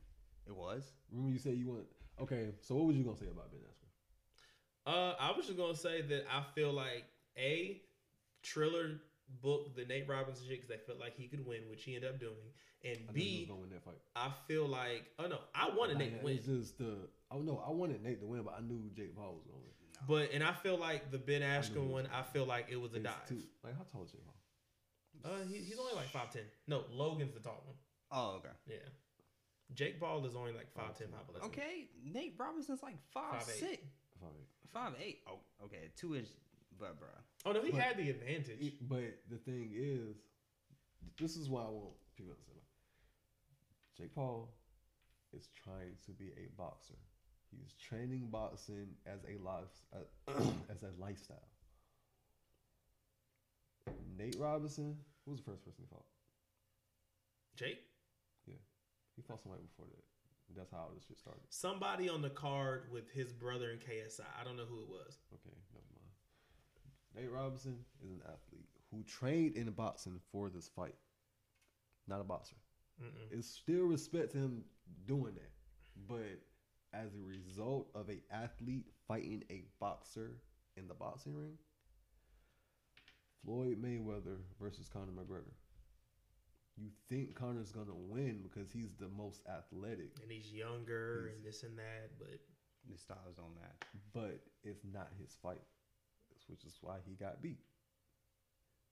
It 0.49 0.55
was. 0.57 0.93
Remember 1.11 1.33
you 1.33 1.39
said 1.39 1.55
you 1.55 1.69
want? 1.69 1.87
Okay, 2.21 2.51
so 2.61 2.75
what 2.75 2.87
was 2.87 2.97
you 2.97 3.05
gonna 3.05 3.17
say 3.17 3.27
about 3.27 3.51
Ben 3.53 3.61
Askren? 3.61 4.93
Uh, 4.93 5.15
I 5.19 5.33
was 5.37 5.47
just 5.47 5.57
gonna 5.59 5.75
say 5.75 6.03
that 6.03 6.25
I 6.31 6.43
feel 6.55 6.73
like 6.73 7.05
a 7.38 7.81
Triller 8.42 9.01
booked 9.42 9.75
the 9.77 9.85
Nate 9.85 10.09
Robinson 10.09 10.46
shit 10.46 10.57
because 10.62 10.68
they 10.68 10.79
felt 10.87 10.99
like 11.01 11.16
he 11.16 11.27
could 11.29 11.44
win, 11.46 11.61
which 11.68 11.83
he 11.85 11.94
ended 11.96 12.11
up 12.11 12.20
doing, 12.20 12.35
and 12.85 12.99
I 13.09 13.12
knew 13.12 13.20
he 13.20 13.31
was 13.31 13.40
B, 13.40 13.46
gonna 13.49 13.66
that 13.75 13.85
fight. 13.85 14.01
I 14.14 14.31
feel 14.46 14.66
like 14.68 15.05
oh 15.18 15.27
no, 15.27 15.38
I 15.55 15.70
wanted 15.75 15.99
Nate 15.99 16.18
to 16.20 16.25
win, 16.25 16.37
It's 16.37 16.46
just 16.46 16.79
the. 16.79 17.09
Oh 17.31 17.38
no, 17.40 17.62
I 17.66 17.70
wanted 17.70 18.03
Nate 18.05 18.20
to 18.20 18.27
win, 18.27 18.42
but 18.44 18.55
I 18.57 18.61
knew 18.61 18.90
Jake 18.94 19.16
Paul 19.16 19.35
was 19.35 19.44
gonna 19.44 19.59
win. 19.59 19.72
but 20.07 20.33
and 20.35 20.44
I 20.44 20.53
feel 20.53 20.77
like 20.79 21.11
the 21.11 21.18
Ben 21.18 21.40
knew 21.40 21.46
Askren 21.46 21.87
he 21.87 21.92
one, 21.92 22.09
I 22.14 22.22
feel 22.22 22.44
like 22.46 22.66
it 22.70 22.81
was 22.81 22.92
a 22.92 22.96
It's 22.96 23.05
dive. 23.05 23.29
too- 23.29 23.42
like 23.64 23.77
how 23.77 23.85
tall 23.92 24.05
is 24.05 24.12
Jake 24.12 24.22
Paul? 24.25 24.35
Uh, 25.25 25.44
he, 25.51 25.59
he's 25.59 25.79
only 25.79 25.94
like 25.94 26.07
five 26.09 26.31
ten. 26.31 26.42
No, 26.68 26.85
Logan's 26.92 27.33
the 27.35 27.40
tall 27.40 27.62
one. 27.66 27.77
Oh, 28.12 28.37
okay. 28.37 28.55
Yeah, 28.68 28.77
Jake 29.75 29.99
Paul 29.99 30.25
is 30.25 30.37
only 30.37 30.53
like 30.53 30.72
5'10", 30.72 31.09
5'11". 31.42 31.46
Okay, 31.46 31.88
Nate 32.05 32.35
Robinson's 32.38 32.85
like 32.85 32.94
five, 33.12 33.40
Five 33.42 33.49
eight. 33.49 33.59
six, 33.61 33.83
Five 34.20 34.31
eight. 34.38 34.49
five 34.72 34.92
eight. 35.03 35.18
Oh, 35.29 35.40
okay, 35.64 35.90
two 35.96 36.14
inch, 36.14 36.29
but 36.79 36.99
bruh. 37.01 37.23
Oh 37.45 37.53
no, 37.53 37.62
he 37.62 37.71
But- 37.71 37.81
had 37.81 37.97
the 37.97 38.11
advantage. 38.11 38.75
But 38.83 39.19
the 39.31 39.39
thing 39.39 39.71
is, 39.75 40.17
this 41.19 41.37
is 41.37 41.49
why 41.49 41.62
I 41.62 41.69
want 41.69 41.95
people 42.17 42.35
to 42.35 42.39
understand. 42.41 42.62
Jake 43.97 44.15
Paul 44.15 44.53
is 45.33 45.49
trying 45.65 45.97
to 46.07 46.12
be 46.12 46.33
a 46.37 46.49
boxer. 46.57 46.95
He's 47.51 47.75
training 47.75 48.29
boxing 48.31 48.89
as 49.07 49.21
a 49.25 49.43
life 49.43 49.73
uh, 49.95 50.33
as 50.71 50.83
a 50.83 50.91
lifestyle. 51.01 51.49
Nate 54.19 54.37
Robinson 54.39 54.97
who 55.25 55.33
was 55.33 55.41
the 55.41 55.51
first 55.51 55.65
person 55.65 55.83
he 55.85 55.87
fought. 55.91 56.05
Jake, 57.57 57.79
Yeah, 58.47 58.55
He 59.17 59.23
fought 59.23 59.41
somebody 59.43 59.62
before 59.65 59.87
that. 59.91 60.05
That's 60.57 60.71
how 60.71 60.89
this 60.95 61.05
shit 61.09 61.19
started. 61.19 61.43
somebody 61.51 62.09
on 62.09 62.23
the 62.23 62.31
card 62.31 62.85
with 62.93 63.11
his 63.11 63.33
brother 63.33 63.71
in 63.71 63.79
KSI. 63.79 64.23
I 64.41 64.45
don't 64.45 64.57
know 64.57 64.65
who 64.65 64.81
it 64.83 64.89
was. 64.89 65.19
Okay, 65.35 65.57
never. 65.75 65.85
Nate 67.17 67.31
Robinson 67.31 67.79
is 68.05 68.11
an 68.11 68.21
athlete 68.25 68.69
who 68.91 69.03
trained 69.05 69.57
in 69.57 69.71
boxing 69.71 70.21
for 70.33 70.49
this 70.51 70.69
fight. 70.69 70.95
Not 72.07 72.21
a 72.21 72.25
boxer. 72.25 72.57
Mm-mm. 73.03 73.33
It's 73.39 73.49
still 73.49 73.85
respect 73.85 74.33
to 74.33 74.39
him 74.39 74.65
doing 75.07 75.35
that. 75.35 75.51
But 76.09 76.41
as 76.93 77.15
a 77.15 77.19
result 77.21 77.89
of 77.95 78.09
a 78.11 78.21
athlete 78.31 78.87
fighting 79.09 79.43
a 79.51 79.65
boxer 79.81 80.39
in 80.77 80.87
the 80.89 80.95
boxing 80.95 81.35
ring, 81.35 81.55
Floyd 83.45 83.83
Mayweather 83.83 84.39
versus 84.61 84.89
Conor 84.89 85.13
McGregor. 85.13 85.53
You 86.77 86.91
think 87.09 87.35
Conor's 87.35 87.73
gonna 87.73 87.95
win 87.95 88.41
because 88.43 88.71
he's 88.71 88.93
the 88.99 89.09
most 89.09 89.41
athletic, 89.49 90.11
And 90.23 90.31
he's 90.31 90.53
younger 90.53 91.23
He's- 91.25 91.35
and 91.37 91.45
this 91.45 91.63
and 91.63 91.79
that, 91.79 92.19
but 92.19 92.41
The 92.91 92.99
styles 92.99 93.39
on 93.39 93.55
that. 93.55 93.87
but 94.13 94.41
it's 94.63 94.85
not 94.85 95.11
his 95.19 95.35
fight, 95.37 95.63
which 96.49 96.65
is 96.65 96.77
why 96.81 96.97
he 97.07 97.15
got 97.15 97.43
beat. 97.43 97.61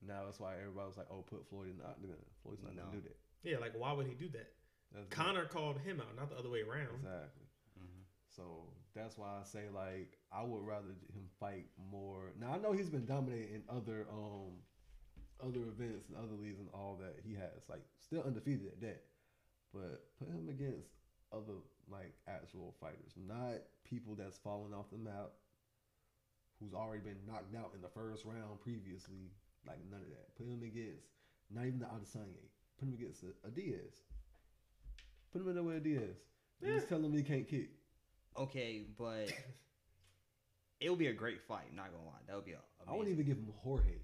Now 0.07 0.25
that's 0.25 0.38
why 0.40 0.55
everybody 0.61 0.87
was 0.87 0.97
like, 0.97 1.07
"Oh, 1.11 1.23
put 1.23 1.47
Floyd 1.49 1.71
in 1.71 1.79
the 1.79 1.87
octagon." 1.87 2.17
Floyd's 2.43 2.62
not 2.62 2.75
No. 2.75 2.83
gonna 2.85 2.97
do 2.97 3.01
that. 3.03 3.17
yeah, 3.43 3.59
like 3.59 3.73
why 3.79 3.93
would 3.93 4.07
he 4.07 4.14
do 4.14 4.29
that? 4.31 4.53
That's 4.93 5.05
not- 5.05 5.11
Conor 5.11 5.47
called 5.47 5.79
him 5.81 6.01
out, 6.01 6.14
not 6.17 6.29
the 6.31 6.37
other 6.37 6.51
way 6.51 6.61
around. 6.62 6.95
exactly. 6.97 7.47
Mm-hmm. 7.79 8.03
So 8.29 8.69
that's 8.95 9.17
why 9.17 9.40
I 9.40 9.45
say 9.45 9.69
like 9.71 10.19
I 10.31 10.43
would 10.43 10.64
rather 10.67 10.88
him 11.12 11.29
fight 11.40 11.67
more. 11.90 12.33
Now 12.38 12.53
I 12.53 12.59
know 12.59 12.73
he's 12.73 12.90
been 12.90 13.07
dominating 13.07 13.55
in 13.55 13.62
other 13.69 14.07
um 14.11 14.62
other 15.40 15.62
events 15.62 16.09
and 16.09 16.17
other 16.17 16.35
leagues 16.35 16.59
and 16.61 16.69
all 16.73 16.97
that 16.97 17.19
he 17.25 17.35
has 17.35 17.69
like 17.69 17.83
still 18.01 18.23
undefeated 18.23 18.67
at 18.69 18.81
that. 18.83 19.05
But 19.73 20.05
put 20.19 20.29
him 20.29 20.49
against 20.49 20.90
other 21.33 21.55
like 21.88 22.14
actual 22.29 22.73
fighters, 22.81 23.12
not 23.17 23.57
people 23.85 24.14
that's 24.14 24.38
falling 24.38 24.73
off 24.73 24.90
the 24.90 24.99
map, 24.99 25.33
who's 26.64 26.74
already 26.74 27.03
been 27.03 27.20
knocked 27.29 27.55
out 27.55 27.72
in 27.74 27.83
the 27.83 27.88
first 27.88 28.24
round 28.24 28.61
previously. 28.61 29.31
Like 29.66 29.79
none 29.90 30.00
of 30.00 30.09
that. 30.09 30.35
Put 30.37 30.46
him 30.48 30.62
against 30.62 31.05
not 31.53 31.66
even 31.66 31.79
the 31.79 31.87
Adesanya. 31.87 32.44
Put 32.79 32.88
him 32.88 32.94
against 32.94 33.22
a, 33.22 33.29
a 33.46 33.50
Diaz. 33.50 34.00
Put 35.33 35.42
him 35.42 35.48
in 35.48 35.55
there 35.55 35.64
with 35.64 35.77
a 35.77 35.81
Diaz. 35.81 36.16
And 36.62 36.74
Just 36.74 36.88
tell 36.88 36.98
him 37.05 37.12
he 37.12 37.22
can't 37.22 37.48
kick. 37.48 37.70
Okay, 38.38 38.83
but 38.98 39.33
it 40.81 40.90
would 40.90 40.98
be 40.98 41.09
a 41.09 41.12
great 41.12 41.40
fight. 41.42 41.74
Not 41.74 41.92
gonna 41.92 42.05
lie, 42.05 42.22
that 42.27 42.37
would 42.37 42.44
be 42.44 42.53
a. 42.53 42.59
I 42.88 42.92
wouldn't 42.92 43.09
even 43.11 43.24
give 43.24 43.37
him 43.37 43.53
Jorge. 43.62 44.00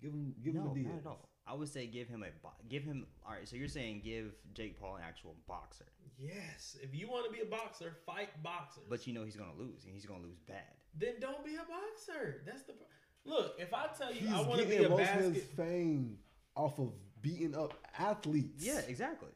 Give 0.00 0.12
him, 0.12 0.34
give 0.42 0.54
no, 0.54 0.62
him 0.62 0.70
a 0.70 0.74
Diaz. 0.74 0.86
not 0.92 1.00
at 1.00 1.06
all. 1.06 1.28
I 1.46 1.54
would 1.54 1.68
say 1.68 1.86
give 1.86 2.08
him 2.08 2.22
a 2.22 2.30
bo- 2.42 2.52
give 2.68 2.84
him. 2.84 3.06
All 3.26 3.32
right, 3.32 3.48
so 3.48 3.56
you're 3.56 3.68
saying 3.68 4.02
give 4.04 4.32
Jake 4.54 4.78
Paul 4.78 4.96
an 4.96 5.02
actual 5.06 5.34
boxer, 5.48 5.86
Yes, 6.18 6.76
if 6.82 6.94
you 6.94 7.08
want 7.08 7.26
to 7.26 7.32
be 7.32 7.40
a 7.40 7.46
boxer, 7.50 7.96
fight 8.06 8.28
boxers. 8.42 8.84
but 8.88 9.06
you 9.06 9.14
know 9.14 9.24
he's 9.24 9.36
gonna 9.36 9.56
lose, 9.58 9.84
and 9.84 9.92
he's 9.92 10.06
gonna 10.06 10.22
lose 10.22 10.38
bad. 10.46 10.74
Then 10.98 11.14
don't 11.20 11.44
be 11.44 11.54
a 11.54 11.64
boxer. 11.64 12.42
That's 12.46 12.62
the 12.62 12.72
pro- 12.74 12.86
look. 13.32 13.56
If 13.58 13.72
I 13.72 13.86
tell 13.96 14.12
you 14.12 14.20
He's 14.20 14.30
I 14.32 14.40
want 14.42 14.60
to 14.60 14.66
be 14.66 14.70
getting 14.72 14.86
a 14.86 14.90
most 14.90 14.98
basket, 14.98 15.24
of 15.26 15.34
his 15.34 15.44
fame 15.44 16.18
off 16.54 16.78
of 16.78 16.92
beating 17.22 17.54
up 17.56 17.74
athletes. 17.98 18.64
Yeah, 18.64 18.80
exactly. 18.86 19.30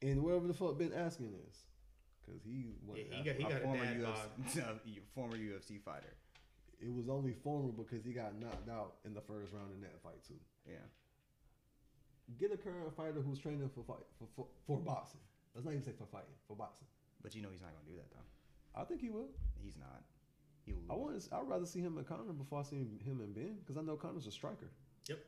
and 0.00 0.22
whatever 0.22 0.46
the 0.46 0.54
fuck 0.54 0.78
Ben 0.78 0.90
Askren 0.90 1.34
is, 1.48 1.56
because 2.24 2.42
he 2.44 2.72
yeah, 2.94 3.02
he 3.10 3.22
got 3.24 3.36
he 3.36 3.44
A 3.44 3.48
got 3.48 3.52
a 3.52 3.64
former 3.64 3.84
dad 3.84 4.02
bod. 4.02 4.16
UFC, 4.48 4.98
former 5.14 5.36
UFC 5.36 5.80
fighter. 5.82 6.14
it 6.80 6.92
was 6.92 7.08
only 7.08 7.32
former 7.32 7.72
because 7.72 8.04
he 8.04 8.12
got 8.12 8.38
knocked 8.40 8.68
out 8.70 8.94
in 9.04 9.12
the 9.14 9.20
first 9.20 9.52
round 9.52 9.70
in 9.74 9.80
that 9.82 10.00
fight 10.02 10.22
too. 10.26 10.40
Yeah. 10.66 10.76
Get 12.38 12.52
a 12.52 12.56
current 12.56 12.94
fighter 12.96 13.20
who's 13.20 13.38
training 13.38 13.68
for 13.74 13.82
fight 13.84 14.06
for, 14.18 14.26
for, 14.34 14.46
for 14.66 14.78
boxing. 14.78 15.20
Let's 15.54 15.66
not 15.66 15.72
even 15.72 15.84
say 15.84 15.92
for 15.98 16.06
fighting 16.06 16.32
for 16.48 16.56
boxing. 16.56 16.86
But 17.22 17.34
you 17.34 17.42
know 17.42 17.48
he's 17.52 17.60
not 17.60 17.70
gonna 17.76 17.84
do 17.90 17.96
that 17.96 18.08
though. 18.10 18.80
I 18.80 18.84
think 18.84 19.00
he 19.02 19.10
will. 19.10 19.28
He's 19.62 19.76
not. 19.76 20.02
He. 20.64 20.72
I 20.90 20.94
lose. 20.94 21.28
want. 21.30 21.44
I'd 21.44 21.48
rather 21.50 21.66
see 21.66 21.80
him 21.80 21.98
and 21.98 22.06
Conor 22.06 22.32
before 22.32 22.60
I 22.60 22.62
see 22.62 22.76
him 22.76 23.20
and 23.20 23.34
Ben 23.34 23.56
because 23.60 23.76
I 23.76 23.82
know 23.82 23.96
Conor's 23.96 24.26
a 24.26 24.30
striker. 24.30 24.70
Yep. 25.08 25.18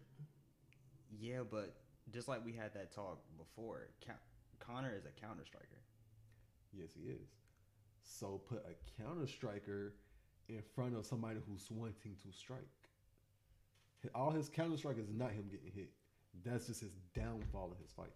Yeah, 1.18 1.40
but 1.48 1.74
just 2.12 2.28
like 2.28 2.44
we 2.44 2.52
had 2.52 2.72
that 2.74 2.94
talk 2.94 3.20
before, 3.36 3.88
Con- 4.04 4.16
Conor 4.58 4.94
is 4.96 5.04
a 5.06 5.20
counter 5.20 5.44
striker. 5.44 5.80
Yes, 6.72 6.90
he 6.94 7.10
is. 7.10 7.28
So 8.02 8.40
put 8.48 8.64
a 8.66 9.02
counter 9.02 9.26
striker 9.26 9.94
in 10.48 10.60
front 10.74 10.96
of 10.96 11.06
somebody 11.06 11.40
who's 11.48 11.66
wanting 11.70 12.16
to 12.22 12.32
strike. 12.36 12.58
All 14.14 14.30
his 14.30 14.50
counter 14.50 14.76
strike 14.76 14.98
is 14.98 15.08
not 15.08 15.30
him 15.30 15.48
getting 15.50 15.72
hit. 15.74 15.90
That's 16.44 16.66
just 16.66 16.82
his 16.82 16.90
downfall 17.14 17.72
in 17.74 17.82
his 17.82 17.90
fight. 17.92 18.12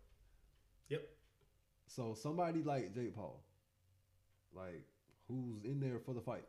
Yep. 0.91 1.03
So 1.87 2.15
somebody 2.15 2.63
like 2.63 2.95
Jake 2.95 3.15
Paul, 3.15 3.43
like 4.55 4.85
who's 5.29 5.65
in 5.65 5.81
there 5.81 5.99
for 5.99 6.13
the 6.13 6.21
fight 6.21 6.45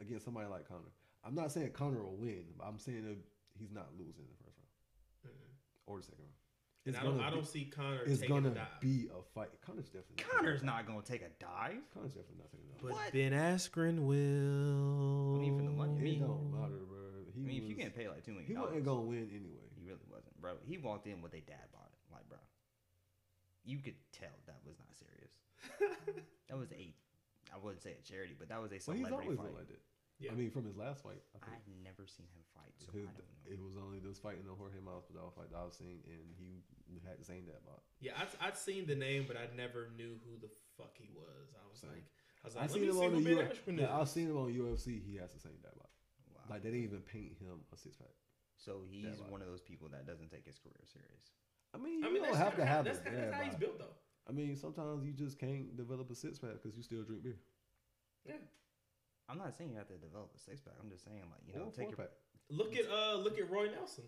against 0.00 0.24
somebody 0.24 0.46
like 0.48 0.68
Conor. 0.68 0.92
I'm 1.24 1.34
not 1.34 1.50
saying 1.52 1.70
Conor 1.72 2.02
will 2.02 2.16
win. 2.16 2.44
But 2.58 2.66
I'm 2.66 2.78
saying 2.78 3.02
that 3.04 3.16
he's 3.58 3.72
not 3.72 3.88
losing 3.98 4.24
in 4.24 4.30
the 4.36 4.44
first 4.44 4.56
round 4.58 5.34
Mm-mm. 5.36 5.52
or 5.86 5.98
the 5.98 6.04
second 6.04 6.20
round. 6.24 6.32
And 6.86 6.96
I 6.96 7.02
don't 7.02 7.16
gonna 7.16 7.26
I 7.26 7.30
don't 7.30 7.46
see 7.46 7.64
Conor 7.64 8.02
It's 8.06 8.20
taking 8.20 8.36
gonna 8.36 8.50
a 8.50 8.54
dive. 8.54 8.80
be 8.80 9.08
a 9.10 9.20
fight. 9.34 9.50
Conor's 9.66 9.86
definitely 9.86 10.22
Conor's 10.22 10.62
not 10.62 10.86
gonna 10.86 11.02
take 11.02 11.22
a 11.22 11.30
dive. 11.40 11.82
Conor's 11.92 12.14
definitely 12.14 12.38
not 12.38 12.50
taking 12.52 12.70
a 12.78 12.82
but. 12.82 12.92
What? 12.92 13.12
Ben 13.12 13.32
Askren 13.32 14.06
will. 14.06 15.36
I 15.36 15.40
mean, 15.40 15.56
for 15.58 15.64
the 15.64 15.70
money, 15.74 15.94
I 15.94 15.98
It 15.98 16.02
mean- 16.04 16.20
don't 16.20 16.52
matter, 16.52 16.78
bro. 16.86 16.96
He 17.34 17.42
I 17.42 17.44
mean, 17.44 17.56
if 17.56 17.62
was, 17.64 17.70
you 17.70 17.76
getting 17.76 17.92
paid 17.92 18.08
like 18.08 18.24
two 18.24 18.32
million 18.32 18.46
he 18.48 18.56
wasn't 18.56 18.84
gonna 18.84 19.00
win 19.02 19.28
anyway. 19.34 19.66
he 19.74 19.82
really 19.82 20.06
wasn't, 20.08 20.40
bro. 20.40 20.52
He 20.64 20.78
walked 20.78 21.06
in 21.08 21.20
with 21.22 21.34
a 21.34 21.40
dad 21.40 21.66
bod, 21.74 21.90
like, 22.12 22.28
bro. 22.28 22.38
You 23.64 23.78
could 23.78 23.98
tell 24.12 24.30
that 24.46 24.60
was 24.64 24.76
not 24.78 24.94
serious. 24.94 25.34
that 26.48 26.56
was 26.56 26.70
a, 26.70 26.94
I 27.54 27.58
wouldn't 27.58 27.82
say 27.82 27.94
a 27.98 28.02
charity, 28.02 28.34
but 28.38 28.48
that 28.48 28.60
was 28.60 28.72
a 28.72 28.80
Well, 28.86 28.96
he's 28.96 29.06
celebrity 29.06 29.36
always 29.36 29.38
fight. 29.38 29.46
been 29.50 29.56
like 29.60 29.68
that. 29.68 29.82
Yeah. 30.18 30.32
I 30.32 30.34
mean, 30.34 30.48
from 30.50 30.64
his 30.64 30.76
last 30.80 31.04
fight, 31.04 31.20
I 31.36 31.38
think 31.44 31.52
I've 31.60 31.68
never 31.84 32.08
seen 32.08 32.24
him 32.32 32.40
fight, 32.56 32.72
so 32.80 32.88
his, 32.88 33.04
I 33.04 33.12
don't 33.12 33.28
know. 33.28 33.52
it 33.52 33.60
was 33.60 33.76
only 33.76 34.00
this 34.00 34.16
fight 34.16 34.40
in 34.40 34.48
the 34.48 34.56
Jorge 34.56 34.80
Masvidal 34.80 35.28
fight 35.36 35.52
that 35.52 35.60
I've 35.60 35.76
seen, 35.76 36.00
and 36.08 36.24
he 36.32 36.64
had 37.04 37.20
the 37.20 37.24
same 37.28 37.44
that 37.52 37.60
bot. 37.68 37.84
Yeah, 38.00 38.16
I'd, 38.16 38.32
I'd 38.40 38.56
seen 38.56 38.86
the 38.88 38.96
name, 38.96 39.28
but 39.28 39.36
I 39.36 39.44
never 39.52 39.92
knew 39.92 40.16
who 40.24 40.40
the 40.40 40.48
fuck 40.80 40.96
he 40.96 41.12
was. 41.12 41.52
I 41.52 41.60
was 41.68 41.84
Same. 41.84 41.92
like, 42.00 42.08
I 42.40 42.44
was 42.48 42.54
like, 42.56 42.64
I 42.64 42.64
like, 42.64 42.70
let 42.70 42.72
seen 42.72 42.80
me 42.80 42.88
him 42.88 42.96
see 42.96 43.04
on 43.04 43.12
who 43.12 43.20
the 43.20 43.28
Ben 43.28 43.38
U- 43.44 43.50
Askren 43.52 43.76
yeah, 43.76 43.92
I've 44.00 44.08
seen 44.08 44.26
him 44.32 44.38
on 44.40 44.48
UFC. 44.48 45.04
He 45.04 45.20
has 45.20 45.36
the 45.36 45.40
same 45.44 45.60
that 45.60 45.76
bot. 45.76 45.92
Wow. 46.32 46.48
Like 46.48 46.62
they 46.64 46.72
didn't 46.72 46.88
even 46.88 47.04
paint 47.04 47.36
him 47.36 47.60
a 47.68 47.76
six 47.76 47.96
pack. 48.00 48.16
so 48.56 48.88
he's 48.88 49.20
one 49.28 49.44
of 49.44 49.48
those 49.52 49.60
people 49.60 49.92
that 49.92 50.06
doesn't 50.08 50.32
take 50.32 50.46
his 50.48 50.56
career 50.56 50.80
serious. 50.88 51.28
I 51.74 51.78
mean, 51.78 52.00
I 52.02 52.08
you 52.08 52.14
mean, 52.16 52.22
don't 52.24 52.32
that's 52.32 52.40
have 52.40 52.56
to 52.56 52.64
kinda 52.64 52.72
how- 52.72 52.76
have 52.80 52.84
that's, 52.88 52.98
a 52.98 53.02
kinda- 53.04 53.20
that's 53.20 53.36
how 53.36 53.42
he's 53.44 53.60
built, 53.60 53.78
though. 53.78 53.92
I 54.28 54.32
mean, 54.32 54.56
sometimes 54.56 55.04
you 55.06 55.12
just 55.12 55.38
can't 55.38 55.76
develop 55.76 56.10
a 56.10 56.14
six 56.14 56.38
pack 56.38 56.54
because 56.60 56.76
you 56.76 56.82
still 56.82 57.02
drink 57.02 57.22
beer. 57.22 57.36
Yeah. 58.26 58.34
I'm 59.28 59.38
not 59.38 59.54
saying 59.56 59.70
you 59.70 59.76
have 59.78 59.88
to 59.88 59.94
develop 59.94 60.30
a 60.34 60.38
six 60.38 60.60
pack. 60.60 60.74
I'm 60.82 60.90
just 60.90 61.04
saying 61.04 61.22
like 61.30 61.42
you 61.46 61.54
know 61.60 61.68
a 61.68 61.70
take 61.70 61.88
your 61.88 61.96
pack. 61.96 62.10
Look 62.50 62.74
at 62.76 62.86
uh, 62.90 63.16
look 63.18 63.38
at 63.38 63.50
Roy 63.50 63.68
Nelson. 63.70 64.04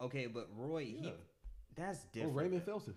okay, 0.00 0.26
but 0.26 0.48
Roy, 0.56 0.84
he 0.84 0.98
Yeah. 1.02 1.10
that's 1.76 2.04
Or 2.04 2.08
different. 2.12 2.36
Raymond 2.36 2.62
Felton. 2.64 2.94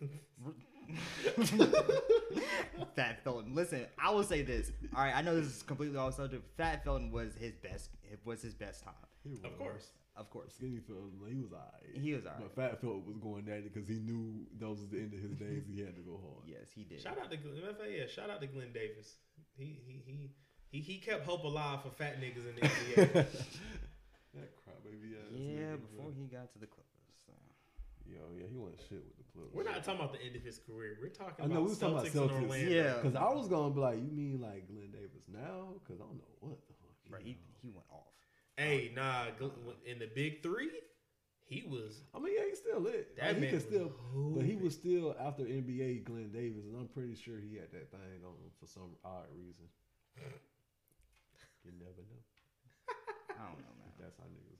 Fat 2.96 3.22
Felton. 3.24 3.54
Listen, 3.54 3.86
I 3.98 4.10
will 4.10 4.22
say 4.24 4.42
this. 4.42 4.70
All 4.94 5.02
right, 5.04 5.14
I 5.14 5.22
know 5.22 5.34
this 5.34 5.46
is 5.46 5.62
completely 5.62 5.96
off 5.98 6.14
subject. 6.14 6.44
Fat 6.56 6.84
Felton 6.84 7.10
was 7.10 7.34
his 7.34 7.52
best. 7.56 7.90
It 8.10 8.20
was 8.24 8.40
his 8.42 8.54
best 8.54 8.84
time, 8.84 8.94
He 9.22 9.34
Of 9.36 9.42
was. 9.42 9.52
course. 9.58 9.90
of 10.16 10.30
course. 10.30 10.54
Skinny 10.56 10.78
Felton, 10.86 11.10
he 11.28 11.40
was 11.42 11.52
alright. 11.52 11.96
He 12.00 12.12
was 12.14 12.24
alright. 12.24 12.42
But 12.42 12.54
Fat 12.54 12.80
Felton 12.80 13.04
was 13.06 13.16
going 13.18 13.48
at 13.48 13.58
it 13.66 13.72
because 13.74 13.88
he 13.88 13.96
knew 13.96 14.46
those 14.58 14.80
was 14.80 14.88
the 14.90 14.98
end 14.98 15.12
of 15.14 15.20
his 15.20 15.32
days. 15.32 15.64
He 15.68 15.80
had 15.80 15.96
to 15.96 16.02
go 16.02 16.20
hard. 16.22 16.46
Yes, 16.46 16.68
he 16.74 16.84
did. 16.84 17.00
Shout 17.00 17.18
out 17.18 17.30
to 17.30 17.36
Glen. 17.36 17.60
fact, 17.76 17.90
Yeah, 17.90 18.06
shout 18.06 18.30
out 18.30 18.40
to 18.40 18.46
Glen 18.46 18.72
Davis. 18.72 19.16
He 19.56 19.80
he 19.86 20.02
he 20.06 20.30
he, 20.70 20.80
he 20.80 20.98
kept 20.98 21.24
hope 21.26 21.44
alive 21.44 21.82
for 21.82 21.90
fat 21.90 22.20
niggas 22.20 22.48
in 22.48 22.54
the 22.56 22.60
NBA. 22.62 23.12
that 24.34 24.50
crybaby 24.58 25.14
ass. 25.18 25.30
Yeah, 25.32 25.74
nigga, 25.74 25.80
before 25.80 26.10
bro. 26.10 26.14
he 26.18 26.26
got 26.26 26.52
to 26.52 26.58
the 26.58 26.66
Clippers. 26.66 26.93
So. 28.04 28.12
Yo, 28.12 28.20
yeah, 28.36 28.46
he 28.50 28.56
went 28.56 28.76
shit 28.88 29.02
with 29.04 29.16
the 29.16 29.24
Clippers. 29.32 29.54
We're 29.54 29.64
not 29.64 29.82
talking 29.84 30.00
about 30.00 30.12
the 30.12 30.22
end 30.22 30.36
of 30.36 30.42
his 30.42 30.58
career. 30.58 30.98
We're 31.00 31.08
talking 31.08 31.44
I 31.44 31.48
know, 31.48 31.60
about 31.60 31.62
we 31.64 31.68
was 31.70 31.78
talking 31.78 31.98
about 31.98 32.06
Celtics, 32.06 32.36
Celtics. 32.36 32.42
Orlando. 32.42 32.70
Yeah. 32.70 32.94
Because 33.00 33.16
I 33.16 33.28
was 33.32 33.48
gonna 33.48 33.74
be 33.74 33.80
like, 33.80 33.96
you 33.96 34.10
mean 34.12 34.40
like 34.40 34.68
Glen 34.68 34.90
Davis 34.92 35.24
now? 35.32 35.74
Because 35.80 36.00
I 36.00 36.04
don't 36.04 36.20
know 36.20 36.34
what 36.40 36.60
the 36.68 36.74
fuck. 36.76 36.94
Bro, 37.08 37.20
he 37.24 37.38
he, 37.62 37.68
went 37.68 37.86
off. 37.90 38.12
Hey, 38.56 38.92
nah, 38.94 39.32
in 39.84 39.98
the 39.98 40.08
big 40.14 40.42
three, 40.42 40.70
he 41.44 41.64
was. 41.68 42.04
I 42.14 42.18
mean, 42.20 42.34
yeah, 42.36 42.44
he's 42.48 42.58
still 42.58 42.80
lit. 42.80 43.16
That 43.16 43.26
Like, 43.26 43.34
he 43.34 43.40
man 43.40 43.50
could 43.50 43.56
was 43.56 43.64
still, 43.64 43.92
but 44.36 44.44
he 44.44 44.56
was 44.56 44.74
still 44.74 45.16
after 45.18 45.42
NBA 45.42 46.04
Glen 46.04 46.30
Davis, 46.32 46.64
and 46.64 46.76
I'm 46.76 46.88
pretty 46.88 47.16
sure 47.16 47.40
he 47.40 47.56
had 47.56 47.72
that 47.72 47.90
thing 47.90 48.22
on 48.24 48.36
him 48.40 48.52
for 48.60 48.66
some 48.66 48.96
odd 49.04 49.26
reason. 49.34 49.66
You 51.64 51.72
never 51.80 52.04
know. 52.04 52.20
I 53.40 53.48
don't 53.48 53.56
know, 53.56 53.72
man. 53.80 53.92
That's 53.96 54.20
how 54.20 54.28
niggas 54.28 54.36
that 54.36 54.36
don't 54.36 54.44
care. 54.44 54.53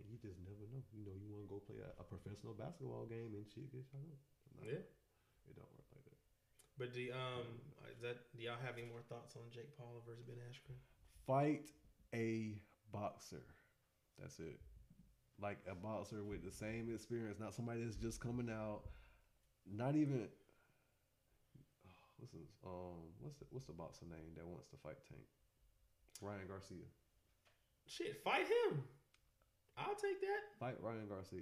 That's 0.00 0.08
how 0.08 0.08
they 0.08 0.08
think. 0.08 0.08
You 0.08 0.18
just 0.20 0.40
never 0.40 0.64
know. 0.72 0.80
You 0.96 1.04
know, 1.04 1.16
you 1.16 1.28
want 1.28 1.44
to 1.44 1.50
go 1.50 1.58
play 1.60 1.80
a, 1.80 1.90
a 2.00 2.04
professional 2.04 2.56
basketball 2.56 3.04
game 3.04 3.36
and 3.36 3.44
shit 3.44 3.68
get 3.68 3.84
shot 3.84 4.04
up. 4.04 4.20
Yeah. 4.64 4.80
it 4.80 5.54
don't 5.56 5.68
work 5.76 5.88
like 5.92 6.04
that. 6.04 6.18
But 6.80 6.96
do 6.96 7.04
um 7.12 7.60
is 7.92 8.00
that 8.00 8.24
do 8.36 8.44
y'all 8.44 8.60
have 8.64 8.80
any 8.80 8.88
more 8.88 9.04
thoughts 9.08 9.36
on 9.36 9.44
Jake 9.52 9.76
Paul 9.76 10.00
versus 10.08 10.24
Ben 10.24 10.40
Askren? 10.40 10.78
Fight 11.26 11.68
a 12.14 12.56
boxer. 12.92 13.44
That's 14.18 14.40
it. 14.40 14.60
Like 15.40 15.58
a 15.70 15.74
boxer 15.74 16.24
with 16.24 16.44
the 16.44 16.52
same 16.52 16.92
experience, 16.92 17.40
not 17.40 17.54
somebody 17.54 17.84
that's 17.84 17.96
just 17.96 18.20
coming 18.20 18.48
out. 18.48 18.84
Not 19.68 19.96
even. 19.96 20.28
Oh, 21.84 21.92
what's 22.18 22.32
his, 22.32 22.48
um 22.64 23.12
what's 23.20 23.36
the 23.36 23.46
what's 23.50 23.66
the 23.66 23.76
boxer 23.76 24.06
name 24.08 24.32
that 24.36 24.46
wants 24.46 24.68
to 24.70 24.76
fight 24.80 24.96
Tank? 25.08 25.24
Ryan 26.20 26.48
Garcia. 26.48 26.88
Shit, 27.86 28.22
fight 28.22 28.46
him. 28.46 28.84
I'll 29.86 29.94
take 29.94 30.20
that. 30.20 30.58
Fight 30.58 30.76
Ryan 30.82 31.08
Garcia. 31.08 31.40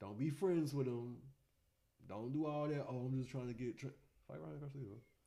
Don't 0.00 0.18
be 0.18 0.30
friends 0.30 0.74
with 0.74 0.86
him. 0.86 1.16
Don't 2.08 2.32
do 2.32 2.46
all 2.46 2.68
that. 2.68 2.86
Oh, 2.88 3.06
I'm 3.06 3.18
just 3.18 3.30
trying 3.30 3.48
to 3.48 3.54
get. 3.54 3.78
Tra-. 3.78 3.90
Fight 4.28 4.38
Ryan 4.40 4.60
Garcia. 4.60 4.82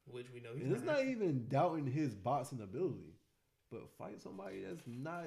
Which 0.05 0.27
we 0.33 0.39
know 0.39 0.49
he's 0.55 0.63
And 0.65 0.73
it's 0.75 0.83
not. 0.83 1.03
even 1.05 1.47
doubting 1.49 1.85
his 1.85 2.15
boxing 2.15 2.61
ability, 2.61 3.13
but 3.71 3.89
fight 3.97 4.19
somebody 4.21 4.61
that's 4.67 4.81
not 4.87 5.25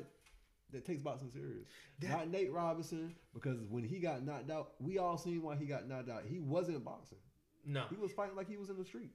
that 0.72 0.84
takes 0.86 1.02
boxing 1.02 1.30
serious. 1.30 1.66
That- 2.00 2.10
not 2.10 2.28
Nate 2.30 2.50
Robinson, 2.52 3.14
because 3.34 3.58
when 3.68 3.84
he 3.84 4.00
got 4.00 4.24
knocked 4.24 4.50
out, 4.50 4.72
we 4.80 4.98
all 4.98 5.18
seen 5.18 5.42
why 5.42 5.54
he 5.56 5.66
got 5.66 5.86
knocked 5.86 6.08
out. 6.08 6.22
He 6.28 6.38
wasn't 6.40 6.82
boxing. 6.84 7.18
no, 7.66 7.84
He 7.90 7.96
was 7.96 8.10
fighting 8.12 8.34
like 8.36 8.48
he 8.48 8.56
was 8.56 8.70
in 8.70 8.76
the 8.78 8.84
street 8.84 9.10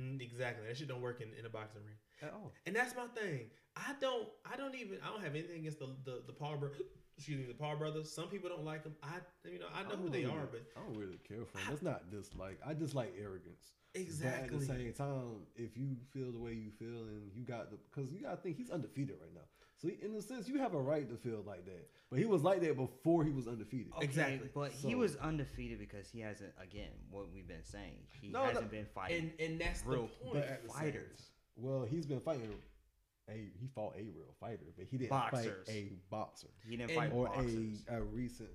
Mm, 0.00 0.20
exactly. 0.22 0.66
That 0.66 0.76
shit 0.76 0.88
don't 0.88 1.02
work 1.02 1.20
in, 1.20 1.28
in 1.38 1.44
a 1.46 1.50
boxing 1.50 1.82
ring. 1.84 1.96
at 2.22 2.32
all. 2.32 2.52
And 2.66 2.74
that's 2.74 2.94
my 2.96 3.06
thing. 3.20 3.50
I 3.76 3.94
don't. 4.00 4.28
I 4.50 4.56
don't 4.56 4.74
even. 4.74 4.98
I 5.04 5.10
don't 5.10 5.22
have 5.22 5.34
anything 5.34 5.60
against 5.60 5.78
the 5.78 5.88
the, 6.04 6.22
the 6.26 6.32
Paul. 6.32 6.56
Bro- 6.56 6.70
excuse 7.16 7.38
me, 7.38 7.44
the 7.46 7.54
Paul 7.54 7.76
brothers. 7.76 8.10
Some 8.10 8.28
people 8.28 8.48
don't 8.48 8.64
like 8.64 8.82
them. 8.84 8.94
I 9.02 9.16
you 9.48 9.58
know 9.58 9.66
I 9.74 9.82
know 9.82 9.96
who 9.96 10.08
they 10.08 10.24
really- 10.24 10.32
are, 10.32 10.46
but 10.50 10.62
I 10.76 10.86
don't 10.86 10.96
really 10.98 11.18
care 11.28 11.44
for 11.44 11.58
him. 11.58 11.66
That's 11.68 11.82
not 11.82 12.10
dislike. 12.10 12.58
I 12.66 12.74
just 12.74 12.94
like 12.94 13.14
arrogance. 13.20 13.72
exactly. 13.94 14.48
But 14.48 14.54
at 14.54 14.60
the 14.60 14.66
same 14.66 14.92
time, 14.94 15.46
if 15.56 15.76
you 15.76 15.96
feel 16.12 16.32
the 16.32 16.38
way 16.38 16.52
you 16.54 16.70
feel 16.78 17.04
and 17.04 17.30
you 17.34 17.44
got 17.44 17.70
the, 17.70 17.76
because 17.94 18.12
you 18.12 18.22
got 18.22 18.30
to 18.30 18.36
think 18.38 18.56
he's 18.56 18.70
undefeated 18.70 19.16
right 19.20 19.34
now. 19.34 19.46
So 19.82 19.88
he, 19.88 19.96
in 20.04 20.14
a 20.14 20.22
sense, 20.22 20.48
you 20.48 20.58
have 20.58 20.74
a 20.74 20.80
right 20.80 21.08
to 21.08 21.16
feel 21.16 21.42
like 21.44 21.64
that. 21.64 21.88
But 22.08 22.20
he 22.20 22.24
was 22.24 22.42
like 22.44 22.60
that 22.60 22.76
before 22.76 23.24
he 23.24 23.30
was 23.30 23.48
undefeated. 23.48 23.92
Okay, 23.96 24.04
Exactly. 24.04 24.48
But 24.54 24.70
he 24.70 24.94
was 24.94 25.16
undefeated 25.16 25.80
because 25.80 26.08
he 26.08 26.20
hasn't, 26.20 26.52
again, 26.62 26.90
what 27.10 27.32
we've 27.32 27.48
been 27.48 27.64
saying. 27.64 27.98
He 28.20 28.28
No, 28.28 28.40
no. 28.40 28.44
hasn't 28.50 28.70
been 28.70 28.86
fighting. 28.94 29.32
and 29.38 29.50
and 29.50 29.60
that's 29.60 29.84
Real 29.84 30.02
the 30.02 30.24
point. 30.30 30.34
But 30.46 30.62
the 30.62 30.68
fighters. 30.72 31.18
time- 31.18 31.64
Well, 31.64 31.84
he's 31.84 32.06
been 32.06 32.20
fighting. 32.20 32.48
A 33.28 33.32
he 33.60 33.66
fought 33.74 33.94
a 33.96 34.02
real 34.02 34.34
fighter, 34.40 34.64
but 34.76 34.86
he 34.90 34.98
didn't 34.98 35.10
Boxers. 35.10 35.66
fight 35.66 35.74
a 35.74 35.92
boxer 36.10 36.48
he 36.68 36.76
didn't 36.76 36.90
and- 36.90 36.98
fight 36.98 37.12
or 37.12 37.26
boxers. 37.26 37.84
a, 37.88 37.98
a 37.98 38.02
recent 38.02 38.50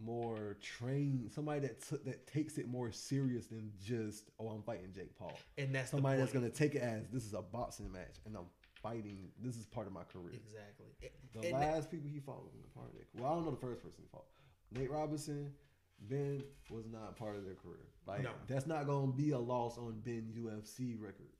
more 0.00 0.56
trained 0.62 1.30
somebody 1.32 1.60
that 1.60 1.82
took 1.82 2.04
that 2.04 2.26
takes 2.26 2.56
it 2.56 2.68
more 2.68 2.90
serious 2.92 3.46
than 3.48 3.70
just 3.84 4.30
oh 4.38 4.48
I'm 4.48 4.62
fighting 4.62 4.92
Jake 4.94 5.14
Paul. 5.18 5.32
and 5.58 5.74
that's 5.74 5.90
Somebody 5.90 6.16
the 6.16 6.22
that's 6.22 6.32
gonna 6.32 6.48
take 6.50 6.74
it 6.76 6.82
as 6.82 7.08
this 7.12 7.24
is 7.26 7.34
a 7.34 7.42
boxing 7.42 7.90
match 7.92 8.16
and 8.24 8.34
I'm 8.36 8.46
fighting. 8.82 9.30
This 9.40 9.56
is 9.56 9.66
part 9.66 9.86
of 9.86 9.92
my 9.92 10.04
career. 10.04 10.34
Exactly. 10.34 10.86
The 11.34 11.48
And- 11.48 11.52
last 11.58 11.90
people 11.90 12.08
he 12.08 12.20
fought 12.20 12.42
was 12.44 12.54
part 12.74 12.88
of 12.88 12.94
their. 12.94 13.04
Well, 13.14 13.30
I 13.30 13.34
don't 13.34 13.44
know 13.44 13.50
the 13.52 13.56
first 13.56 13.82
person 13.82 14.00
he 14.02 14.08
fought. 14.08 14.26
Nate 14.70 14.90
Robinson, 14.90 15.54
Ben 16.00 16.44
was 16.70 16.86
not 16.86 17.16
part 17.16 17.36
of 17.36 17.44
their 17.44 17.54
career. 17.56 17.86
Like 18.06 18.22
No. 18.22 18.32
that's 18.46 18.66
not 18.66 18.86
gonna 18.86 19.12
be 19.12 19.30
a 19.30 19.38
loss 19.38 19.78
on 19.78 20.00
Ben 20.00 20.32
UFC 20.34 20.94
record. 21.00 21.32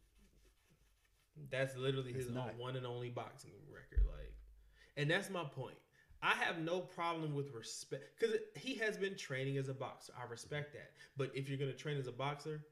That's 1.51 1.77
literally 1.77 2.11
It's 2.13 2.27
his 2.27 2.35
not. 2.35 2.57
one 2.57 2.77
and 2.77 2.85
only 2.87 3.11
boxing 3.11 3.53
record. 3.69 4.05
Like, 4.07 4.35
and 4.97 5.11
that's 5.11 5.31
my 5.31 5.45
point. 5.45 5.79
I 6.21 6.35
have 6.35 6.59
no 6.59 6.81
problem 6.81 7.33
with 7.35 7.53
respect 7.53 8.19
because 8.19 8.37
he 8.57 8.75
has 8.77 8.97
been 8.99 9.17
training 9.17 9.57
as 9.57 9.69
a 9.69 9.75
boxer. 9.75 10.13
I 10.19 10.25
respect 10.25 10.73
that. 10.73 10.91
But 11.17 11.35
if 11.37 11.49
you're 11.49 11.59
gonna 11.59 11.73
train 11.77 11.97
as 11.97 12.09
a 12.09 12.13
boxer, 12.13 12.67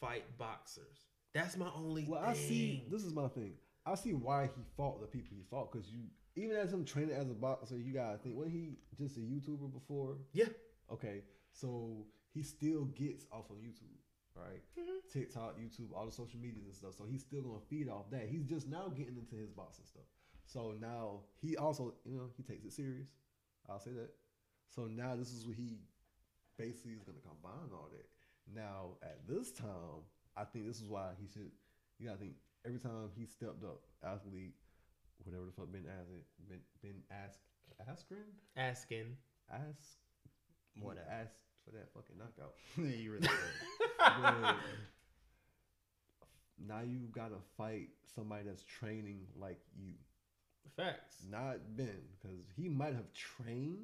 fight 0.00 0.36
boxers. 0.36 1.09
That's 1.34 1.56
my 1.56 1.68
only. 1.74 2.06
Well, 2.08 2.20
thing. 2.20 2.30
I 2.30 2.34
see. 2.34 2.84
This 2.90 3.04
is 3.04 3.12
my 3.14 3.28
thing. 3.28 3.52
I 3.86 3.94
see 3.94 4.12
why 4.12 4.44
he 4.54 4.62
fought 4.76 5.00
the 5.00 5.06
people 5.06 5.36
he 5.36 5.42
fought 5.50 5.72
because 5.72 5.88
you, 5.90 6.00
even 6.36 6.56
as 6.56 6.72
him 6.72 6.84
training 6.84 7.14
as 7.14 7.30
a 7.30 7.34
boxer, 7.34 7.78
you 7.78 7.92
gotta 7.92 8.18
think. 8.18 8.36
Wasn't 8.36 8.54
he 8.54 8.76
just 8.98 9.16
a 9.16 9.20
YouTuber 9.20 9.72
before? 9.72 10.16
Yeah. 10.32 10.48
Okay, 10.92 11.22
so 11.52 12.06
he 12.32 12.42
still 12.42 12.84
gets 12.86 13.26
off 13.32 13.50
on 13.50 13.56
YouTube, 13.56 13.96
right? 14.34 14.62
Mhm. 14.78 15.10
TikTok, 15.12 15.58
YouTube, 15.58 15.92
all 15.94 16.04
the 16.06 16.12
social 16.12 16.38
medias 16.38 16.66
and 16.66 16.74
stuff. 16.74 16.94
So 16.94 17.04
he's 17.04 17.22
still 17.22 17.42
gonna 17.42 17.60
feed 17.60 17.88
off 17.88 18.10
that. 18.10 18.28
He's 18.28 18.44
just 18.44 18.68
now 18.68 18.88
getting 18.88 19.16
into 19.16 19.36
his 19.36 19.50
boxing 19.50 19.86
stuff. 19.86 20.04
So 20.46 20.72
now 20.72 21.24
he 21.40 21.56
also, 21.56 21.94
you 22.04 22.16
know, 22.16 22.28
he 22.36 22.42
takes 22.42 22.64
it 22.64 22.72
serious. 22.72 23.08
I'll 23.68 23.78
say 23.80 23.92
that. 23.92 24.10
So 24.68 24.86
now 24.86 25.16
this 25.16 25.32
is 25.32 25.46
what 25.46 25.56
he 25.56 25.78
basically 26.56 26.92
is 26.92 27.02
gonna 27.02 27.20
combine 27.20 27.72
all 27.72 27.88
that. 27.92 28.08
Now 28.52 28.98
at 29.02 29.26
this 29.26 29.52
time, 29.52 30.04
I 30.36 30.44
think 30.44 30.66
this 30.66 30.80
is 30.80 30.88
why 30.88 31.10
he 31.20 31.26
should. 31.28 31.50
You 31.98 32.06
gotta 32.08 32.18
think 32.18 32.34
every 32.66 32.78
time 32.78 33.10
he 33.16 33.26
stepped 33.26 33.64
up, 33.64 33.82
athlete, 34.04 34.54
whatever 35.24 35.44
the 35.46 35.52
fuck 35.52 35.70
been 35.72 35.86
asking, 35.86 36.22
been 36.48 36.60
been 36.82 37.02
asked, 37.10 37.40
Askren, 37.88 38.30
asking. 38.56 39.16
ask, 39.50 39.98
Whatever. 40.80 41.06
asked 41.10 41.36
for 41.64 41.72
that 41.72 41.88
fucking 41.92 42.16
knockout. 42.18 42.54
you 42.76 43.12
really. 43.12 43.28
But 43.98 44.56
now 46.58 46.80
you 46.80 47.08
gotta 47.12 47.36
fight 47.56 47.88
somebody 48.14 48.44
that's 48.46 48.62
training 48.62 49.26
like 49.38 49.58
you, 49.76 49.94
Facts. 50.76 51.16
not 51.30 51.56
Ben, 51.76 51.88
because 52.20 52.44
he 52.56 52.68
might 52.68 52.94
have 52.94 53.12
trained 53.12 53.78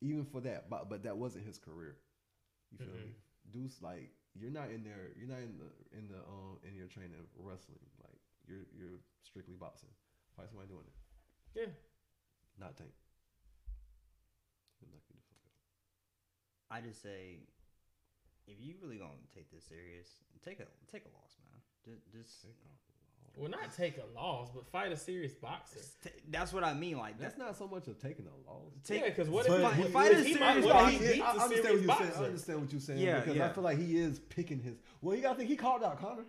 even 0.00 0.24
for 0.24 0.40
that, 0.42 0.68
but 0.70 0.88
but 0.88 1.02
that 1.04 1.16
wasn't 1.16 1.46
his 1.46 1.58
career. 1.58 1.96
You 2.72 2.78
feel 2.78 2.86
me? 2.94 3.00
Mm-hmm. 3.00 3.62
Deuce, 3.62 3.82
like 3.82 4.10
you're 4.38 4.54
not 4.54 4.70
in 4.70 4.86
there. 4.86 5.10
You're 5.18 5.30
not 5.30 5.42
in 5.42 5.58
the 5.58 5.70
in 5.96 6.04
the 6.06 6.20
um 6.22 6.62
in 6.62 6.76
your 6.78 6.86
training 6.86 7.18
of 7.18 7.26
wrestling. 7.34 7.82
Like 7.98 8.18
you're 8.46 8.66
you're 8.74 9.02
strictly 9.26 9.58
boxing. 9.58 9.90
Fight 10.36 10.50
somebody 10.50 10.70
doing 10.70 10.86
it. 10.86 10.96
Yeah. 11.54 11.72
Not 12.58 12.76
Tank. 12.78 12.94
He'll 14.78 14.92
knock 14.92 15.02
you 15.10 15.18
the 15.18 15.26
fuck 15.26 15.42
out. 15.42 15.56
I 16.70 16.78
just 16.84 17.02
say, 17.02 17.42
if 18.46 18.60
you 18.62 18.78
really 18.78 19.00
gonna 19.00 19.18
take 19.34 19.50
this 19.50 19.66
serious, 19.66 20.22
take 20.44 20.62
a 20.62 20.68
take 20.86 21.08
a 21.08 21.12
loss, 21.16 21.34
man. 21.42 21.58
Just, 21.82 22.06
just 22.12 22.46
Take 23.34 23.38
off 23.38 23.40
the 23.40 23.40
law. 23.40 23.48
Well, 23.50 23.50
not 23.50 23.76
take 23.76 23.96
a 23.98 24.18
loss, 24.18 24.48
but 24.54 24.66
fight 24.70 24.92
a 24.92 24.96
serious 24.96 25.32
boxer. 25.34 25.80
t- 26.04 26.10
that's 26.30 26.52
what 26.52 26.64
I 26.64 26.74
mean. 26.74 26.98
Like 26.98 27.18
That's 27.18 27.38
not 27.38 27.56
so 27.56 27.66
much 27.68 27.86
of 27.88 27.98
taking 28.00 28.26
a 28.26 28.50
loss. 28.50 28.72
Take, 28.84 29.00
yeah, 29.02 29.08
because 29.08 29.28
what 29.28 29.46
But 29.46 29.56
if 29.56 29.62
Fight- 29.62 29.74
he, 29.76 29.82
he- 29.82 29.88
fight 29.88 30.12
a 30.12 30.22
serious 30.22 30.40
might, 30.40 30.62
boxer. 30.64 30.94
if 31.04 31.14
he 31.14 31.22
I 31.22 31.32
beats 31.32 31.38
a 31.38 31.42
understand 31.42 31.62
serious 31.64 31.86
what 31.86 31.98
you're 32.00 32.08
saying. 32.10 32.12
I 32.22 32.24
understand 32.26 32.60
what 32.60 32.72
you're 32.72 32.80
saying 32.80 32.98
Yeah, 33.00 33.20
because 33.20 33.36
yeah. 33.36 33.46
I 33.48 33.52
feel 33.52 33.64
like 33.64 33.78
he 33.78 33.96
is 33.98 34.18
picking 34.18 34.60
his. 34.60 34.74
Well, 35.00 35.16
you 35.16 35.22
gotta 35.22 35.36
think 35.38 35.48
he 35.50 35.56
called 35.56 35.82
out 35.84 36.00
Conor. 36.00 36.24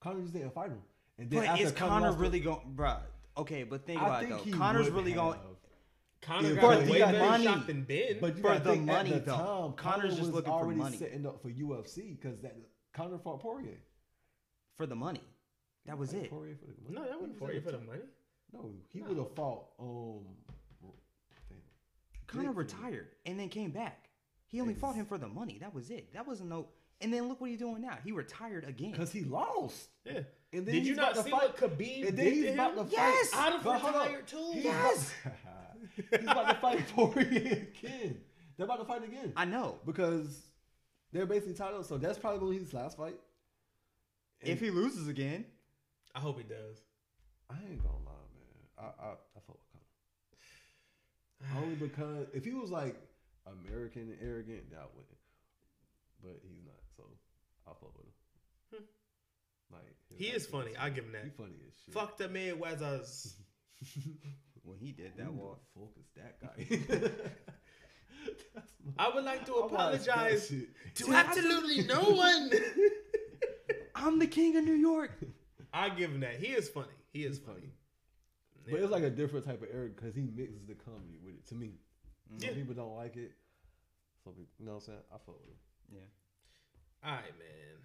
Conor 0.00 0.20
just 0.20 0.32
didn't 0.32 0.52
fight 0.54 0.70
him, 0.70 0.82
and 1.18 1.30
then 1.30 1.40
but 1.40 1.48
after 1.48 1.64
is 1.64 1.72
Conor 1.72 2.06
lost 2.06 2.18
the- 2.18 2.22
really 2.22 2.40
going, 2.40 2.74
bruh? 2.76 3.00
Okay, 3.36 3.62
but 3.64 3.84
think 3.86 4.00
I 4.00 4.04
about 4.06 4.20
think 4.24 4.46
it 4.46 4.50
though. 4.52 4.58
Conor's 4.58 4.90
really 4.90 5.12
going. 5.12 5.38
have. 5.38 5.42
Conor 6.20 6.48
Yeah, 6.48 6.54
got 6.56 6.62
but 6.62 6.78
a 6.78 6.84
he 6.84 6.92
way 6.92 6.98
better 6.98 7.18
money. 7.18 7.44
shot 7.44 7.66
than 7.68 7.84
Ben. 7.84 8.16
But 8.20 8.36
you 8.36 8.42
For 8.42 8.58
the 8.58 8.70
think 8.72 8.84
money, 8.84 9.12
at 9.14 9.24
the 9.24 9.30
though. 9.30 9.36
time, 9.36 9.72
Conor's 9.74 9.76
Conor 9.76 10.08
just 10.08 10.20
was 10.20 10.28
looking 10.30 10.50
for 10.52 10.58
already 10.58 10.78
money. 10.80 10.96
setting 10.96 11.26
up 11.26 11.40
for 11.40 11.48
UFC 11.50 12.16
because 12.20 12.40
that 12.40 12.56
Conor 12.92 13.18
fought 13.18 13.40
Poirier. 13.40 13.78
for 14.76 14.86
the 14.86 14.96
money. 14.96 15.20
That 15.86 15.98
was 15.98 16.12
it. 16.12 16.30
Poirier 16.30 16.56
for 16.56 16.66
the 16.66 16.74
money. 16.82 16.94
no, 16.94 17.02
that 17.02 17.08
He 17.08 17.14
wasn't 17.16 17.30
was 17.30 17.38
for 17.38 17.52
you 17.54 17.60
for 17.60 17.70
the 17.72 17.78
money. 17.78 18.00
No, 18.52 18.70
he 18.90 19.00
No. 19.00 19.06
would 19.08 19.16
have 19.18 19.34
fought. 19.34 19.66
Um, 19.78 20.24
damn. 21.48 21.58
Conor 22.26 22.52
Blake 22.52 22.56
retired 22.72 23.08
and 23.26 23.38
then 23.40 23.48
came 23.48 23.70
back. 23.70 24.08
He 24.46 24.60
only 24.60 24.74
fought 24.74 24.94
him 24.94 25.06
for 25.06 25.18
the 25.18 25.28
money. 25.28 25.58
That 25.60 25.74
was 25.74 25.90
it. 25.90 26.12
That 26.14 26.26
wasn't 26.26 26.48
no. 26.50 26.68
And 27.00 27.12
then 27.12 27.28
look 27.28 27.40
what 27.40 27.50
he's 27.50 27.58
doing 27.58 27.80
now. 27.82 27.96
He 28.04 28.12
retired 28.12 28.64
again. 28.64 28.92
Cause 28.92 29.12
he 29.12 29.22
lost. 29.24 29.88
Yeah. 30.04 30.20
And 30.52 30.64
then 30.66 30.74
Did 30.74 30.86
you 30.86 30.90
he's 30.92 30.96
not 30.96 31.12
about 31.12 31.16
to 31.16 31.22
see 31.24 31.30
fight- 31.30 31.60
what 31.60 31.78
Khabib 31.78 32.08
And 32.08 32.16
did 32.16 32.32
he's 32.32 32.44
to 32.46 32.52
about 32.54 32.76
him? 32.78 32.86
to 32.86 32.92
Yes! 32.92 33.28
fight. 33.30 33.40
I'd 33.46 33.52
have 33.52 33.64
But 33.64 33.80
hold 33.80 33.94
up. 33.94 34.02
retired 34.06 34.26
too. 34.26 34.50
He's 34.54 34.64
Yes! 34.64 35.12
About, 35.24 35.34
he's 36.20 36.30
about 36.30 36.48
to 36.48 36.54
fight 36.56 36.88
Poirier 36.88 37.68
again. 37.78 38.20
They're 38.56 38.64
about 38.64 38.78
to 38.80 38.84
fight 38.86 39.04
again 39.04 39.32
I 39.36 39.44
know. 39.44 39.78
because 39.86 40.40
they're 41.12 41.26
basically 41.26 41.54
tied 41.54 41.74
up. 41.74 41.84
So 41.84 41.98
that's 41.98 42.18
probably 42.18 42.58
his 42.58 42.72
last 42.74 42.96
fight. 42.96 43.18
And 44.40 44.50
If 44.50 44.60
he 44.60 44.70
loses 44.70 45.06
again, 45.08 45.44
I 46.14 46.20
hope 46.20 46.38
he 46.38 46.44
does. 46.44 46.80
I 47.50 47.54
ain't 47.68 47.82
gonna 47.82 48.04
lie, 48.04 48.28
man. 48.34 48.68
I 48.78 48.82
I, 48.82 49.08
I 49.12 49.40
fuck 49.46 49.56
with 49.56 49.72
Conor 49.72 49.84
only 51.56 51.74
because 51.80 52.26
if 52.32 52.44
he 52.44 52.52
was 52.52 52.70
like 52.70 52.96
American 53.46 54.02
and 54.02 54.18
arrogant, 54.22 54.70
that 54.70 54.78
I 54.78 54.86
wouldn't. 54.94 55.18
But 56.22 56.40
he's 56.42 56.64
not, 56.64 56.74
so 56.96 57.04
I 57.66 57.70
fuck 57.70 57.96
with 57.96 58.06
him. 58.06 58.12
Hmm. 58.74 59.74
Like 59.74 59.96
He 60.16 60.26
is 60.26 60.46
funny. 60.46 60.72
I 60.78 60.90
give 60.90 61.04
him 61.04 61.12
that. 61.12 61.24
He 61.24 61.30
funny 61.30 61.54
as 61.66 61.74
shit. 61.84 61.94
Fuck 61.94 62.16
the 62.16 62.28
Mayweathers. 62.28 63.34
when 64.64 64.78
he 64.78 64.92
did 64.92 65.12
that 65.16 65.32
walk, 65.32 65.60
fuck 65.74 65.92
is 65.98 66.10
that 66.16 66.40
guy? 66.40 67.10
I 68.98 69.14
would 69.14 69.24
like 69.24 69.46
to 69.46 69.52
I 69.56 69.60
watched 69.60 69.70
that 69.70 69.80
apologize 69.80 70.52
to 70.96 71.14
absolutely 71.14 71.84
no 71.84 72.00
one. 72.00 72.50
I'm 73.94 74.18
the 74.18 74.26
king 74.26 74.56
of 74.56 74.64
New 74.64 74.74
York. 74.74 75.12
I 75.72 75.88
give 75.90 76.10
him 76.10 76.20
that. 76.20 76.36
He 76.36 76.48
is 76.48 76.68
funny. 76.68 76.86
He 77.12 77.24
is 77.24 77.38
funny. 77.38 77.60
funny. 78.64 78.70
But 78.70 78.80
it's 78.80 78.90
like 78.92 79.02
a 79.02 79.10
different 79.10 79.46
type 79.46 79.62
of 79.62 79.68
arrogance 79.72 79.96
because 79.96 80.14
he 80.14 80.22
mixes 80.34 80.66
the 80.66 80.74
comedy 80.74 81.18
with 81.24 81.34
it. 81.34 81.46
To 81.48 81.54
me, 81.54 81.72
Mm-hmm. 82.30 82.40
some 82.40 82.48
Yeah. 82.50 82.54
people 82.56 82.74
don't 82.74 82.94
like 82.96 83.16
it. 83.16 83.32
Some 84.22 84.34
people, 84.34 84.52
you 84.58 84.66
know 84.66 84.72
what 84.72 84.78
I'm 84.82 84.86
saying? 84.86 84.98
I 85.10 85.14
fuck 85.16 85.38
with 85.40 85.48
him. 85.48 85.56
Yeah. 85.94 87.08
All 87.08 87.14
right, 87.14 87.38
man. 87.38 87.76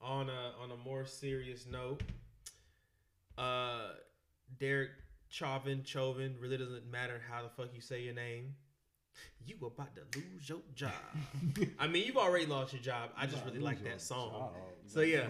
On 0.00 0.28
a 0.28 0.52
on 0.62 0.70
a 0.70 0.76
more 0.76 1.04
serious 1.04 1.66
note, 1.66 2.02
uh, 3.38 3.88
Derek 4.60 4.90
Chauvin, 5.28 5.82
Chauvin, 5.84 6.36
really 6.40 6.56
doesn't 6.58 6.88
matter 6.90 7.20
how 7.28 7.42
the 7.42 7.48
fuck 7.48 7.74
you 7.74 7.80
say 7.80 8.02
your 8.02 8.14
name. 8.14 8.54
You 9.46 9.56
about 9.66 9.90
to 9.96 10.02
lose 10.18 10.48
your 10.48 10.60
job. 10.74 10.92
I 11.78 11.86
mean, 11.88 12.06
you've 12.06 12.16
already 12.16 12.46
lost 12.46 12.72
your 12.72 12.82
job. 12.82 13.10
I 13.16 13.26
just 13.26 13.44
really 13.44 13.58
like 13.60 13.82
that 13.84 14.00
song. 14.00 14.50
So 14.86 14.94
So, 14.94 15.00
yeah. 15.00 15.26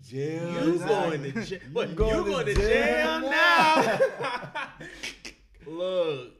Going 0.00 0.02
to 0.02 0.08
jail. 0.10 0.64
You 0.66 0.78
going 0.78 1.22
to 1.22 1.44
jail? 1.44 1.58
What? 1.72 1.88
You 1.90 1.94
going 1.94 2.24
going, 2.24 2.46
to 2.46 2.54
to 2.54 2.60
jail, 2.60 3.20
jail 3.20 3.30
now? 3.30 3.98
Look, 5.66 6.32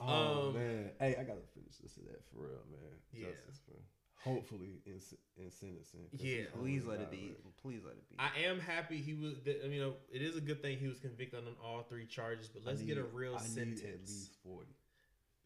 Oh 0.00 0.48
Um, 0.48 0.54
man, 0.54 0.90
hey, 0.98 1.16
I 1.18 1.22
gotta 1.22 1.40
finish 1.54 1.76
this 1.80 1.96
of 1.96 2.04
that 2.06 2.20
for 2.30 2.40
real, 2.42 2.60
man. 2.70 2.80
Yeah. 3.12 3.26
Justice 3.46 3.60
for 3.64 3.78
hopefully 4.28 4.80
in 4.86 5.00
in 5.36 5.50
sentencing. 5.50 6.08
'cause 6.10 6.20
Yeah. 6.20 6.44
Please 6.58 6.84
let 6.84 7.00
it 7.00 7.10
be. 7.10 7.28
it. 7.38 7.56
Please 7.62 7.82
let 7.84 7.94
it 7.94 8.08
be. 8.10 8.16
I 8.18 8.30
am 8.48 8.58
happy 8.58 8.98
he 8.98 9.14
was. 9.14 9.40
that- 9.44 9.64
I 9.64 9.68
mean, 9.68 9.94
it 10.12 10.20
is 10.22 10.36
a 10.36 10.40
good 10.40 10.60
thing 10.62 10.78
he 10.78 10.88
was 10.88 10.98
convicted 10.98 11.46
on 11.46 11.54
all 11.62 11.82
three 11.84 12.06
charges. 12.06 12.48
But 12.48 12.64
let's 12.64 12.82
get 12.82 12.98
a 12.98 13.04
real 13.04 13.36
I 13.36 13.42
need 13.42 13.48
sentence, 13.50 13.82
at 13.82 14.00
least 14.00 14.32
forty. 14.42 14.74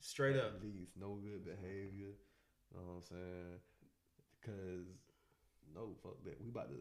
straight 0.01 0.37
at 0.37 0.45
up. 0.45 0.63
least 0.63 0.97
no 0.97 1.17
good 1.17 1.45
behavior. 1.45 2.15
You 2.73 2.75
know 2.75 2.83
what 2.87 2.95
I'm 2.97 3.03
saying? 3.03 3.61
Because 4.41 4.87
no, 5.75 5.95
fuck 6.03 6.23
that. 6.25 6.41
We 6.43 6.49
about 6.49 6.71
to 6.71 6.77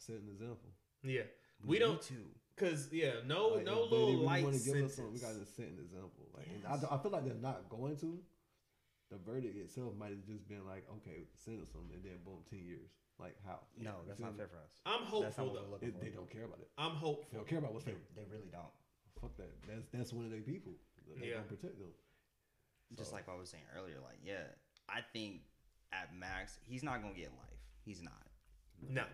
set 0.00 0.16
an 0.16 0.28
example. 0.32 0.70
Yeah, 1.02 1.22
we 1.64 1.76
Me 1.76 1.78
don't. 1.84 2.00
too. 2.02 2.26
Cause 2.56 2.88
yeah, 2.92 3.24
no, 3.26 3.56
Like, 3.56 3.64
no 3.64 3.84
if 3.84 3.90
they 3.90 3.96
little 3.96 4.12
really 4.12 4.26
light 4.26 4.44
wanna 4.44 4.58
give 4.60 4.76
us 4.84 4.92
sentence. 4.92 4.94
something, 4.96 5.12
we 5.14 5.20
gotta 5.20 5.46
set 5.46 5.68
an 5.72 5.78
example. 5.80 6.28
Like, 6.36 6.48
and 6.52 6.60
I, 6.68 6.74
I 6.94 6.98
feel 7.00 7.10
like 7.10 7.24
they're 7.24 7.40
not 7.40 7.68
going 7.70 7.96
to. 8.04 8.20
The 9.10 9.16
verdict 9.16 9.56
itself 9.56 9.96
might 9.98 10.10
have 10.12 10.22
just 10.28 10.46
been 10.46 10.62
like, 10.68 10.84
okay, 11.00 11.24
send 11.34 11.60
us 11.62 11.70
them, 11.70 11.88
and 11.92 12.04
then 12.04 12.20
boom, 12.24 12.44
ten 12.48 12.60
years. 12.62 12.90
Like 13.18 13.36
how? 13.44 13.60
No, 13.80 14.00
that's 14.06 14.18
feel 14.20 14.28
not 14.28 14.36
fair 14.36 14.48
for 14.48 14.56
us. 14.60 14.72
I'm 14.86 15.04
That's 15.22 15.36
hopeful 15.36 15.56
though. 15.80 15.86
It, 15.86 16.00
they 16.00 16.08
don't 16.08 16.28
care 16.30 16.44
about 16.44 16.60
it. 16.60 16.68
I'm 16.78 16.92
hopeful. 16.96 17.26
They 17.32 17.36
don't 17.38 17.48
care 17.48 17.58
about 17.58 17.72
what's 17.74 17.84
They, 17.84 17.92
fair. 17.92 18.00
they 18.16 18.24
really 18.32 18.48
don't. 18.52 18.72
Fuck 19.20 19.36
that. 19.36 19.50
That's 19.68 19.84
that's 19.92 20.12
one 20.12 20.24
of 20.24 20.30
their 20.30 20.40
people. 20.40 20.72
They 21.20 21.28
Yeah. 21.28 21.34
don't 21.42 21.48
protect 21.48 21.78
them. 21.80 21.92
Just 22.96 23.10
So, 23.10 23.16
like 23.16 23.28
I 23.28 23.34
was 23.36 23.48
saying 23.50 23.64
earlier, 23.76 24.00
like 24.04 24.20
yeah, 24.24 24.44
I 24.88 25.00
think 25.12 25.42
at 25.92 26.14
max 26.16 26.58
he's 26.64 26.82
not 26.82 27.02
gonna 27.02 27.14
get 27.14 27.28
life. 27.36 27.60
He's 27.84 28.00
not. 28.02 28.24
No, 28.88 29.04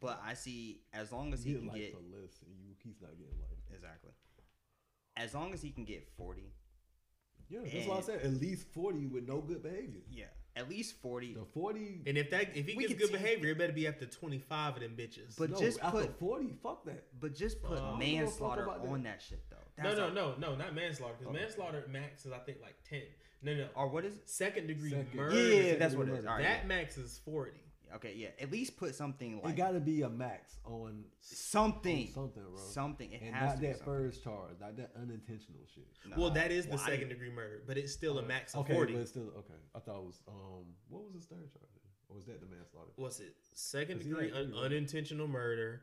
But 0.00 0.20
I 0.24 0.34
see 0.34 0.80
as 0.92 1.12
long 1.12 1.32
as 1.32 1.46
you 1.46 1.54
he 1.54 1.54
get 1.54 1.60
can 1.60 1.68
life 1.68 1.76
get 1.78 1.92
for 1.92 2.00
less, 2.20 2.42
and 2.44 2.54
you 2.66 2.74
he's 2.82 3.00
not 3.00 3.10
getting 3.16 3.38
life. 3.40 3.58
exactly, 3.74 4.10
as 5.16 5.34
long 5.34 5.52
as 5.54 5.62
he 5.62 5.70
can 5.70 5.84
get 5.84 6.08
forty, 6.16 6.52
Yeah, 7.48 7.60
that's 7.62 7.86
why 7.86 7.94
I 7.94 7.96
And- 7.98 8.04
said 8.04 8.20
at 8.22 8.32
least 8.34 8.66
forty 8.72 9.06
with 9.06 9.26
no 9.28 9.40
good 9.40 9.62
behavior. 9.62 10.00
yeah, 10.10 10.24
at 10.56 10.68
least 10.68 10.96
forty. 11.00 11.34
The 11.34 11.44
forty. 11.44 12.02
And 12.06 12.18
if 12.18 12.30
that 12.30 12.56
if 12.56 12.66
he 12.66 12.74
gets 12.74 12.94
good 12.94 13.10
take 13.10 13.12
behavior, 13.12 13.50
it 13.50 13.58
better 13.58 13.72
be 13.72 13.86
after 13.86 14.06
twenty 14.06 14.38
five 14.38 14.74
of 14.74 14.80
them 14.82 14.96
bitches. 14.96 15.36
But 15.38 15.50
no, 15.50 15.58
just 15.60 15.78
put- 15.80 16.18
forty. 16.18 16.52
Fuck 16.62 16.84
that. 16.86 17.04
But 17.20 17.34
just 17.34 17.62
put 17.62 17.78
Uh, 17.78 17.82
I 17.84 17.90
don't 17.90 18.00
give 18.00 18.08
a 18.08 18.26
fuck 18.26 18.40
manslaughter 18.40 18.62
about 18.64 18.82
that. 18.82 18.88
on 18.88 19.02
that 19.04 19.22
shit 19.22 19.48
though. 19.50 19.56
no, 19.78 19.84
That's 19.84 19.96
no, 19.98 20.04
all- 20.06 20.10
no, 20.12 20.36
no, 20.38 20.56
not 20.56 20.74
manslaughter. 20.74 21.14
Because 21.18 21.28
Okay. 21.34 21.38
manslaughter 21.44 21.86
max 21.88 22.26
is 22.26 22.32
I 22.32 22.38
think 22.40 22.60
like 22.62 22.82
ten. 22.82 23.02
No, 23.42 23.54
no, 23.54 23.68
Or 23.76 23.88
what 23.90 24.04
is 24.06 24.16
it? 24.16 24.28
second 24.28 24.66
degree 24.68 24.90
Second- 24.90 25.14
murder. 25.14 25.36
Yeah, 25.36 25.40
is- 25.42 25.66
yeah, 25.66 25.74
that's 25.76 25.94
what 25.94 26.02
it 26.02 26.04
degree 26.06 26.18
is. 26.20 26.24
murder. 26.24 26.28
All 26.30 26.34
right. 26.36 26.42
that 26.42 26.66
max 26.66 26.96
is 26.96 27.18
forty. 27.18 27.60
Okay, 27.96 28.14
yeah. 28.16 28.28
At 28.40 28.50
least 28.50 28.76
put 28.76 28.94
something 28.94 29.40
like 29.42 29.54
it 29.54 29.56
got 29.56 29.70
to 29.72 29.80
be 29.80 30.02
a 30.02 30.08
max 30.08 30.56
on 30.64 31.04
something. 31.20 32.08
on 32.08 32.12
something, 32.12 32.42
bro. 32.42 32.56
Something. 32.56 33.12
It 33.12 33.22
and 33.22 33.34
has 33.34 33.50
not 33.50 33.60
to 33.60 33.66
that 33.68 33.76
something. 33.78 33.84
first 33.94 34.24
charge, 34.24 34.54
not 34.60 34.76
that 34.76 34.90
unintentional 35.00 35.60
shit. 35.72 35.86
No. 36.08 36.16
Well, 36.20 36.30
that 36.30 36.50
is 36.50 36.64
the 36.66 36.70
Well, 36.70 36.78
second 36.80 36.98
didn't- 37.00 37.08
degree 37.10 37.30
murder, 37.30 37.62
but 37.66 37.78
it's 37.78 37.92
still 37.92 38.18
a 38.18 38.22
Uh, 38.22 38.26
max 38.26 38.54
of 38.54 38.60
okay, 38.64 38.74
forty. 38.74 38.94
but 38.94 39.02
it's 39.02 39.10
still 39.10 39.28
okay. 39.38 39.54
I 39.74 39.78
thought 39.78 39.98
it 40.00 40.04
was 40.06 40.20
um. 40.28 40.74
What 40.88 41.04
was 41.04 41.14
his 41.14 41.26
third 41.26 41.50
charge? 41.52 41.64
Or 42.08 42.16
was 42.16 42.26
that 42.26 42.40
the 42.40 42.46
manslaughter? 42.46 42.90
What's 42.96 43.20
it? 43.20 43.34
second 43.54 44.02
he 44.02 44.08
degree 44.08 44.30
un- 44.32 44.54
unintentional 44.54 45.26
murder, 45.28 45.82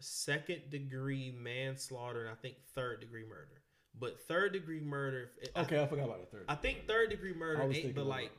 second 0.00 0.70
degree 0.70 1.30
manslaughter, 1.32 2.22
and 2.26 2.30
I 2.30 2.34
think 2.34 2.56
third 2.74 3.00
degree 3.00 3.24
murder. 3.24 3.62
But 3.98 4.20
third 4.28 4.52
degree 4.52 4.80
murder. 4.80 5.30
it- 5.42 5.50
I- 5.56 5.62
Okay, 5.62 5.82
I, 5.82 5.86
forgot 5.86 6.04
about 6.04 6.20
the 6.20 6.26
third. 6.26 6.44
I, 6.48 6.54
think 6.54 6.86
third 6.86 7.10
degree 7.10 7.32
murder 7.34 7.62
I 7.62 7.66
was 7.66 7.76
ain't, 7.76 7.94
but 7.94 8.02
of- 8.02 8.06
like 8.06 8.30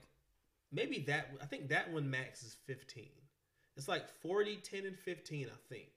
maybe 0.71 0.99
that. 1.07 1.29
I 1.41 1.45
think 1.45 1.69
that 1.69 1.91
one 1.91 2.09
max 2.09 2.43
is 2.43 2.57
fifteen. 2.67 3.09
It's 3.77 3.87
like 3.87 4.09
40, 4.21 4.57
10, 4.57 4.85
and 4.85 4.97
fifteen. 4.99 5.47
I 5.47 5.73
think 5.73 5.87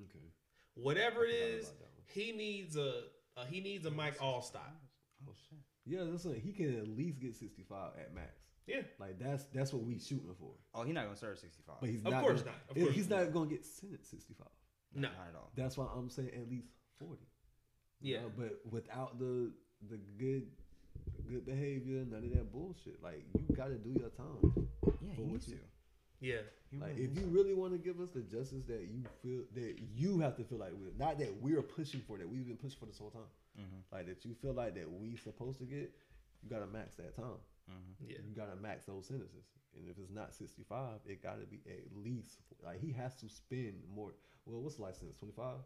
Okay. 0.00 0.32
whatever 0.74 1.20
I 1.20 1.28
it 1.30 1.32
forgot 1.32 1.58
is, 1.58 1.64
about 1.68 1.78
that 1.80 1.84
one. 1.96 2.04
he 2.06 2.32
needs 2.32 2.76
a, 2.76 3.02
a 3.36 3.46
he 3.46 3.60
needs 3.60 3.86
a 3.86 3.90
Mike 3.90 4.18
Alstott. 4.18 4.60
Oh 5.28 5.32
shit. 5.48 5.58
Yeah, 5.86 6.04
that's 6.04 6.24
what 6.24 6.36
he 6.38 6.52
can 6.52 6.76
at 6.78 6.88
least 6.88 7.20
get 7.20 7.34
sixty 7.34 7.62
five 7.62 7.92
at 7.98 8.14
max. 8.14 8.30
Yeah, 8.66 8.80
Like 8.98 9.18
that's 9.18 9.44
that's 9.52 9.72
what 9.72 9.82
we 9.82 9.98
shooting 9.98 10.34
for. 10.38 10.54
Oh, 10.74 10.84
he's 10.84 10.94
not 10.94 11.04
gonna 11.04 11.16
serve 11.16 11.38
sixty 11.38 11.62
five. 11.66 11.76
But 11.80 11.90
he's 11.90 12.02
Of 12.04 12.12
not. 12.12 12.22
course 12.22 12.40
gonna, 12.42 12.52
not. 12.52 12.70
Of 12.70 12.76
if 12.78 12.82
course 12.84 12.94
he's 12.96 13.10
not. 13.10 13.24
not 13.24 13.32
gonna 13.32 13.50
get 13.50 13.64
sentenced 13.64 14.10
sixty 14.10 14.34
five. 14.34 14.48
no, 14.94 15.08
not 15.08 15.28
at 15.28 15.34
all. 15.36 15.50
That's 15.56 15.76
why 15.76 15.86
I'm 15.94 16.08
saying 16.08 16.30
at 16.34 16.48
least 16.48 16.68
forty. 16.98 17.26
yeah. 18.00 18.20
But 18.36 18.60
without 18.70 19.18
the 19.18 19.52
the 19.90 19.98
good 20.18 20.46
good 21.28 21.46
behavior, 21.46 22.04
none 22.08 22.24
of 22.24 22.30
that 22.32 22.52
bullshit. 22.52 23.02
Like 23.02 23.24
you 23.48 23.56
got 23.56 23.68
to 23.68 23.74
do 23.76 23.90
your 23.98 24.10
time. 24.10 24.68
Yeah, 25.00 25.14
For 25.14 25.22
he 25.22 25.26
needs 25.32 25.48
you- 25.48 25.56
to. 25.56 25.60
Yeah, 26.20 26.40
Like 26.80 26.96
if 26.96 27.18
you 27.18 27.26
really 27.26 27.52
want 27.52 27.72
to 27.72 27.78
give 27.78 28.00
us 28.00 28.10
the 28.12 28.22
justice 28.22 28.64
that 28.68 28.88
you 28.90 29.04
feel 29.22 29.42
that 29.54 29.76
you 29.94 30.20
have 30.20 30.36
to 30.36 30.44
feel 30.44 30.56
like 30.58 30.72
we're 30.72 30.96
not 30.98 31.18
that 31.18 31.34
we're 31.42 31.60
pushing 31.60 32.00
for 32.00 32.16
that 32.16 32.26
we've 32.26 32.46
been 32.46 32.56
pushing 32.56 32.78
for 32.80 32.86
this 32.86 32.96
whole 32.98 33.10
time. 33.10 33.28
Mhm, 33.58 33.82
Like 33.92 34.06
that 34.06 34.24
you 34.24 34.34
feel 34.34 34.54
like 34.54 34.74
that 34.76 34.90
we 34.90 35.16
supposed 35.16 35.58
to 35.58 35.66
get, 35.66 35.92
you 36.42 36.48
gotta 36.48 36.66
max 36.66 36.94
that 36.96 37.14
time. 37.14 37.36
mhm. 37.70 38.08
yeah. 38.08 38.18
You 38.26 38.34
gotta 38.34 38.56
max 38.56 38.86
those 38.86 39.06
sentences. 39.06 39.44
And 39.76 39.86
if 39.88 39.98
it's 39.98 40.10
not 40.12 40.32
sixty 40.34 40.62
five, 40.62 41.00
it 41.04 41.22
gotta 41.22 41.44
be 41.44 41.60
at 41.66 41.94
least 41.94 42.38
like 42.64 42.80
he 42.80 42.92
has 42.92 43.14
to 43.16 43.28
spend 43.28 43.82
more. 43.94 44.14
Well, 44.46 44.62
what's 44.62 44.76
the 44.76 44.82
life 44.82 44.94
sentence? 44.96 45.18
Twenty 45.18 45.34
five. 45.34 45.58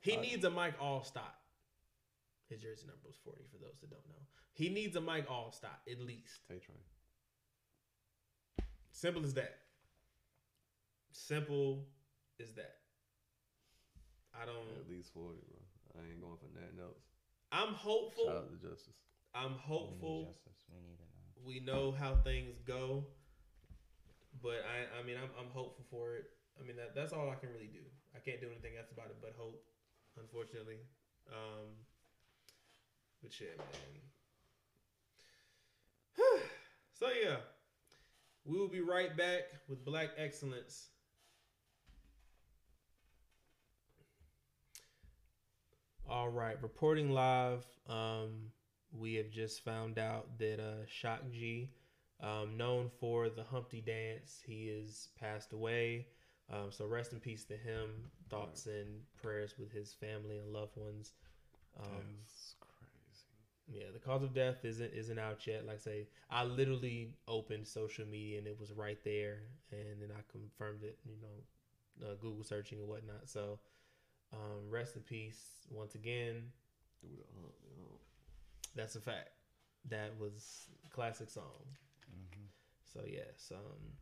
He 0.00 0.16
Uh, 0.16 0.20
needs 0.20 0.44
a 0.44 0.50
Mike 0.50 0.78
Alstott. 0.78 1.34
His 2.48 2.62
jersey 2.62 2.86
number 2.86 3.06
was 3.06 3.16
40 3.24 3.44
for 3.52 3.58
those 3.58 3.78
that 3.80 3.90
don't 3.90 4.06
know. 4.08 4.22
He 4.52 4.68
needs 4.70 4.96
a 4.96 5.00
Mike 5.00 5.28
Alstott 5.28 5.84
at 5.90 6.00
least. 6.00 6.40
Tay 6.48 6.58
train. 6.58 6.78
Simple 8.90 9.22
as 9.24 9.34
that. 9.34 9.58
Simple 11.12 11.86
as 12.40 12.54
that. 12.54 12.76
I 14.34 14.44
don't 14.46 14.66
At 14.80 14.88
least 14.90 15.12
forty, 15.12 15.38
bro. 15.48 15.58
I 15.98 16.06
ain't 16.10 16.20
going 16.20 16.36
for 16.38 16.50
nothing 16.54 16.78
else. 16.80 17.02
I'm 17.50 17.68
Shout 17.74 17.76
hopeful. 17.76 18.28
out 18.30 18.50
to 18.50 18.56
justice. 18.68 18.98
I'm 19.34 19.50
We 19.52 19.56
need 19.56 19.60
hopeful. 19.66 20.24
justice. 20.32 20.60
We 20.70 20.80
need 20.80 20.98
it 21.00 21.10
now. 21.10 21.46
We 21.46 21.60
know 21.60 21.92
how 21.92 22.16
things 22.22 22.58
go. 22.64 23.06
But 24.42 24.62
I 24.66 24.86
I 25.00 25.02
mean 25.06 25.16
I'm 25.16 25.30
I'm 25.38 25.50
hopeful 25.50 25.84
for 25.90 26.14
it. 26.16 26.30
I 26.60 26.66
mean 26.66 26.76
that 26.76 26.94
that's 26.94 27.12
all 27.12 27.30
I 27.30 27.34
can 27.34 27.50
really 27.52 27.70
do. 27.70 27.82
I 28.14 28.18
can't 28.20 28.40
do 28.40 28.46
anything 28.50 28.76
else 28.78 28.90
about 28.92 29.06
it 29.10 29.16
but 29.20 29.34
hope, 29.38 29.62
unfortunately. 30.18 30.78
Um 31.30 31.74
but 33.22 33.32
shit, 33.32 33.58
man. 33.58 33.66
so 36.98 37.06
yeah. 37.22 37.36
We 38.48 38.58
will 38.58 38.68
be 38.68 38.80
right 38.80 39.14
back 39.14 39.42
with 39.68 39.84
Black 39.84 40.08
Excellence. 40.16 40.88
All 46.08 46.30
right, 46.30 46.56
reporting 46.62 47.10
live. 47.10 47.66
Um, 47.86 48.50
we 48.90 49.16
have 49.16 49.30
just 49.30 49.62
found 49.62 49.98
out 49.98 50.38
that 50.38 50.60
uh, 50.60 50.86
Shock 50.86 51.30
G, 51.30 51.68
um, 52.22 52.56
known 52.56 52.88
for 52.98 53.28
the 53.28 53.44
Humpty 53.44 53.82
Dance, 53.82 54.40
he 54.46 54.68
is 54.68 55.08
passed 55.20 55.52
away. 55.52 56.06
Um, 56.50 56.68
so 56.70 56.86
rest 56.86 57.12
in 57.12 57.20
peace 57.20 57.44
to 57.44 57.56
him. 57.58 57.90
Thoughts 58.30 58.64
and 58.64 59.02
prayers 59.20 59.56
with 59.58 59.70
his 59.70 59.92
family 59.92 60.38
and 60.38 60.54
loved 60.54 60.78
ones. 60.78 61.12
Um, 61.78 61.84
crazy. 61.84 62.57
Yeah, 63.68 63.84
the 63.92 63.98
cause 63.98 64.22
of 64.22 64.34
death 64.34 64.64
isn't 64.64 64.92
isn't 64.94 65.18
out 65.18 65.46
yet. 65.46 65.66
Like 65.66 65.76
I 65.76 65.80
say, 65.80 66.08
I 66.30 66.44
literally 66.44 67.14
opened 67.26 67.66
social 67.66 68.06
media 68.06 68.38
and 68.38 68.46
it 68.46 68.58
was 68.58 68.72
right 68.72 68.98
there, 69.04 69.40
and 69.72 70.00
then 70.00 70.10
I 70.16 70.20
confirmed 70.30 70.82
it. 70.82 70.98
You 71.04 71.16
know, 71.22 72.08
uh, 72.08 72.14
Google 72.20 72.44
searching 72.44 72.78
and 72.80 72.88
whatnot. 72.88 73.28
So, 73.28 73.58
um, 74.32 74.70
rest 74.70 74.96
in 74.96 75.02
peace 75.02 75.66
once 75.70 75.94
again. 75.94 76.44
Do 77.02 77.08
the 77.16 77.24
hump. 77.40 77.54
That's 78.74 78.96
a 78.96 79.00
fact. 79.00 79.30
That 79.90 80.12
was 80.18 80.68
a 80.86 80.90
classic 80.90 81.30
song. 81.30 81.76
Mhm. 82.10 82.48
So 82.86 83.04
yes, 83.06 83.52
um, 83.54 83.96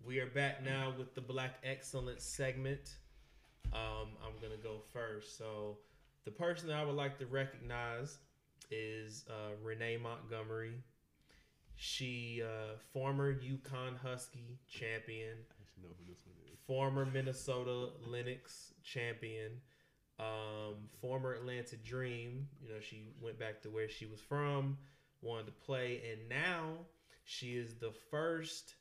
we 0.00 0.18
are 0.20 0.26
back 0.26 0.62
now 0.62 0.94
with 0.96 1.14
the 1.14 1.20
Black 1.20 1.58
Excellence 1.64 2.24
segment. 2.24 2.98
Um, 3.72 4.16
I'm 4.24 4.38
gonna 4.40 4.56
go 4.62 4.80
first. 4.92 5.36
So 5.38 5.78
the 6.24 6.30
person 6.32 6.68
that 6.68 6.78
I 6.78 6.84
would 6.84 6.96
like 6.96 7.18
to 7.18 7.26
recognize 7.26 8.18
is 8.70 9.24
uh, 9.28 9.54
Renee 9.62 9.96
Montgomery. 9.96 10.74
She 11.74 12.42
uh, 12.44 12.76
former 12.92 13.34
UConn 13.34 13.98
Husky 14.02 14.58
champion, 14.68 15.36
I 15.50 15.62
actually 15.62 15.82
know 15.82 15.94
who 15.98 16.12
this 16.12 16.22
one 16.26 16.36
is. 16.52 16.58
former 16.66 17.06
Minnesota 17.06 17.88
Lynx 18.06 18.72
champion, 18.84 19.52
um, 20.20 20.88
former 21.00 21.34
Atlanta 21.34 21.76
Dream. 21.76 22.46
You 22.62 22.68
know, 22.68 22.80
she 22.80 23.08
went 23.20 23.38
back 23.38 23.62
to 23.62 23.70
where 23.70 23.88
she 23.88 24.06
was 24.06 24.20
from, 24.20 24.78
wanted 25.22 25.46
to 25.46 25.52
play, 25.52 26.02
and 26.10 26.28
now 26.28 26.74
she 27.24 27.56
is 27.56 27.74
the 27.76 27.92
first 28.10 28.74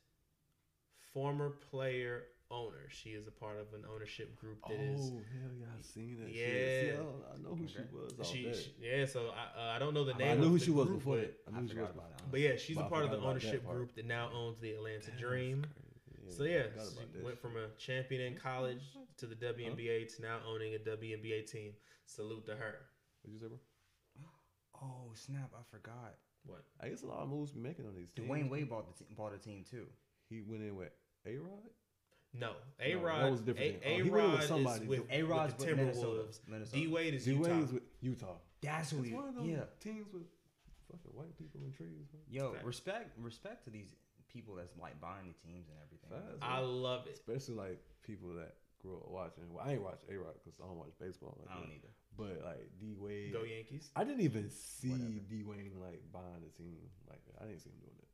former 1.14 1.50
player 1.72 2.24
owner. 2.52 2.88
She 2.90 3.10
is 3.12 3.28
a 3.28 3.32
part 3.32 3.58
of 3.58 3.74
an 3.74 3.84
ownership 3.94 4.36
group 4.36 4.58
that 4.68 4.80
is. 4.80 5.00
oh 5.00 5.22
hell 5.32 5.52
yeah, 5.60 5.66
I 5.78 5.82
seen 5.82 6.18
that. 6.22 6.30
Yeah. 6.34 6.46
shit. 6.46 6.96
See, 6.96 6.98
I, 6.98 7.34
I 7.34 7.38
know 7.42 7.56
who 7.56 7.68
she 7.68 7.78
was. 7.94 8.28
She, 8.28 8.54
she- 8.54 8.74
yeah, 8.82 9.06
so 9.06 9.30
I, 9.34 9.60
uh, 9.60 9.76
I 9.76 9.80
don't 9.80 9.94
know 9.94 10.04
the 10.04 10.14
I 10.16 10.18
name. 10.18 10.40
knew 10.42 10.46
of 10.48 10.52
who 10.54 10.60
she 10.60 10.72
was 10.72 10.88
before 10.90 11.16
but- 11.18 11.22
that. 11.22 11.54
I 11.54 11.58
I 11.58 11.62
knew 11.62 11.68
who 11.68 11.74
she 11.74 11.80
was 11.80 11.90
about 11.90 12.10
that. 12.12 12.18
that. 12.18 12.32
But 12.32 12.40
yeah, 12.42 12.56
she's 12.58 12.76
But 12.76 12.84
a 12.84 12.86
I 12.86 12.90
part 12.90 13.06
of 13.06 13.12
the 13.12 13.18
forgot 13.18 13.30
about 13.32 13.42
that 13.42 13.48
ownership 13.48 13.68
group 13.68 13.96
that 13.96 14.06
now 14.06 14.30
owns 14.36 14.60
the 14.60 14.72
Atlanta 14.74 15.06
That's 15.08 15.20
Dream. 15.20 15.66
Yeah, 16.26 16.34
So 16.38 16.44
yeah, 16.44 16.64
she 16.78 17.24
went 17.24 17.40
from 17.42 17.56
a 17.58 17.68
champion 17.80 18.22
in 18.22 18.36
college 18.38 18.84
to 19.18 19.26
the 19.26 19.36
WNBA 19.36 20.16
to 20.16 20.22
now 20.22 20.38
owning 20.48 20.76
a 20.76 20.78
WNBA 20.78 21.50
team. 21.52 21.72
Salute 22.06 22.46
to 22.46 22.52
her. 22.56 22.76
What'd 23.22 23.34
you 23.34 23.40
say, 23.40 23.48
bro? 23.48 23.60
Oh 24.84 25.12
snap! 25.14 25.52
I 25.54 25.62
forgot. 25.70 26.16
What? 26.46 26.64
I 26.82 26.90
guess 26.90 27.04
a 27.04 27.06
lot 27.06 27.20
of 27.20 27.30
moves 27.30 27.52
be 27.52 27.60
making 27.60 27.86
on 27.86 27.94
these 27.96 28.10
teams. 28.10 28.28
Dwyane 28.28 28.50
Wade 28.50 28.68
bought 28.70 28.88
the 28.98 29.04
te- 29.04 29.14
bought 29.16 29.34
a 29.34 29.38
team 29.38 29.64
too. 29.70 29.86
He 30.30 30.42
went 30.42 30.64
in 30.64 30.76
with 30.76 30.90
A 31.28 31.36
Rod. 31.38 31.70
No, 32.34 32.52
A 32.80 32.94
that 32.94 33.04
Rod. 33.04 33.32
was 33.32 33.40
a 33.42 33.44
different 33.44 33.76
A 33.76 33.80
thing. 33.80 34.00
Oh, 34.00 34.04
he 34.04 34.10
went 34.10 34.14
with 34.14 34.34
Rod 34.34 34.42
is 34.44 34.48
somebody. 34.48 34.86
with, 34.88 35.02
A 35.12 35.24
Rod's 35.24 35.54
with 35.54 35.66
the 35.66 35.66
with 35.74 35.78
Minnesota. 35.78 36.08
Timberwolves. 36.22 36.40
Minnesota. 36.48 36.78
D 36.82 36.88
Wade 36.88 37.14
is 37.14 37.26
D 37.26 37.32
Utah. 37.32 37.50
Wade's 37.50 37.72
with 37.74 37.84
Utah. 38.02 38.36
That's 38.62 38.90
who. 38.92 38.98
It's 39.00 39.08
He, 39.10 39.14
one 39.14 39.28
of 39.28 39.36
them 39.36 39.50
yeah. 39.50 39.64
teams 39.82 40.08
with 40.14 40.24
fucking 40.90 41.12
white 41.14 41.38
people 41.38 41.60
and 41.64 41.74
trees. 41.76 42.08
Man. 42.14 42.22
Yo, 42.30 42.54
Facts. 42.54 42.66
respect 42.66 43.18
respect 43.20 43.64
to 43.66 43.70
these 43.70 43.96
people 44.32 44.56
that's 44.56 44.72
like 44.80 45.00
buying 45.02 45.28
the 45.28 45.36
teams 45.48 45.68
and 45.68 45.78
everything. 45.84 46.10
Facts. 46.10 46.40
I 46.42 46.60
love 46.60 47.08
it. 47.08 47.14
Especially 47.14 47.56
like 47.56 47.80
people 48.04 48.30
that 48.36 48.56
grew 48.82 48.96
up 48.96 49.10
watching. 49.10 49.44
Well, 49.52 49.64
I 49.68 49.74
ain't 49.74 49.84
watch 49.84 50.00
A 50.10 50.16
Rod 50.18 50.34
because 50.44 50.60
I 50.64 50.68
don't 50.68 50.78
watch 50.78 50.94
baseball. 51.00 51.36
Like 51.40 51.50
I 51.52 51.60
don't 51.60 51.70
that. 51.70 51.76
either. 51.76 51.92
But 52.16 52.46
like 52.46 52.64
D 52.80 52.96
Wade, 52.98 53.34
Go 53.34 53.44
Yankees. 53.44 53.90
I 53.96 54.04
didn't 54.06 54.22
even 54.22 54.50
see 54.50 55.20
D 55.28 55.44
Wayne 55.44 55.72
like 55.82 56.00
buying 56.14 56.44
the 56.44 56.52
team 56.56 56.78
like. 57.10 57.20
I 57.42 57.46
didn't 57.46 57.60
see 57.60 57.70
him 57.72 57.80
doing 57.84 57.96
that. 58.00 58.11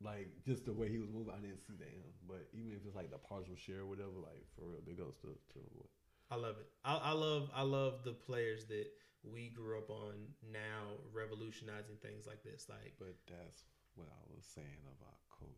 Like 0.00 0.30
just 0.46 0.64
the 0.64 0.72
way 0.72 0.88
he 0.88 0.98
was 0.98 1.10
moving, 1.10 1.34
I 1.34 1.40
didn't 1.42 1.66
see 1.66 1.74
that. 1.78 1.90
Him. 1.90 2.06
But 2.26 2.46
even 2.54 2.70
if 2.72 2.86
it's 2.86 2.94
like 2.94 3.10
the 3.10 3.18
partial 3.18 3.56
share 3.56 3.82
or 3.82 3.90
whatever, 3.90 4.22
like 4.22 4.46
for 4.54 4.70
real, 4.70 4.82
big 4.84 5.00
ups 5.00 5.18
to 5.22 5.34
to 5.54 5.60
what. 5.74 5.90
I 6.30 6.36
love 6.36 6.56
it. 6.60 6.68
I, 6.84 7.10
I 7.10 7.12
love 7.12 7.50
I 7.54 7.62
love 7.62 8.04
the 8.04 8.12
players 8.12 8.66
that 8.66 8.86
we 9.24 9.48
grew 9.48 9.78
up 9.78 9.90
on 9.90 10.14
now 10.52 11.02
revolutionizing 11.12 11.98
things 12.02 12.26
like 12.26 12.44
this. 12.44 12.68
Like 12.68 12.94
But 12.98 13.16
that's 13.26 13.64
what 13.96 14.06
I 14.06 14.22
was 14.30 14.46
saying 14.46 14.86
about 14.86 15.18
Kobe. 15.34 15.50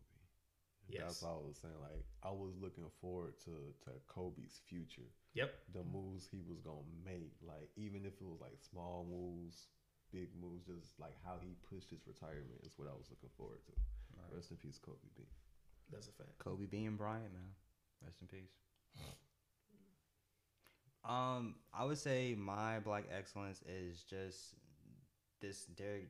Yes. 0.89 1.03
That's 1.05 1.21
what 1.21 1.37
I 1.37 1.41
was 1.45 1.57
saying. 1.61 1.77
Like 1.77 2.05
I 2.23 2.33
was 2.33 2.57
looking 2.57 2.89
forward 2.99 3.37
to 3.45 3.53
to 3.85 3.91
Kobe's 4.07 4.57
future. 4.65 5.11
Yep. 5.35 5.53
The 5.73 5.85
moves 5.85 6.25
he 6.25 6.41
was 6.41 6.61
gonna 6.65 6.87
make. 7.05 7.37
Like 7.45 7.69
even 7.77 8.09
if 8.09 8.17
it 8.17 8.25
was 8.25 8.41
like 8.41 8.57
small 8.57 9.05
moves 9.05 9.69
big 10.11 10.29
moves. 10.35 10.67
Just 10.67 10.99
like 10.99 11.15
how 11.25 11.39
he 11.41 11.55
pushed 11.71 11.89
his 11.89 12.05
retirement 12.05 12.59
is 12.63 12.75
what 12.75 12.91
I 12.91 12.95
was 12.95 13.07
looking 13.09 13.31
forward 13.35 13.63
to. 13.65 13.75
Rest 14.33 14.51
in 14.51 14.57
peace, 14.57 14.79
Kobe 14.83 14.97
B. 15.15 15.23
That's 15.91 16.07
a 16.07 16.11
fact. 16.11 16.37
Kobe 16.39 16.65
being 16.65 16.95
Bryant, 16.95 17.33
man. 17.33 17.51
Rest 18.03 18.21
in 18.21 18.27
peace. 18.27 18.51
Um, 21.03 21.55
I 21.73 21.83
would 21.85 21.97
say 21.97 22.35
my 22.37 22.79
black 22.79 23.05
excellence 23.15 23.61
is 23.67 24.03
just 24.03 24.55
this 25.41 25.65
Derek 25.65 26.09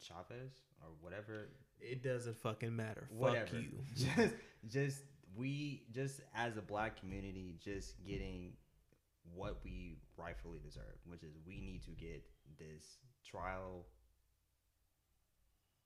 Chavez 0.00 0.52
or 0.82 0.88
whatever. 1.00 1.48
It 1.78 2.02
doesn't 2.02 2.36
fucking 2.38 2.74
matter. 2.74 3.08
Whatever. 3.10 3.46
Fuck 3.46 3.54
you. 3.54 3.70
Just, 3.96 4.34
just 4.66 5.02
we 5.36 5.84
just 5.92 6.20
as 6.34 6.56
a 6.56 6.62
black 6.62 6.98
community, 7.00 7.56
just 7.62 7.94
getting 8.04 8.52
what 9.34 9.58
we 9.64 9.96
rightfully 10.16 10.58
deserve, 10.62 10.98
which 11.06 11.22
is 11.22 11.34
we 11.46 11.60
need 11.60 11.82
to 11.84 11.90
get 11.92 12.22
this 12.58 12.98
trial. 13.24 13.86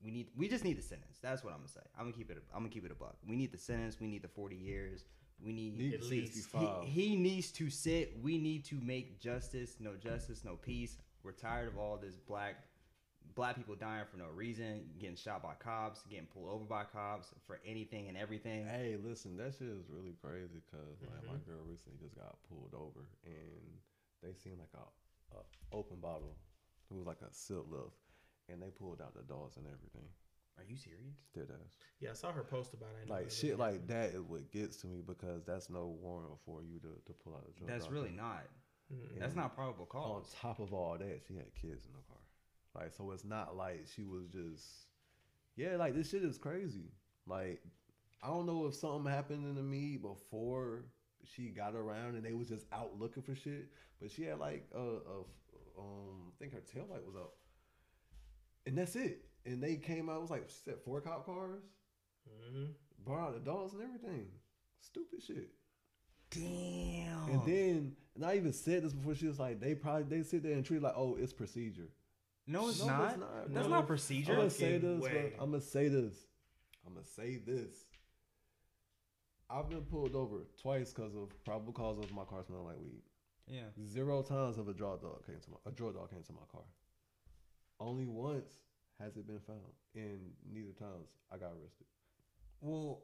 We 0.05 0.11
need. 0.11 0.28
We 0.36 0.48
just 0.48 0.64
need 0.64 0.76
the 0.76 0.82
sentence. 0.82 1.18
That's 1.22 1.42
what 1.42 1.52
I'm 1.52 1.61
gonna 1.61 1.68
say. 1.68 1.80
I'm 1.98 2.05
gonna 2.05 2.16
keep 2.16 2.30
it. 2.30 2.38
I'm 2.52 2.61
gonna 2.61 2.68
keep 2.68 2.84
it 2.84 2.90
a 2.92 2.94
buck. 2.94 3.16
We 3.26 3.36
need 3.36 3.52
the 3.52 3.59
sentence. 3.59 3.98
We 4.00 4.07
need 4.07 4.22
the 4.22 4.28
40 4.28 4.55
years. 4.57 5.05
We 5.42 5.52
need. 5.52 5.78
Need 5.78 5.94
At 5.94 6.02
least. 6.05 6.50
He, 6.52 6.66
he 6.84 7.16
needs 7.16 7.50
to 7.52 7.70
sit. 7.70 8.18
We 8.22 8.36
need 8.38 8.64
to 8.66 8.74
make 8.76 9.18
justice. 9.20 9.76
No 9.80 9.94
justice, 9.94 10.44
no 10.44 10.57
peace. 10.57 10.98
We're 11.22 11.32
tired 11.32 11.68
of 11.68 11.78
all 11.78 11.96
this 11.96 12.16
black 12.16 12.57
black 13.34 13.57
people 13.57 13.74
dying 13.74 14.05
for 14.09 14.16
no 14.16 14.26
reason, 14.32 14.84
getting 15.00 15.16
shot 15.16 15.42
by 15.42 15.55
cops, 15.59 16.02
getting 16.09 16.26
pulled 16.26 16.48
over 16.48 16.64
by 16.64 16.84
cops 16.84 17.32
for 17.46 17.59
anything 17.66 18.07
and 18.09 18.16
everything. 18.16 18.64
Hey, 18.64 18.96
listen, 19.02 19.36
that 19.38 19.55
shit 19.59 19.66
is 19.68 19.88
really 19.88 20.14
crazy 20.22 20.61
because 20.70 21.00
like 21.02 21.26
my 21.26 21.32
Mhm. 21.32 21.46
girl 21.46 21.64
recently 21.66 21.98
just 21.98 22.14
got 22.14 22.36
pulled 22.48 22.74
over 22.74 23.00
and 23.24 23.80
they 24.22 24.34
seen 24.34 24.59
like 24.59 24.72
a, 24.74 25.36
a 25.36 25.42
open 25.72 25.96
bottle. 26.00 26.36
It 26.90 26.94
was 26.94 27.07
like 27.07 27.22
a 27.22 27.32
silk 27.32 27.66
lift, 27.70 27.96
and 28.49 28.62
they 28.62 28.70
pulled 28.70 29.01
out 29.01 29.14
the 29.14 29.22
doors 29.22 29.55
and 29.57 29.66
everything. 29.66 30.09
Are 30.57 30.64
you 30.68 30.76
serious? 30.76 31.16
Dead 31.34 31.49
ass. 31.51 31.74
Yeah, 32.01 32.11
I 32.11 32.12
saw 32.14 32.30
her 32.32 32.45
post 32.45 32.74
about 32.74 32.90
it. 33.03 33.11
Like 33.11 33.30
shit 33.30 33.59
like 33.59 33.86
that 33.88 34.11
is 34.11 34.22
what 34.22 34.51
gets 34.53 34.76
to 34.78 34.86
me 34.86 35.03
because 35.05 35.42
that's 35.45 35.68
no 35.68 35.97
warrant 36.01 36.38
for 36.45 36.62
you 36.62 36.78
to, 36.80 36.88
to 37.07 37.12
pull 37.12 37.34
out 37.34 37.45
a 37.49 37.59
drug. 37.59 37.68
That's 37.68 37.90
really 37.90 38.12
not. 38.12 38.45
Mhm. 38.92 39.18
That's 39.18 39.34
not 39.34 39.55
probable 39.55 39.86
cause. 39.86 40.32
On 40.34 40.40
top 40.40 40.61
of 40.61 40.72
all 40.72 40.97
that, 40.99 41.22
she 41.26 41.34
had 41.34 41.53
kids 41.55 41.86
in 41.86 41.92
the 41.92 42.03
car. 42.07 42.18
Like, 42.74 42.92
so 42.92 43.11
it's 43.12 43.24
not 43.24 43.57
like 43.57 43.86
she 43.92 44.05
was 44.05 44.26
just, 44.28 44.64
yeah, 45.57 45.76
like 45.76 45.95
this 45.95 46.11
shit 46.11 46.22
is 46.24 46.38
crazy. 46.38 46.92
Like, 47.26 47.62
I 48.22 48.28
don't 48.28 48.47
know 48.47 48.66
if 48.66 48.74
something 48.74 49.11
happened 49.11 49.57
to 49.57 49.62
me 49.62 49.97
before 49.97 50.84
she 51.24 51.49
got 51.51 51.74
around 51.74 52.16
and 52.16 52.24
they 52.24 52.32
was 52.32 52.49
just 52.49 52.66
out 52.72 52.99
looking 52.99 53.22
for 53.22 53.34
shit, 53.34 53.70
but 54.01 54.11
she 54.11 54.24
had 54.24 54.38
like 54.38 54.66
a, 54.74 54.78
a 54.78 55.18
um, 55.78 56.32
I 56.32 56.38
think 56.38 56.53
her 56.53 56.61
tail 56.61 56.86
light 56.90 57.05
was 57.05 57.16
up, 57.16 57.34
and 58.66 58.76
that's 58.78 58.96
it. 58.96 59.24
And 59.46 59.62
they 59.62 59.76
came 59.76 60.08
out. 60.08 60.16
It 60.16 60.22
was 60.22 60.30
like 60.30 60.44
she 60.48 60.56
said 60.64 60.76
four 60.84 61.00
cop 61.00 61.26
cars, 61.26 61.62
Mhm. 62.28 62.74
brought 63.04 63.28
out 63.28 63.34
the 63.34 63.40
dogs 63.40 63.72
and 63.74 63.82
everything. 63.82 64.28
Stupid 64.80 65.22
shit. 65.22 65.50
Damn. 66.30 67.28
And 67.30 67.46
then, 67.46 67.96
and 68.14 68.24
I 68.24 68.36
even 68.36 68.52
said 68.52 68.82
this 68.82 68.92
before. 68.92 69.14
She 69.14 69.26
was 69.26 69.38
like, 69.38 69.60
they 69.60 69.74
probably 69.74 70.04
they 70.04 70.22
sit 70.24 70.42
there 70.42 70.52
and 70.54 70.64
treat 70.64 70.78
it 70.78 70.82
like, 70.82 70.94
oh, 70.96 71.16
it's 71.16 71.32
procedure. 71.32 71.88
no, 72.46 72.68
it's 72.68 72.80
No, 72.80 72.86
not. 72.86 73.10
it's 73.10 73.20
not, 73.20 73.54
That's 73.54 73.66
bro. 73.68 73.76
not 73.76 73.86
procedure. 73.86 74.32
I'm 74.32 74.38
gonna 74.38 74.50
say 74.50 74.78
this. 74.78 75.00
Bro. 75.00 75.30
I'm 75.38 75.50
gonna 75.50 75.60
say 75.60 75.88
this. 75.88 76.26
I'm 76.86 76.94
gonna 76.94 77.06
say 77.06 77.36
this. 77.36 77.72
I've 79.50 79.68
been 79.68 79.82
pulled 79.82 80.14
over 80.16 80.38
twice 80.60 80.92
because 80.92 81.14
of 81.14 81.28
probable 81.44 81.72
cause 81.72 81.98
of 81.98 82.12
my 82.12 82.24
car 82.24 82.42
smelling 82.44 82.66
like 82.66 82.78
weed. 82.80 83.02
yeah. 83.46 83.64
Zero 83.86 84.22
times 84.22 84.58
of 84.58 84.68
a 84.68 84.72
draw 84.74 84.96
dog 84.96 85.24
came 85.26 85.38
to 85.38 85.50
my 85.50 85.56
a 85.66 85.70
draw 85.70 85.92
dog 85.92 86.10
came 86.10 86.22
to 86.22 86.32
my 86.32 86.44
car. 86.50 86.62
Only 87.85 88.07
once 88.07 88.51
has 88.99 89.16
it 89.16 89.26
been 89.26 89.41
found, 89.41 89.61
and 89.95 90.30
neither 90.51 90.72
times 90.72 91.09
I 91.30 91.37
got 91.37 91.51
arrested. 91.53 91.87
Well, 92.61 93.03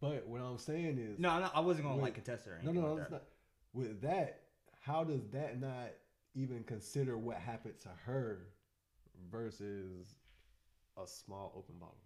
But 0.00 0.26
what 0.26 0.40
I'm 0.40 0.56
saying 0.56 0.96
is, 0.98 1.18
no, 1.18 1.38
no, 1.40 1.50
I 1.54 1.60
wasn't 1.60 1.84
gonna 1.86 1.96
Wait. 1.96 2.04
like 2.04 2.14
contest 2.14 2.46
her. 2.46 2.52
Or 2.52 2.62
no, 2.62 2.70
anything 2.70 2.74
no, 2.82 2.88
no, 2.88 2.94
like 2.94 3.02
that. 3.04 3.12
not. 3.12 3.22
With 3.74 4.00
that, 4.00 4.40
how 4.80 5.04
does 5.04 5.28
that 5.32 5.60
not 5.60 5.90
even 6.34 6.64
consider 6.64 7.18
what 7.18 7.36
happened 7.36 7.78
to 7.80 7.90
her 8.06 8.46
versus 9.30 10.14
a 10.96 11.06
small 11.06 11.52
open 11.54 11.74
bottle? 11.78 11.98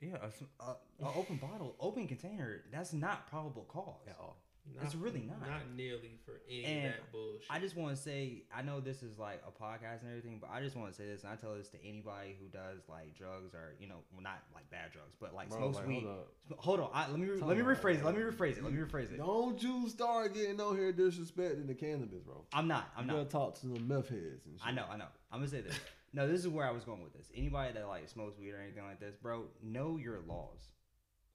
Yeah, 0.00 0.18
a- 0.60 0.76
a 1.04 1.14
open 1.16 1.38
bottle, 1.38 1.74
open 1.80 2.06
container. 2.06 2.62
That's 2.70 2.92
not 2.92 3.26
probable 3.28 3.64
cause 3.64 4.06
At 4.06 4.16
all. 4.20 4.36
It's 4.82 4.94
really 4.94 5.20
not. 5.26 5.40
Not 5.40 5.62
nearly 5.76 6.18
for 6.24 6.40
any 6.48 6.64
And 6.64 6.86
of 6.86 6.92
that 6.92 7.12
bullshit. 7.12 7.46
I 7.50 7.58
just 7.58 7.76
want 7.76 7.96
to 7.96 8.00
say, 8.00 8.42
I 8.54 8.62
know 8.62 8.80
this 8.80 9.02
is 9.02 9.18
like 9.18 9.42
a 9.46 9.50
podcast 9.50 10.02
and 10.02 10.10
everything, 10.10 10.38
but 10.40 10.50
I 10.52 10.60
just 10.62 10.76
want 10.76 10.90
to 10.92 10.96
say 10.96 11.06
this, 11.06 11.22
and 11.24 11.32
I 11.32 11.36
tell 11.36 11.54
this 11.54 11.68
to 11.70 11.78
anybody 11.84 12.36
who 12.38 12.46
does 12.48 12.82
like 12.88 13.16
drugs 13.16 13.54
or 13.54 13.74
you 13.80 13.88
know, 13.88 13.96
well, 14.12 14.22
not 14.22 14.42
like 14.54 14.70
bad 14.70 14.92
drugs, 14.92 15.16
but 15.20 15.34
like 15.34 15.48
Bro, 15.48 15.58
smokes 15.58 15.76
like, 15.78 15.86
weed. 15.88 16.04
hold 16.04 16.18
up. 16.18 16.58
Hold 16.58 16.80
on, 16.80 16.90
I, 16.94 17.08
let 17.10 17.18
me 17.18 17.26
re- 17.28 17.38
Time 17.38 17.48
let 17.48 17.56
me 17.56 17.62
out, 17.62 17.68
rephrase 17.70 17.94
it. 17.98 18.04
Let 18.04 18.14
me 18.14 18.22
rephrase 18.22 18.58
it. 18.58 18.64
Let 18.64 18.72
me 18.72 18.80
rephrase 18.80 19.12
it. 19.12 19.16
Don't 19.18 19.62
you 19.62 19.88
start 19.88 20.34
getting 20.34 20.60
on 20.60 20.76
here 20.76 20.92
disrespecting 20.92 21.66
the 21.66 21.74
cannabis, 21.74 22.22
bro. 22.22 22.44
I'm 22.52 22.68
not. 22.68 22.88
I'm 22.96 23.04
you 23.06 23.12
not. 23.12 23.16
gotta 23.18 23.30
talk 23.30 23.60
to 23.62 23.66
the 23.68 23.80
meth 23.80 24.08
heads 24.10 24.46
and 24.46 24.58
shit. 24.58 24.66
I 24.66 24.70
know, 24.72 24.84
I 24.90 24.96
know. 24.96 25.06
I'm 25.32 25.40
gonna 25.40 25.50
say 25.50 25.60
this. 25.62 25.78
No, 26.12 26.26
this 26.26 26.40
is 26.40 26.48
where 26.48 26.66
I 26.66 26.70
was 26.70 26.84
going 26.84 27.02
with 27.02 27.12
this. 27.12 27.26
Anybody 27.36 27.74
that 27.74 27.86
like 27.88 28.08
smokes 28.08 28.38
weed 28.38 28.52
or 28.52 28.60
anything 28.60 28.84
like 28.84 28.98
this, 29.00 29.14
bro, 29.16 29.44
know 29.62 29.98
your 29.98 30.20
laws. 30.26 30.60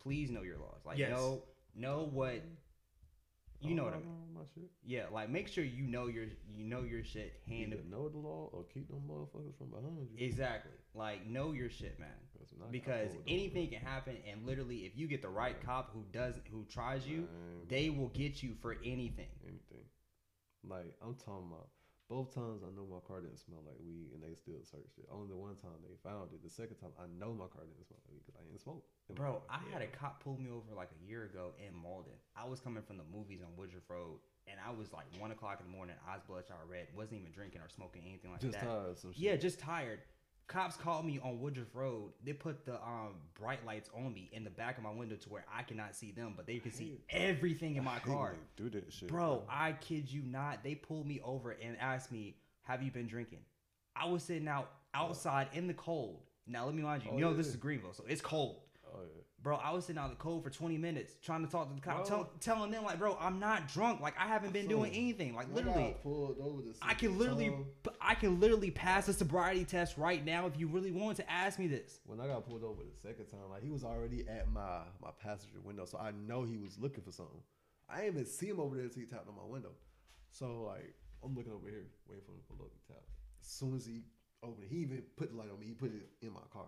Please 0.02 0.32
know 0.32 0.42
your 0.42 0.58
laws. 0.58 0.82
Like 0.86 0.98
Yes. 0.98 1.12
know 1.12 1.44
know 1.76 2.10
what 2.12 2.44
you 3.64 3.76
know 3.76 3.84
oh, 3.84 3.86
what 3.86 3.93
I 3.93 3.97
mean. 3.97 4.18
My 4.34 4.41
shit. 4.53 4.70
Yeah, 4.86 5.03
like 5.11 5.30
make 5.30 5.47
sure 5.47 5.64
you 5.64 5.84
know 5.84 6.07
your 6.07 6.26
you 6.53 6.66
know 6.66 6.82
your 6.82 7.03
shit 7.03 7.41
hand 7.47 7.74
Either 7.74 7.84
know 7.89 8.09
the 8.09 8.18
law 8.18 8.49
or 8.51 8.66
keep 8.74 8.89
them 8.89 9.01
motherfuckers 9.07 9.57
from 9.57 9.70
behind 9.70 10.07
you. 10.11 10.26
exactly. 10.26 10.72
Like 10.93 11.28
know 11.28 11.51
your 11.53 11.70
shit, 11.70 11.99
man. 11.99 12.09
That's 12.38 12.51
when 12.51 12.61
I 12.61 12.66
got 12.66 12.72
Because 12.72 13.11
anything 13.28 13.70
can 13.70 13.80
happen 13.80 14.18
and 14.30 14.45
literally 14.45 14.78
if 14.80 14.97
you 14.97 15.07
get 15.07 15.22
the 15.22 15.30
right 15.30 15.55
cop 15.66 15.91
who 15.93 16.03
does 16.11 16.36
who 16.51 16.66
tries 16.66 17.07
you, 17.07 17.18
Man, 17.18 17.68
they 17.70 17.89
will 17.89 18.09
get 18.09 18.41
you 18.43 18.55
for 18.61 18.74
anything. 18.84 19.30
anything. 19.43 19.86
Like 20.68 20.95
I'm 21.01 21.16
talking 21.16 21.47
about. 21.51 21.68
Both 22.10 22.36
times 22.36 22.62
I 22.62 22.70
know 22.76 22.84
my 22.86 22.99
car 23.08 23.24
didn't 23.24 23.39
smell 23.39 23.64
like 23.64 23.80
weed, 23.80 24.12
and 24.14 24.22
they 24.22 24.36
still 24.36 24.60
searched 24.62 24.99
it. 24.99 25.08
Only 25.08 25.32
the 25.32 25.39
one 25.39 25.56
time 25.56 25.80
they 25.82 25.95
found 26.04 26.36
it. 26.36 26.43
The 26.43 26.51
second 26.51 26.76
time 26.78 26.91
I 26.99 27.08
know 27.08 27.32
my 27.32 27.47
car 27.47 27.64
didn't 27.64 27.88
smell 27.88 27.97
like 28.04 28.12
weed 28.12 28.24
because 28.28 28.38
I 28.38 28.43
didn't 28.43 28.62
smoke. 28.62 28.84
Bro, 29.16 29.43
car. 29.47 29.60
I 29.60 29.60
had 29.72 29.82
a 29.82 29.88
cop 29.88 30.22
pull 30.24 30.36
me 30.38 30.51
over 30.51 30.76
like 30.76 30.91
a 30.91 31.01
year 31.08 31.26
ago 31.26 31.56
in 31.58 31.72
Mauldin. 31.74 32.20
I 32.36 32.43
was 32.45 32.60
coming 32.60 32.84
from 32.84 32.99
the 32.99 33.08
movies 33.08 33.39
on 33.41 33.56
Woodruff 33.56 33.88
Road, 33.88 34.20
and 34.47 34.60
I 34.60 34.72
was 34.76 34.91
like 34.91 35.08
one 35.18 35.32
o'clock 35.32 35.64
in 35.64 35.72
the 35.72 35.76
morning, 35.76 35.95
eyes 36.04 36.22
bloodshot 36.28 36.60
red, 36.68 36.91
wasn't 36.95 37.24
even 37.24 37.32
drinking 37.32 37.62
or 37.62 37.70
smoking 37.72 38.04
anything 38.06 38.32
like 38.32 38.41
just 38.41 38.60
that. 38.60 38.68
tired 38.68 38.99
some 38.99 39.14
shit. 39.14 39.22
Yeah, 39.22 39.36
just 39.36 39.60
tired. 39.60 40.04
Cops 40.48 40.76
called 40.76 41.06
me 41.06 41.20
on 41.24 41.39
Woodruff 41.39 41.74
Road. 41.74 42.12
They 42.24 42.34
put 42.34 42.66
the 42.66 42.76
um 42.76 43.16
bright 43.39 43.66
lights 43.66 43.89
on 43.96 44.14
me 44.14 44.30
in 44.34 44.44
the 44.44 44.50
back 44.50 44.78
of 44.78 44.84
my 44.84 44.91
window 44.91 45.16
to 45.16 45.30
where 45.30 45.46
I 45.52 45.64
cannot 45.64 45.96
see 45.96 46.12
them, 46.12 46.34
but 46.36 46.46
they 46.46 46.60
can 46.60 46.72
see 46.72 47.00
everything 47.10 47.76
in 47.78 47.84
my 47.84 48.00
car. 48.00 48.36
Do 48.56 48.70
that 48.70 48.91
shit, 48.91 49.08
Bro, 49.10 49.44
I 49.50 49.72
kid 49.74 50.12
you 50.12 50.22
not. 50.24 50.64
They 50.64 50.76
pulled 50.76 51.08
me 51.08 51.22
over 51.24 51.52
and 51.52 51.78
asked 51.80 52.12
me, 52.12 52.36
"Have 52.64 52.84
you 52.84 52.91
been 52.91 53.08
drinking?" 53.08 53.39
I 53.96 54.06
was 54.06 54.24
sitting 54.24 54.48
out 54.48 54.70
outside 54.94 55.48
in 55.54 55.66
the 55.68 55.74
cold. 55.74 56.22
Now 56.46 56.66
let 56.66 56.76
me 56.76 56.84
mind 56.84 57.04
you, 57.04 57.12
Oh, 57.12 57.16
you 57.18 57.22
know 57.22 57.34
this 57.34 57.48
yeah. 57.48 57.52
is 57.52 57.56
Greenville, 57.56 57.94
so 57.94 58.04
it's 58.08 58.22
cold. 58.22 58.58
Oh 58.94 59.02
yeah. 59.02 59.22
Bro, 59.41 59.58
I 59.58 59.72
was 59.72 59.86
sitting 59.86 60.00
out 60.00 60.06
in 60.06 60.12
the 60.12 60.16
cold 60.16 60.41
for 60.41 60.50
20 60.50 60.78
minutes 60.78 61.16
trying 61.22 61.46
to 61.46 61.52
talk 61.52 61.68
to 61.68 61.76
the 61.76 61.82
cop, 61.82 62.06
tell, 62.08 62.30
telling 62.39 62.72
them 62.72 62.86
like, 62.86 62.98
bro, 62.98 63.18
I'm 63.20 63.39
not 63.41 63.68
drunk. 63.68 64.00
Like 64.00 64.14
I 64.18 64.26
haven't 64.26 64.54
been 64.54 64.68
doing 64.70 64.94
anything. 64.94 65.36
Like 65.36 65.54
literally, 65.54 65.98
pulled 66.02 66.38
over 66.39 66.62
the 66.62 66.74
I 66.82 66.94
can 66.94 67.18
literally, 67.18 67.50
time- 67.50 67.66
I 68.00 68.16
can 68.16 68.39
literally 68.39 68.72
pass 68.72 69.10
a 69.10 69.14
sobriety 69.14 69.66
test 69.66 69.98
right 69.98 70.24
now 70.24 70.48
if 70.48 70.58
you 70.58 70.68
really 70.68 70.91
wanted 70.91 71.18
to 71.18 71.30
ask 71.32 71.60
me 71.60 71.68
this. 71.68 72.00
when 72.06 72.22
I 72.22 72.28
got 72.28 72.48
pulled 72.48 72.64
over 72.64 72.84
the 72.84 72.96
second 73.06 73.26
time, 73.26 73.50
like 73.52 73.64
he 73.64 73.70
was 73.70 73.84
already 73.84 74.26
at 74.30 74.50
my 74.50 74.80
my 75.02 75.10
passenger 75.22 75.60
window, 75.62 75.84
so 75.84 75.98
I 75.98 76.12
know 76.26 76.44
he 76.44 76.56
was 76.58 76.78
looking 76.80 77.04
for 77.04 77.12
something. 77.12 77.41
I 77.89 77.98
didn't 77.98 78.14
even 78.14 78.26
see 78.26 78.48
him 78.48 78.62
over 78.62 78.76
there 78.78 78.86
until 78.86 79.02
he 79.02 79.08
tapped 79.08 79.28
on 79.28 79.36
my 79.36 79.46
window. 79.46 79.72
So 80.32 80.64
like 80.64 80.94
I'm 81.22 81.36
looking 81.36 81.52
over 81.52 81.68
here, 81.68 81.88
waiting 82.08 82.24
for 82.26 82.32
him 82.32 82.38
to 82.38 82.44
pull 82.56 82.66
up 82.66 82.72
and 82.72 82.96
tap. 82.96 83.04
As 83.41 83.50
soon 83.50 83.76
as 83.76 83.86
he 83.86 84.04
opened, 84.41 84.68
he 84.70 84.78
even 84.78 85.04
put 85.18 85.32
the 85.32 85.38
light 85.38 85.50
on 85.52 85.60
me. 85.60 85.66
He 85.68 85.74
put 85.74 85.91
it 85.94 86.08
in 86.22 86.32
my 86.32 86.48
car. 86.52 86.68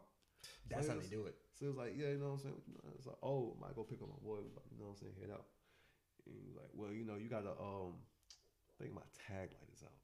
That's 0.69 0.87
so 0.87 0.93
how 0.93 0.99
it 0.99 1.09
they 1.09 1.15
do 1.15 1.25
it. 1.25 1.35
So 1.53 1.65
it 1.65 1.71
was 1.73 1.79
like, 1.79 1.93
yeah, 1.95 2.11
you 2.11 2.19
know 2.19 2.35
what 2.35 2.43
I'm 2.43 2.51
saying. 2.51 2.61
You 2.67 2.75
know? 2.81 2.91
It's 2.97 3.07
like, 3.07 3.21
oh, 3.23 3.55
I 3.55 3.69
might 3.69 3.75
go 3.75 3.87
pick 3.87 4.01
up 4.01 4.09
my 4.11 4.21
boy. 4.21 4.43
Like, 4.43 4.67
you 4.73 4.77
know 4.81 4.91
what 4.91 4.99
I'm 4.99 5.01
saying, 5.01 5.15
head 5.21 5.31
out. 5.31 5.47
And 6.25 6.35
he 6.35 6.43
was 6.45 6.57
like, 6.57 6.71
well, 6.73 6.91
you 6.91 7.05
know, 7.05 7.15
you 7.15 7.29
gotta 7.29 7.53
um, 7.55 8.01
I 8.75 8.75
think 8.81 8.91
my 8.91 9.05
tag 9.13 9.53
light 9.55 9.71
is 9.71 9.85
out. 9.85 10.01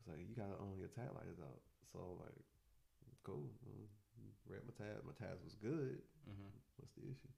It's 0.00 0.08
like 0.08 0.22
you 0.24 0.32
gotta 0.32 0.56
um, 0.56 0.78
your 0.78 0.88
tag 0.88 1.12
light 1.12 1.28
is 1.28 1.42
out. 1.42 1.60
So 1.92 2.16
like, 2.22 2.40
cool. 3.26 3.50
Um, 3.66 3.90
read 4.48 4.62
my 4.64 4.74
tab. 4.78 5.02
My 5.04 5.16
tabs 5.18 5.42
was 5.42 5.58
good. 5.58 6.00
Mm-hmm. 6.24 6.52
What's 6.78 6.94
the 6.94 7.04
issue? 7.10 7.32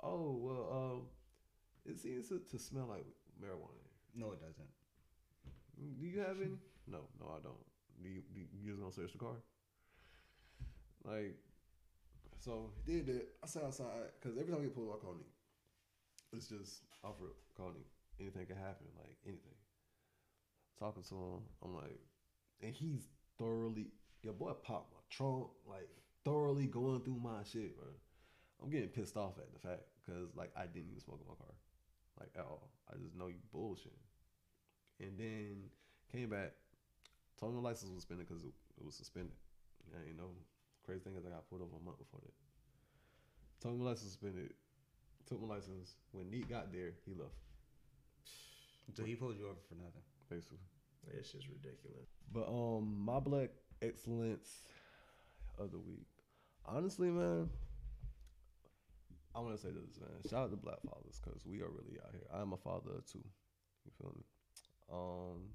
Oh 0.00 0.38
well, 0.38 0.64
um, 0.70 0.98
it 1.84 1.98
seems 1.98 2.28
to, 2.28 2.40
to 2.40 2.58
smell 2.58 2.86
like 2.86 3.06
marijuana. 3.42 3.84
No, 4.14 4.32
it 4.32 4.40
doesn't. 4.40 4.70
Do 6.00 6.06
you 6.06 6.20
have 6.20 6.40
any? 6.40 6.56
No, 6.88 7.04
no, 7.20 7.36
I 7.36 7.40
don't. 7.42 7.60
Do 8.02 8.08
you, 8.08 8.22
do 8.32 8.40
you, 8.40 8.46
you 8.52 8.70
just 8.70 8.80
gonna 8.80 8.92
search 8.92 9.12
the 9.12 9.18
car? 9.18 9.36
Like, 11.06 11.36
so 12.38 12.70
he 12.84 12.94
did 12.94 13.06
that. 13.06 13.26
I 13.42 13.46
sat 13.46 13.62
outside 13.62 13.86
because 14.20 14.36
every 14.38 14.52
time 14.52 14.62
we 14.62 14.68
pull, 14.68 14.92
I 14.92 14.98
call 15.02 15.14
Nick. 15.14 15.30
It's 16.32 16.48
just 16.48 16.82
off 17.04 17.14
rip, 17.20 17.36
call 17.56 17.68
Nick. 17.68 17.86
Anything 18.18 18.46
can 18.46 18.56
happen, 18.56 18.86
like 18.98 19.16
anything. 19.24 19.54
Talking 20.78 21.04
to 21.04 21.14
him, 21.14 21.40
I'm 21.64 21.74
like, 21.74 22.00
and 22.62 22.74
he's 22.74 23.08
thoroughly. 23.38 23.88
Your 24.22 24.32
boy 24.32 24.52
popped 24.64 24.92
my 24.92 25.00
trunk, 25.10 25.46
like 25.68 25.88
thoroughly 26.24 26.66
going 26.66 27.00
through 27.00 27.20
my 27.22 27.44
shit, 27.44 27.76
bro. 27.76 27.86
I'm 28.62 28.70
getting 28.70 28.88
pissed 28.88 29.16
off 29.16 29.38
at 29.38 29.52
the 29.52 29.60
fact 29.60 29.82
because 30.04 30.34
like 30.34 30.50
I 30.56 30.66
didn't 30.66 30.90
even 30.90 31.00
smoke 31.00 31.20
in 31.22 31.28
my 31.28 31.38
car, 31.38 31.54
like 32.18 32.30
at 32.34 32.44
all. 32.44 32.70
I 32.90 32.96
just 32.98 33.14
know 33.14 33.28
you 33.28 33.38
bullshit. 33.52 33.92
And 34.98 35.18
then 35.18 35.70
came 36.10 36.30
back, 36.30 36.52
told 37.38 37.52
him 37.52 37.62
my 37.62 37.68
license 37.68 37.92
was 37.92 38.02
suspended 38.02 38.26
because 38.26 38.42
it, 38.44 38.54
it 38.78 38.84
was 38.84 38.96
suspended. 38.96 39.36
Yeah, 39.92 40.02
you 40.08 40.16
know, 40.16 40.30
crazy 40.86 41.02
thing 41.02 41.16
is 41.16 41.26
I 41.26 41.30
got 41.30 41.48
pulled 41.50 41.62
over 41.62 41.76
a 41.76 41.84
month 41.84 41.98
before 41.98 42.20
that. 42.22 42.34
Told 43.60 43.78
my 43.80 43.90
license 43.90 44.12
suspended. 44.12 44.54
Took 45.26 45.42
my 45.42 45.54
license. 45.54 45.96
When 46.12 46.30
Neat 46.30 46.48
got 46.48 46.72
there, 46.72 46.94
he 47.04 47.12
left. 47.12 47.34
So 48.94 49.02
he 49.02 49.16
pulled 49.16 49.36
you 49.36 49.46
over 49.46 49.58
for 49.68 49.74
nothing. 49.74 50.06
Basically. 50.30 50.62
It's 51.18 51.30
just 51.30 51.46
ridiculous. 51.48 52.08
But 52.32 52.48
um, 52.48 53.04
my 53.04 53.20
black 53.20 53.50
excellence 53.82 54.62
of 55.58 55.70
the 55.70 55.78
week. 55.78 56.06
Honestly, 56.64 57.08
man, 57.08 57.48
I 59.34 59.40
want 59.40 59.54
to 59.54 59.60
say 59.60 59.68
this, 59.68 60.00
man. 60.00 60.10
Shout 60.30 60.44
out 60.44 60.50
to 60.50 60.56
Black 60.56 60.80
fathers 60.82 61.20
because 61.22 61.44
we 61.44 61.60
are 61.60 61.68
really 61.68 62.00
out 62.02 62.10
here. 62.12 62.26
I 62.34 62.40
am 62.40 62.52
a 62.52 62.56
father 62.56 62.90
of 62.96 63.06
two. 63.06 63.22
You 63.84 63.92
feel 64.00 64.14
me? 64.16 64.24
Um, 64.92 65.52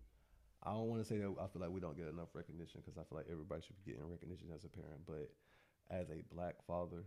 I 0.63 0.71
don't 0.71 0.89
want 0.89 1.01
to 1.01 1.07
say 1.07 1.17
that 1.17 1.33
I 1.41 1.47
feel 1.49 1.61
like 1.61 1.71
we 1.71 1.81
don't 1.81 1.97
get 1.97 2.07
enough 2.07 2.29
recognition 2.33 2.81
because 2.81 2.97
I 2.97 3.03
feel 3.09 3.17
like 3.17 3.31
everybody 3.31 3.61
should 3.65 3.77
be 3.83 3.91
getting 3.91 4.05
recognition 4.09 4.53
as 4.53 4.63
a 4.63 4.69
parent. 4.69 5.01
But 5.07 5.33
as 5.89 6.09
a 6.09 6.21
black 6.29 6.61
father, 6.67 7.01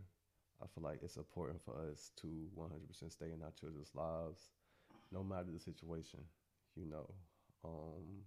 I 0.59 0.67
feel 0.75 0.83
like 0.83 1.01
it's 1.03 1.17
important 1.17 1.63
for 1.63 1.79
us 1.91 2.11
to 2.23 2.51
100% 2.59 3.13
stay 3.13 3.31
in 3.31 3.43
our 3.43 3.55
children's 3.59 3.95
lives, 3.95 4.51
no 5.13 5.23
matter 5.23 5.55
the 5.55 5.61
situation. 5.61 6.19
You 6.75 6.87
know, 6.91 7.07
um, 7.65 8.27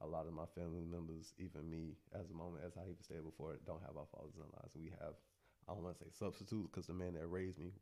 a 0.00 0.06
lot 0.06 0.26
of 0.26 0.32
my 0.32 0.48
family 0.56 0.84
members, 0.88 1.34
even 1.38 1.68
me, 1.68 1.92
as 2.16 2.30
a 2.30 2.34
moment, 2.34 2.64
as 2.64 2.76
I 2.76 2.88
even 2.88 3.02
stated 3.02 3.24
before, 3.24 3.60
don't 3.66 3.82
have 3.84 3.96
our 3.96 4.08
fathers 4.08 4.36
in 4.36 4.42
our 4.42 4.56
lives. 4.62 4.72
We 4.74 4.88
have, 5.04 5.20
I 5.68 5.74
don't 5.74 5.84
want 5.84 5.98
to 5.98 6.04
say 6.04 6.10
substitutes 6.16 6.68
because 6.72 6.86
the 6.86 6.94
man 6.94 7.12
that 7.14 7.26
raised 7.28 7.58
me 7.58 7.76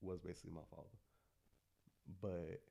was 0.00 0.20
basically 0.20 0.52
my 0.56 0.64
father. 0.70 0.96
But, 2.22 2.64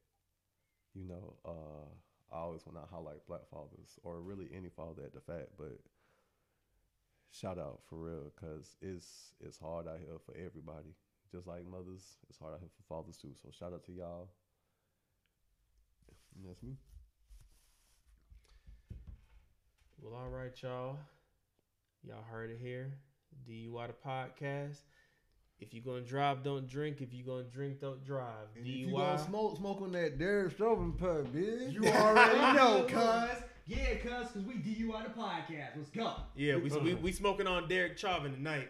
you 0.95 1.06
know, 1.06 1.36
uh, 1.45 1.93
I 2.32 2.39
always 2.39 2.65
want 2.65 2.78
to 2.78 2.93
highlight 2.93 3.25
black 3.28 3.47
fathers 3.49 3.99
or 4.03 4.21
really 4.21 4.49
any 4.53 4.69
father 4.69 5.03
at 5.03 5.13
the 5.13 5.21
fact, 5.21 5.49
but 5.57 5.80
shout 7.32 7.57
out 7.57 7.80
for 7.89 7.97
real 7.97 8.32
because 8.36 8.75
it's, 8.82 9.34
it's 9.39 9.57
hard 9.57 9.88
out 9.88 9.99
here 9.99 10.19
for 10.25 10.36
everybody. 10.36 10.95
Just 11.32 11.47
like 11.47 11.65
mothers, 11.69 12.17
it's 12.30 12.39
hard 12.39 12.53
out 12.53 12.59
here 12.59 12.69
for 12.75 12.95
fathers 12.95 13.17
too. 13.17 13.32
So 13.41 13.49
shout 13.51 13.73
out 13.73 13.86
to 13.86 13.91
y'all. 13.91 14.30
And 16.36 16.47
that's 16.47 16.63
me. 16.63 16.75
Well, 19.99 20.13
all 20.13 20.30
right, 20.30 20.51
y'all. 20.61 20.97
Y'all 22.03 22.23
heard 22.30 22.51
it 22.51 22.59
here. 22.61 22.93
DUI 23.49 23.88
the 23.88 23.93
podcast. 24.07 24.78
If 25.60 25.74
you're 25.74 25.84
gonna 25.84 26.01
drive, 26.01 26.43
don't 26.43 26.68
drink. 26.68 27.01
If 27.01 27.14
you're 27.14 27.26
gonna 27.26 27.49
drink, 27.49 27.82
don't 27.82 28.03
drive. 28.05 28.47
And 28.55 28.66
DUI. 28.66 28.70
if 28.70 28.76
you 28.76 28.91
gonna 28.91 29.18
smoke, 29.18 29.58
smoke 29.58 29.82
on 29.82 29.91
that 29.93 30.20
Derek 30.20 30.55
Chauvin 30.58 30.93
pub, 30.93 31.34
bitch. 31.34 31.74
You 31.74 31.88
already 31.88 32.38
know, 32.58 32.84
cuz. 32.88 33.43
Yeah, 33.66 33.95
cuz, 33.95 34.28
because 34.28 34.45
we 34.47 34.53
DUI 34.55 35.03
the 35.03 35.20
podcast. 35.20 35.76
Let's 35.76 35.89
go. 35.89 36.14
yeah, 36.36 36.55
we, 36.55 36.70
we 36.70 36.70
uh-huh. 36.72 36.95
we 37.01 37.12
smoking 37.12 37.47
on 37.47 37.68
Derek 37.68 37.97
Chauvin 37.97 38.34
tonight. 38.34 38.70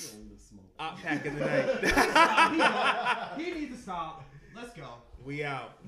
You 0.00 0.08
don't 0.10 0.26
even 0.26 0.38
smoke. 0.38 0.64
Op 0.78 0.98
pack 1.02 1.26
of 1.26 1.34
the 1.34 1.40
night. 1.44 3.40
he 3.40 3.50
needs 3.50 3.76
to 3.76 3.82
stop. 3.82 4.24
Let's 4.54 4.72
go. 4.74 4.86
we 5.24 5.44
out. 5.44 5.78